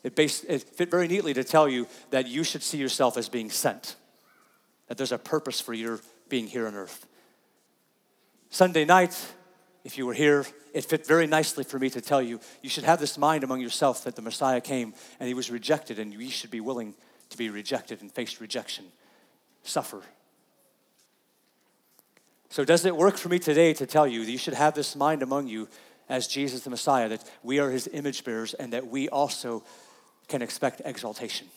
It, 0.04 0.14
based, 0.14 0.44
it 0.50 0.64
fit 0.64 0.92
very 0.92 1.08
neatly 1.08 1.34
to 1.36 1.44
tell 1.46 1.70
you 1.70 1.88
that 2.10 2.28
you 2.28 2.44
should 2.44 2.62
see 2.62 2.78
yourself 2.78 3.16
as 3.16 3.30
being 3.30 3.50
sent, 3.50 3.96
that 4.88 4.98
there's 4.98 5.14
a 5.14 5.18
purpose 5.18 5.62
for 5.62 5.74
your 5.74 6.02
being 6.28 6.48
here 6.48 6.68
on 6.68 6.76
earth. 6.76 7.08
Sunday 8.50 8.84
night, 8.84 9.34
if 9.86 9.98
you 9.98 10.06
were 10.06 10.14
here, 10.14 10.46
it 10.74 10.84
fit 10.84 11.08
very 11.08 11.26
nicely 11.26 11.64
for 11.64 11.80
me 11.80 11.90
to 11.92 12.02
tell 12.02 12.22
you 12.22 12.42
you 12.62 12.70
should 12.70 12.84
have 12.84 13.00
this 13.00 13.18
mind 13.18 13.46
among 13.46 13.62
yourself 13.62 14.04
that 14.04 14.18
the 14.18 14.22
Messiah 14.22 14.60
came 14.60 14.94
and 15.22 15.30
he 15.30 15.34
was 15.34 15.50
rejected, 15.50 15.98
and 15.98 16.14
you 16.14 16.30
should 16.30 16.52
be 16.52 16.60
willing 16.60 16.94
to 17.30 17.38
be 17.38 17.50
rejected 17.50 18.02
and 18.02 18.12
face 18.12 18.42
rejection, 18.42 18.84
suffer 19.64 20.02
so, 22.54 22.64
does 22.64 22.86
it 22.86 22.96
work 22.96 23.18
for 23.18 23.30
me 23.30 23.40
today 23.40 23.74
to 23.74 23.88
tell 23.88 24.06
you 24.06 24.24
that 24.24 24.32
you 24.32 24.38
should 24.38 24.54
have 24.54 24.76
this 24.76 24.96
mind 24.96 25.24
among 25.24 25.48
you 25.48 25.68
as 26.08 26.28
Jesus 26.28 26.62
the 26.62 26.70
Messiah, 26.70 27.10
that 27.10 27.28
we 27.42 27.58
are 27.58 27.72
his 27.72 27.90
image 27.92 28.24
bearers 28.24 28.54
and 28.54 28.74
that 28.74 28.86
we 28.86 29.10
also 29.10 29.64
can 30.28 30.44
expect 30.44 30.80
exaltation? 30.86 31.48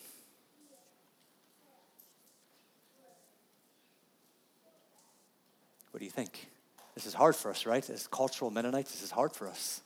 What 5.90 5.98
do 5.98 6.06
you 6.06 6.10
think? 6.10 6.48
This 6.94 7.04
is 7.04 7.12
hard 7.12 7.36
for 7.36 7.50
us, 7.50 7.66
right? 7.66 7.90
As 7.90 8.06
cultural 8.06 8.50
Mennonites, 8.50 8.92
this 8.92 9.02
is 9.02 9.10
hard 9.10 9.32
for 9.32 9.48
us. 9.48 9.82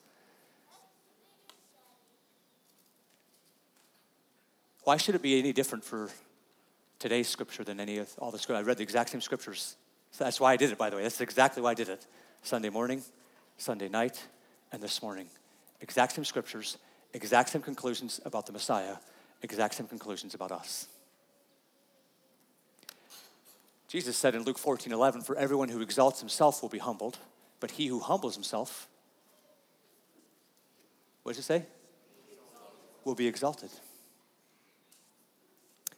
Why 4.85 4.97
should 4.97 5.17
it 5.17 5.23
be 5.23 5.41
any 5.41 5.53
different 5.53 5.83
for 5.83 6.09
today's 7.01 7.27
scripture 7.27 7.65
than 7.65 7.81
any 7.81 7.99
of 7.99 8.09
all 8.21 8.31
the 8.31 8.39
scripture? 8.39 8.61
I 8.61 8.63
read 8.63 8.77
the 8.77 8.85
exact 8.85 9.11
same 9.11 9.21
scriptures 9.21 9.75
so 10.11 10.25
that's 10.25 10.41
why 10.41 10.53
I 10.53 10.57
did 10.57 10.71
it, 10.71 10.79
by 10.79 10.91
the 10.91 10.97
way. 10.97 11.03
That's 11.03 11.21
exactly 11.21 11.63
why 11.63 11.71
I 11.71 11.75
did 11.75 11.89
it. 11.89 12.07
Sunday 12.43 12.71
morning, 12.71 13.03
Sunday 13.59 13.89
night, 13.89 14.23
and 14.73 14.83
this 14.83 15.03
morning. 15.03 15.27
Exact 15.81 16.13
same 16.13 16.25
scriptures, 16.25 16.79
exact 17.13 17.51
same 17.51 17.63
conclusions 17.63 18.21
about 18.25 18.47
the 18.47 18.53
Messiah, 18.53 18.97
exact 19.43 19.75
same 19.75 19.87
conclusions 19.87 20.35
about 20.35 20.53
us. 20.53 20.87
Jesus 23.89 24.17
said 24.17 24.35
in 24.35 24.45
Luke 24.45 24.59
14 24.59 24.93
11, 24.93 25.23
For 25.23 25.37
everyone 25.37 25.69
who 25.69 25.81
exalts 25.81 26.21
himself 26.21 26.63
will 26.63 26.69
be 26.69 26.79
humbled, 26.79 27.19
but 27.59 27.73
he 27.73 27.87
who 27.89 27.99
humbles 28.01 28.35
himself, 28.35 28.89
what 31.23 31.33
did 31.35 31.41
it 31.41 31.45
say? 31.45 31.67
Will 33.05 33.15
be 33.15 33.27
exalted. 33.27 33.71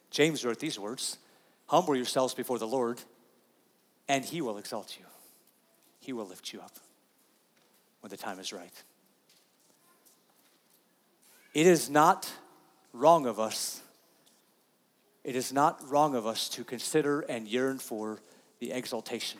James 0.09 0.45
wrote 0.45 0.59
these 0.59 0.79
words 0.79 1.17
Humble 1.67 1.95
yourselves 1.95 2.33
before 2.33 2.59
the 2.59 2.67
Lord, 2.67 3.01
and 4.07 4.23
He 4.23 4.41
will 4.41 4.57
exalt 4.57 4.97
you. 4.99 5.05
He 5.99 6.13
will 6.13 6.27
lift 6.27 6.51
you 6.53 6.59
up 6.59 6.73
when 8.01 8.09
the 8.09 8.17
time 8.17 8.39
is 8.39 8.51
right. 8.51 8.83
It 11.53 11.67
is 11.67 11.89
not 11.89 12.31
wrong 12.91 13.25
of 13.25 13.39
us, 13.39 13.81
it 15.23 15.35
is 15.35 15.53
not 15.53 15.79
wrong 15.89 16.15
of 16.15 16.27
us 16.27 16.49
to 16.49 16.63
consider 16.63 17.21
and 17.21 17.47
yearn 17.47 17.79
for 17.79 18.19
the 18.59 18.71
exaltation 18.71 19.39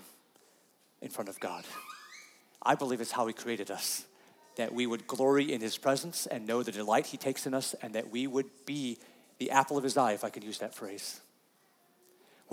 in 1.01 1.09
front 1.09 1.30
of 1.30 1.39
God. 1.39 1.66
I 2.61 2.76
believe 2.76 3.01
it's 3.01 3.11
how 3.11 3.28
He 3.28 3.34
created 3.34 3.70
us 3.70 4.05
that 4.55 4.74
we 4.74 4.86
would 4.86 5.07
glory 5.07 5.51
in 5.51 5.61
His 5.61 5.78
presence 5.78 6.28
and 6.28 6.45
know 6.45 6.64
the 6.64 6.72
delight 6.72 7.07
He 7.07 7.18
takes 7.18 7.45
in 7.45 7.53
us, 7.53 7.74
and 7.82 7.93
that 7.95 8.11
we 8.11 8.28
would 8.28 8.45
be 8.66 8.97
the 9.39 9.51
apple 9.51 9.78
of 9.78 9.84
His 9.84 9.97
eye, 9.97 10.14
if 10.14 10.24
I 10.24 10.30
can 10.30 10.43
use 10.43 10.59
that 10.59 10.76
phrase. 10.76 11.20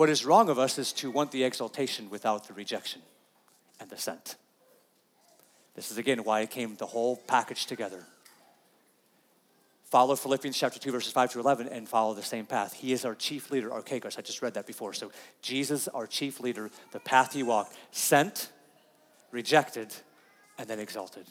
What 0.01 0.09
is 0.09 0.25
wrong 0.25 0.49
of 0.49 0.57
us 0.57 0.79
is 0.79 0.93
to 0.93 1.11
want 1.11 1.29
the 1.29 1.43
exaltation 1.43 2.09
without 2.09 2.47
the 2.47 2.55
rejection 2.55 3.03
and 3.79 3.87
the 3.87 3.97
sent. 3.97 4.35
This 5.75 5.91
is 5.91 5.99
again 5.99 6.23
why 6.23 6.39
it 6.41 6.49
came 6.49 6.75
the 6.75 6.87
whole 6.87 7.17
package 7.27 7.67
together. 7.67 8.03
Follow 9.91 10.15
Philippians 10.15 10.57
chapter 10.57 10.79
2, 10.79 10.91
verses 10.91 11.11
5 11.13 11.33
to 11.33 11.39
11, 11.39 11.67
and 11.67 11.87
follow 11.87 12.15
the 12.15 12.23
same 12.23 12.47
path. 12.47 12.73
He 12.73 12.93
is 12.93 13.05
our 13.05 13.13
chief 13.13 13.51
leader, 13.51 13.71
our 13.71 13.83
Archegos. 13.83 14.17
I 14.17 14.23
just 14.23 14.41
read 14.41 14.55
that 14.55 14.65
before. 14.65 14.93
So, 14.93 15.11
Jesus, 15.43 15.87
our 15.89 16.07
chief 16.07 16.39
leader, 16.39 16.71
the 16.93 16.99
path 16.99 17.33
he 17.33 17.43
walked, 17.43 17.77
sent, 17.91 18.49
rejected, 19.29 19.93
and 20.57 20.67
then 20.67 20.79
exalted. 20.79 21.27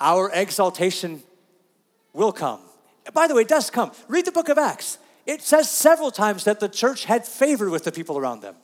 Our 0.00 0.28
exaltation 0.34 1.22
will 2.12 2.32
come. 2.32 2.58
By 3.14 3.28
the 3.28 3.36
way, 3.36 3.42
it 3.42 3.48
does 3.48 3.70
come. 3.70 3.92
Read 4.08 4.24
the 4.24 4.32
book 4.32 4.48
of 4.48 4.58
Acts. 4.58 4.98
It 5.26 5.42
says 5.42 5.70
several 5.70 6.10
times 6.10 6.44
that 6.44 6.60
the 6.60 6.68
church 6.68 7.04
had 7.04 7.26
favor 7.26 7.70
with 7.70 7.84
the 7.84 7.92
people 7.92 8.18
around 8.18 8.40
them. 8.40 8.56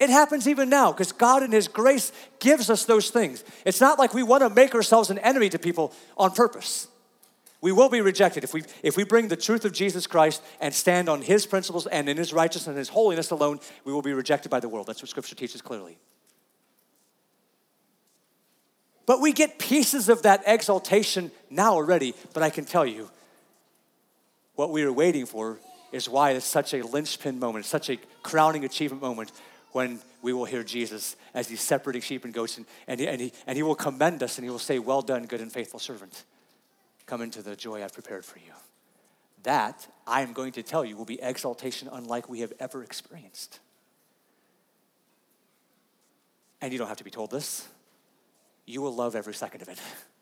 It 0.00 0.10
happens 0.10 0.48
even 0.48 0.68
now 0.68 0.92
because 0.92 1.12
God 1.12 1.42
in 1.42 1.52
His 1.52 1.68
grace 1.68 2.12
gives 2.40 2.68
us 2.68 2.84
those 2.84 3.10
things. 3.10 3.44
It's 3.64 3.80
not 3.80 3.98
like 3.98 4.12
we 4.12 4.22
want 4.22 4.42
to 4.42 4.50
make 4.50 4.74
ourselves 4.74 5.08
an 5.10 5.18
enemy 5.18 5.48
to 5.50 5.58
people 5.58 5.92
on 6.16 6.32
purpose. 6.32 6.88
We 7.60 7.72
will 7.72 7.88
be 7.88 8.02
rejected 8.02 8.44
if 8.44 8.52
we, 8.52 8.62
if 8.82 8.96
we 8.96 9.04
bring 9.04 9.28
the 9.28 9.36
truth 9.36 9.64
of 9.64 9.72
Jesus 9.72 10.06
Christ 10.06 10.42
and 10.60 10.74
stand 10.74 11.08
on 11.08 11.22
His 11.22 11.46
principles 11.46 11.86
and 11.86 12.08
in 12.08 12.18
His 12.18 12.32
righteousness 12.32 12.66
and 12.66 12.76
His 12.76 12.90
holiness 12.90 13.30
alone, 13.30 13.60
we 13.84 13.92
will 13.92 14.02
be 14.02 14.12
rejected 14.12 14.50
by 14.50 14.60
the 14.60 14.68
world. 14.68 14.86
That's 14.86 15.00
what 15.00 15.08
Scripture 15.08 15.34
teaches 15.34 15.62
clearly. 15.62 15.96
But 19.06 19.20
we 19.20 19.32
get 19.32 19.58
pieces 19.58 20.08
of 20.08 20.22
that 20.22 20.42
exaltation 20.46 21.30
now 21.48 21.74
already, 21.74 22.14
but 22.32 22.42
I 22.42 22.50
can 22.50 22.64
tell 22.64 22.84
you, 22.84 23.10
what 24.54 24.70
we 24.70 24.82
are 24.82 24.92
waiting 24.92 25.26
for 25.26 25.58
is 25.92 26.08
why 26.08 26.32
it's 26.32 26.46
such 26.46 26.74
a 26.74 26.84
linchpin 26.84 27.38
moment, 27.38 27.64
such 27.64 27.90
a 27.90 27.98
crowning 28.22 28.64
achievement 28.64 29.02
moment 29.02 29.32
when 29.72 30.00
we 30.22 30.32
will 30.32 30.44
hear 30.44 30.62
Jesus 30.62 31.16
as 31.34 31.48
he's 31.48 31.60
separating 31.60 32.00
sheep 32.00 32.24
and 32.24 32.32
goats, 32.32 32.56
and, 32.56 32.66
and, 32.86 33.00
he, 33.00 33.08
and, 33.08 33.20
he, 33.20 33.32
and 33.46 33.56
he 33.56 33.62
will 33.62 33.74
commend 33.74 34.22
us 34.22 34.38
and 34.38 34.44
he 34.44 34.50
will 34.50 34.58
say, 34.58 34.78
Well 34.78 35.02
done, 35.02 35.26
good 35.26 35.40
and 35.40 35.52
faithful 35.52 35.80
servant. 35.80 36.24
Come 37.06 37.20
into 37.20 37.42
the 37.42 37.56
joy 37.56 37.82
I've 37.82 37.92
prepared 37.92 38.24
for 38.24 38.38
you. 38.38 38.52
That, 39.42 39.86
I 40.06 40.22
am 40.22 40.32
going 40.32 40.52
to 40.52 40.62
tell 40.62 40.84
you, 40.84 40.96
will 40.96 41.04
be 41.04 41.20
exaltation 41.20 41.88
unlike 41.92 42.28
we 42.28 42.40
have 42.40 42.52
ever 42.60 42.82
experienced. 42.82 43.58
And 46.60 46.72
you 46.72 46.78
don't 46.78 46.88
have 46.88 46.96
to 46.98 47.04
be 47.04 47.10
told 47.10 47.30
this. 47.30 47.68
You 48.64 48.80
will 48.80 48.94
love 48.94 49.14
every 49.14 49.34
second 49.34 49.62
of 49.62 49.68
it. 49.68 49.78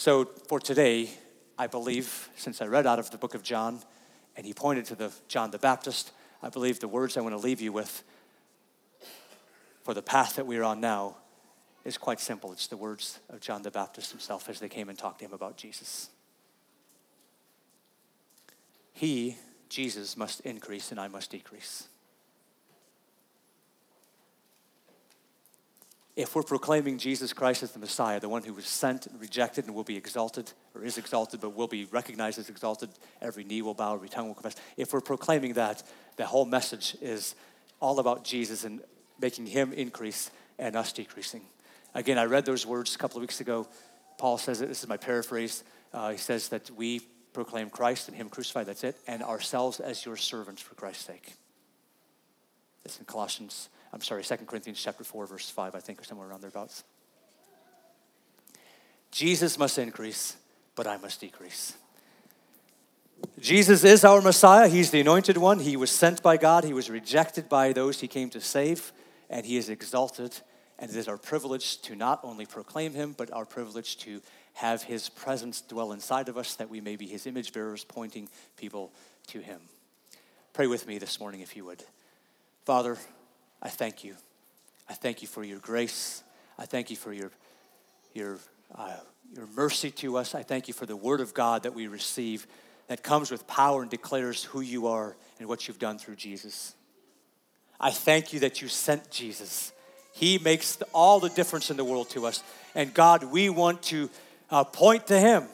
So, 0.00 0.24
for 0.48 0.58
today, 0.58 1.10
I 1.58 1.66
believe, 1.66 2.30
since 2.34 2.62
I 2.62 2.64
read 2.64 2.86
out 2.86 2.98
of 2.98 3.10
the 3.10 3.18
book 3.18 3.34
of 3.34 3.42
John, 3.42 3.80
and 4.34 4.46
he 4.46 4.54
pointed 4.54 4.86
to 4.86 4.94
the 4.94 5.12
John 5.28 5.50
the 5.50 5.58
Baptist, 5.58 6.12
I 6.42 6.48
believe 6.48 6.80
the 6.80 6.88
words 6.88 7.18
I 7.18 7.20
want 7.20 7.34
to 7.34 7.38
leave 7.38 7.60
you 7.60 7.70
with 7.70 8.02
for 9.82 9.92
the 9.92 10.00
path 10.00 10.36
that 10.36 10.46
we 10.46 10.56
are 10.56 10.64
on 10.64 10.80
now 10.80 11.18
is 11.84 11.98
quite 11.98 12.18
simple. 12.18 12.50
It's 12.50 12.66
the 12.66 12.78
words 12.78 13.18
of 13.28 13.40
John 13.40 13.60
the 13.60 13.70
Baptist 13.70 14.10
himself 14.10 14.48
as 14.48 14.58
they 14.58 14.70
came 14.70 14.88
and 14.88 14.96
talked 14.96 15.18
to 15.18 15.26
him 15.26 15.34
about 15.34 15.58
Jesus. 15.58 16.08
He, 18.94 19.36
Jesus, 19.68 20.16
must 20.16 20.40
increase 20.46 20.90
and 20.92 20.98
I 20.98 21.08
must 21.08 21.30
decrease. 21.30 21.89
If 26.20 26.34
we're 26.34 26.42
proclaiming 26.42 26.98
Jesus 26.98 27.32
Christ 27.32 27.62
as 27.62 27.72
the 27.72 27.78
Messiah, 27.78 28.20
the 28.20 28.28
one 28.28 28.42
who 28.42 28.52
was 28.52 28.66
sent 28.66 29.06
and 29.06 29.18
rejected 29.18 29.64
and 29.64 29.74
will 29.74 29.84
be 29.84 29.96
exalted, 29.96 30.52
or 30.74 30.84
is 30.84 30.98
exalted, 30.98 31.40
but 31.40 31.56
will 31.56 31.66
be 31.66 31.86
recognized 31.86 32.38
as 32.38 32.50
exalted, 32.50 32.90
every 33.22 33.42
knee 33.42 33.62
will 33.62 33.72
bow, 33.72 33.94
every 33.94 34.10
tongue 34.10 34.26
will 34.28 34.34
confess. 34.34 34.56
If 34.76 34.92
we're 34.92 35.00
proclaiming 35.00 35.54
that, 35.54 35.82
the 36.16 36.26
whole 36.26 36.44
message 36.44 36.94
is 37.00 37.34
all 37.80 37.98
about 37.98 38.24
Jesus 38.24 38.64
and 38.64 38.80
making 39.18 39.46
him 39.46 39.72
increase 39.72 40.30
and 40.58 40.76
us 40.76 40.92
decreasing. 40.92 41.42
Again, 41.94 42.18
I 42.18 42.24
read 42.24 42.44
those 42.44 42.66
words 42.66 42.94
a 42.94 42.98
couple 42.98 43.16
of 43.16 43.22
weeks 43.22 43.40
ago. 43.40 43.66
Paul 44.18 44.36
says 44.36 44.60
it, 44.60 44.68
this 44.68 44.82
is 44.82 44.88
my 44.88 44.98
paraphrase. 44.98 45.64
Uh, 45.92 46.10
he 46.10 46.18
says 46.18 46.48
that 46.48 46.70
we 46.70 47.00
proclaim 47.32 47.70
Christ 47.70 48.08
and 48.08 48.16
him 48.16 48.28
crucified, 48.28 48.66
that's 48.66 48.84
it, 48.84 48.96
and 49.06 49.22
ourselves 49.22 49.80
as 49.80 50.04
your 50.04 50.18
servants 50.18 50.60
for 50.60 50.74
Christ's 50.74 51.06
sake. 51.06 51.32
It's 52.84 52.98
in 52.98 53.06
Colossians 53.06 53.70
I'm 53.92 54.00
sorry, 54.00 54.22
2 54.22 54.36
Corinthians 54.46 54.80
chapter 54.82 55.04
4, 55.04 55.26
verse 55.26 55.50
5, 55.50 55.74
I 55.74 55.80
think, 55.80 56.00
or 56.00 56.04
somewhere 56.04 56.28
around 56.28 56.42
thereabouts. 56.42 56.84
Jesus 59.10 59.58
must 59.58 59.78
increase, 59.78 60.36
but 60.76 60.86
I 60.86 60.96
must 60.96 61.20
decrease. 61.20 61.76
Jesus 63.40 63.84
is 63.84 64.04
our 64.04 64.20
Messiah. 64.20 64.68
He's 64.68 64.90
the 64.90 65.00
anointed 65.00 65.36
one. 65.36 65.58
He 65.58 65.76
was 65.76 65.90
sent 65.90 66.22
by 66.22 66.36
God. 66.36 66.64
He 66.64 66.72
was 66.72 66.88
rejected 66.88 67.48
by 67.48 67.72
those 67.72 68.00
he 68.00 68.08
came 68.08 68.30
to 68.30 68.40
save, 68.40 68.92
and 69.28 69.44
he 69.44 69.56
is 69.56 69.68
exalted. 69.68 70.36
And 70.78 70.90
it 70.90 70.96
is 70.96 71.08
our 71.08 71.18
privilege 71.18 71.82
to 71.82 71.94
not 71.94 72.20
only 72.22 72.46
proclaim 72.46 72.94
him, 72.94 73.14
but 73.16 73.30
our 73.32 73.44
privilege 73.44 73.98
to 73.98 74.22
have 74.54 74.82
his 74.82 75.08
presence 75.08 75.60
dwell 75.60 75.92
inside 75.92 76.28
of 76.28 76.38
us 76.38 76.54
that 76.56 76.70
we 76.70 76.80
may 76.80 76.96
be 76.96 77.06
his 77.06 77.26
image 77.26 77.52
bearers, 77.52 77.84
pointing 77.84 78.28
people 78.56 78.92
to 79.26 79.40
him. 79.40 79.60
Pray 80.52 80.66
with 80.66 80.86
me 80.86 80.98
this 80.98 81.20
morning, 81.20 81.40
if 81.40 81.56
you 81.56 81.64
would. 81.64 81.84
Father, 82.64 82.96
I 83.62 83.68
thank 83.68 84.04
you. 84.04 84.16
I 84.88 84.94
thank 84.94 85.22
you 85.22 85.28
for 85.28 85.44
your 85.44 85.58
grace. 85.58 86.22
I 86.58 86.66
thank 86.66 86.90
you 86.90 86.96
for 86.96 87.12
your, 87.12 87.30
your, 88.14 88.38
uh, 88.74 88.96
your 89.34 89.46
mercy 89.48 89.90
to 89.92 90.16
us. 90.16 90.34
I 90.34 90.42
thank 90.42 90.68
you 90.68 90.74
for 90.74 90.86
the 90.86 90.96
word 90.96 91.20
of 91.20 91.34
God 91.34 91.62
that 91.62 91.74
we 91.74 91.86
receive 91.86 92.46
that 92.88 93.02
comes 93.02 93.30
with 93.30 93.46
power 93.46 93.82
and 93.82 93.90
declares 93.90 94.44
who 94.44 94.60
you 94.60 94.88
are 94.88 95.16
and 95.38 95.48
what 95.48 95.68
you've 95.68 95.78
done 95.78 95.98
through 95.98 96.16
Jesus. 96.16 96.74
I 97.78 97.90
thank 97.90 98.32
you 98.32 98.40
that 98.40 98.60
you 98.60 98.68
sent 98.68 99.10
Jesus. 99.10 99.72
He 100.12 100.38
makes 100.38 100.82
all 100.92 101.20
the 101.20 101.28
difference 101.28 101.70
in 101.70 101.76
the 101.76 101.84
world 101.84 102.10
to 102.10 102.26
us. 102.26 102.42
And 102.74 102.92
God, 102.92 103.24
we 103.24 103.48
want 103.48 103.82
to 103.84 104.10
uh, 104.50 104.64
point 104.64 105.06
to 105.06 105.18
Him. 105.18 105.44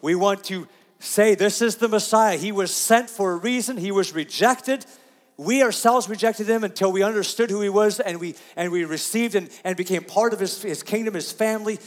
We 0.00 0.14
want 0.14 0.44
to 0.44 0.68
say, 0.98 1.34
This 1.34 1.60
is 1.60 1.76
the 1.76 1.88
Messiah. 1.88 2.36
He 2.36 2.52
was 2.52 2.72
sent 2.72 3.10
for 3.10 3.32
a 3.32 3.36
reason, 3.36 3.76
He 3.76 3.90
was 3.90 4.14
rejected 4.14 4.86
we 5.36 5.62
ourselves 5.62 6.08
rejected 6.08 6.48
him 6.48 6.62
until 6.62 6.92
we 6.92 7.02
understood 7.02 7.50
who 7.50 7.60
he 7.60 7.68
was 7.68 7.98
and 7.98 8.20
we, 8.20 8.36
and 8.56 8.70
we 8.70 8.84
received 8.84 9.34
and, 9.34 9.50
and 9.64 9.76
became 9.76 10.04
part 10.04 10.32
of 10.32 10.40
his, 10.40 10.62
his 10.62 10.82
kingdom, 10.82 11.14
his 11.14 11.32
family. 11.32 11.78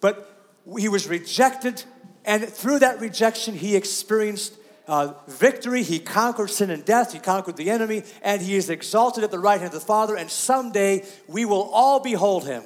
But 0.00 0.30
he 0.78 0.88
was 0.88 1.06
rejected, 1.06 1.82
and 2.24 2.44
through 2.44 2.80
that 2.80 3.00
rejection, 3.00 3.54
he 3.54 3.76
experienced 3.76 4.54
uh, 4.86 5.14
victory. 5.26 5.82
He 5.82 5.98
conquered 5.98 6.50
sin 6.50 6.70
and 6.70 6.84
death, 6.84 7.12
he 7.12 7.18
conquered 7.18 7.56
the 7.56 7.70
enemy, 7.70 8.02
and 8.22 8.42
he 8.42 8.56
is 8.56 8.68
exalted 8.68 9.24
at 9.24 9.30
the 9.30 9.38
right 9.38 9.60
hand 9.60 9.72
of 9.74 9.80
the 9.80 9.86
Father. 9.86 10.16
And 10.16 10.30
someday 10.30 11.04
we 11.26 11.44
will 11.44 11.70
all 11.72 12.00
behold 12.00 12.44
him 12.46 12.64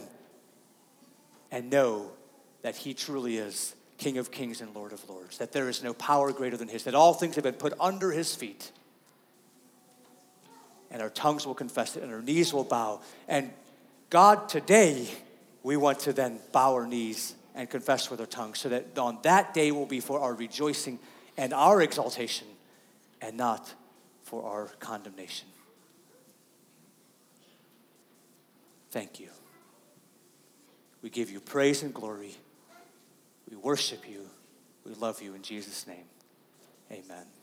and 1.53 1.71
know 1.71 2.11
that 2.63 2.75
he 2.77 2.95
truly 2.95 3.37
is 3.37 3.75
King 3.99 4.19
of 4.19 4.31
kings 4.31 4.61
and 4.61 4.75
Lord 4.75 4.93
of 4.93 5.09
lords, 5.09 5.39
that 5.39 5.53
there 5.53 5.69
is 5.69 5.83
no 5.83 5.95
power 5.95 6.33
greater 6.33 6.57
than 6.57 6.69
his, 6.69 6.85
that 6.85 6.95
all 6.95 7.15
things 7.15 7.37
have 7.37 7.45
been 7.45 7.55
put 7.55 7.73
under 7.81 8.11
his 8.11 8.35
feet 8.35 8.73
and 10.91 11.03
our 11.03 11.11
tongues 11.11 11.47
will 11.47 11.55
confess 11.55 11.97
it, 11.97 12.03
and 12.03 12.13
our 12.13 12.23
knees 12.23 12.53
will 12.53 12.65
bow. 12.65 13.01
And 13.29 13.51
God, 14.11 14.49
today, 14.49 15.09
we 15.63 15.77
want 15.77 16.01
to 16.01 16.13
then 16.13 16.39
bow 16.53 16.75
our 16.75 16.87
knees 16.87 17.35
and 17.55 17.69
confess 17.69 18.11
with 18.11 18.21
our 18.21 18.27
tongues 18.27 18.59
so 18.59 18.69
that 18.69 18.97
on 18.99 19.19
that 19.23 19.55
day 19.55 19.73
will 19.73 19.87
be 19.87 20.01
for 20.01 20.21
our 20.21 20.35
rejoicing 20.35 20.99
and 21.37 21.53
our 21.53 21.83
exaltation 21.83 22.47
and 23.21 23.37
not 23.37 23.75
for 24.23 24.45
our 24.45 24.67
condemnation. 24.79 25.49
Thank 28.91 29.21
you. 29.21 29.29
We 31.03 31.11
give 31.11 31.31
you 31.31 31.41
praise 31.41 31.83
and 31.83 31.93
glory. 31.93 32.35
We 33.51 33.57
worship 33.57 34.09
you. 34.09 34.29
We 34.85 34.95
love 34.95 35.21
you 35.21 35.35
in 35.35 35.43
Jesus' 35.43 35.87
name. 35.87 36.05
Amen. 36.91 37.36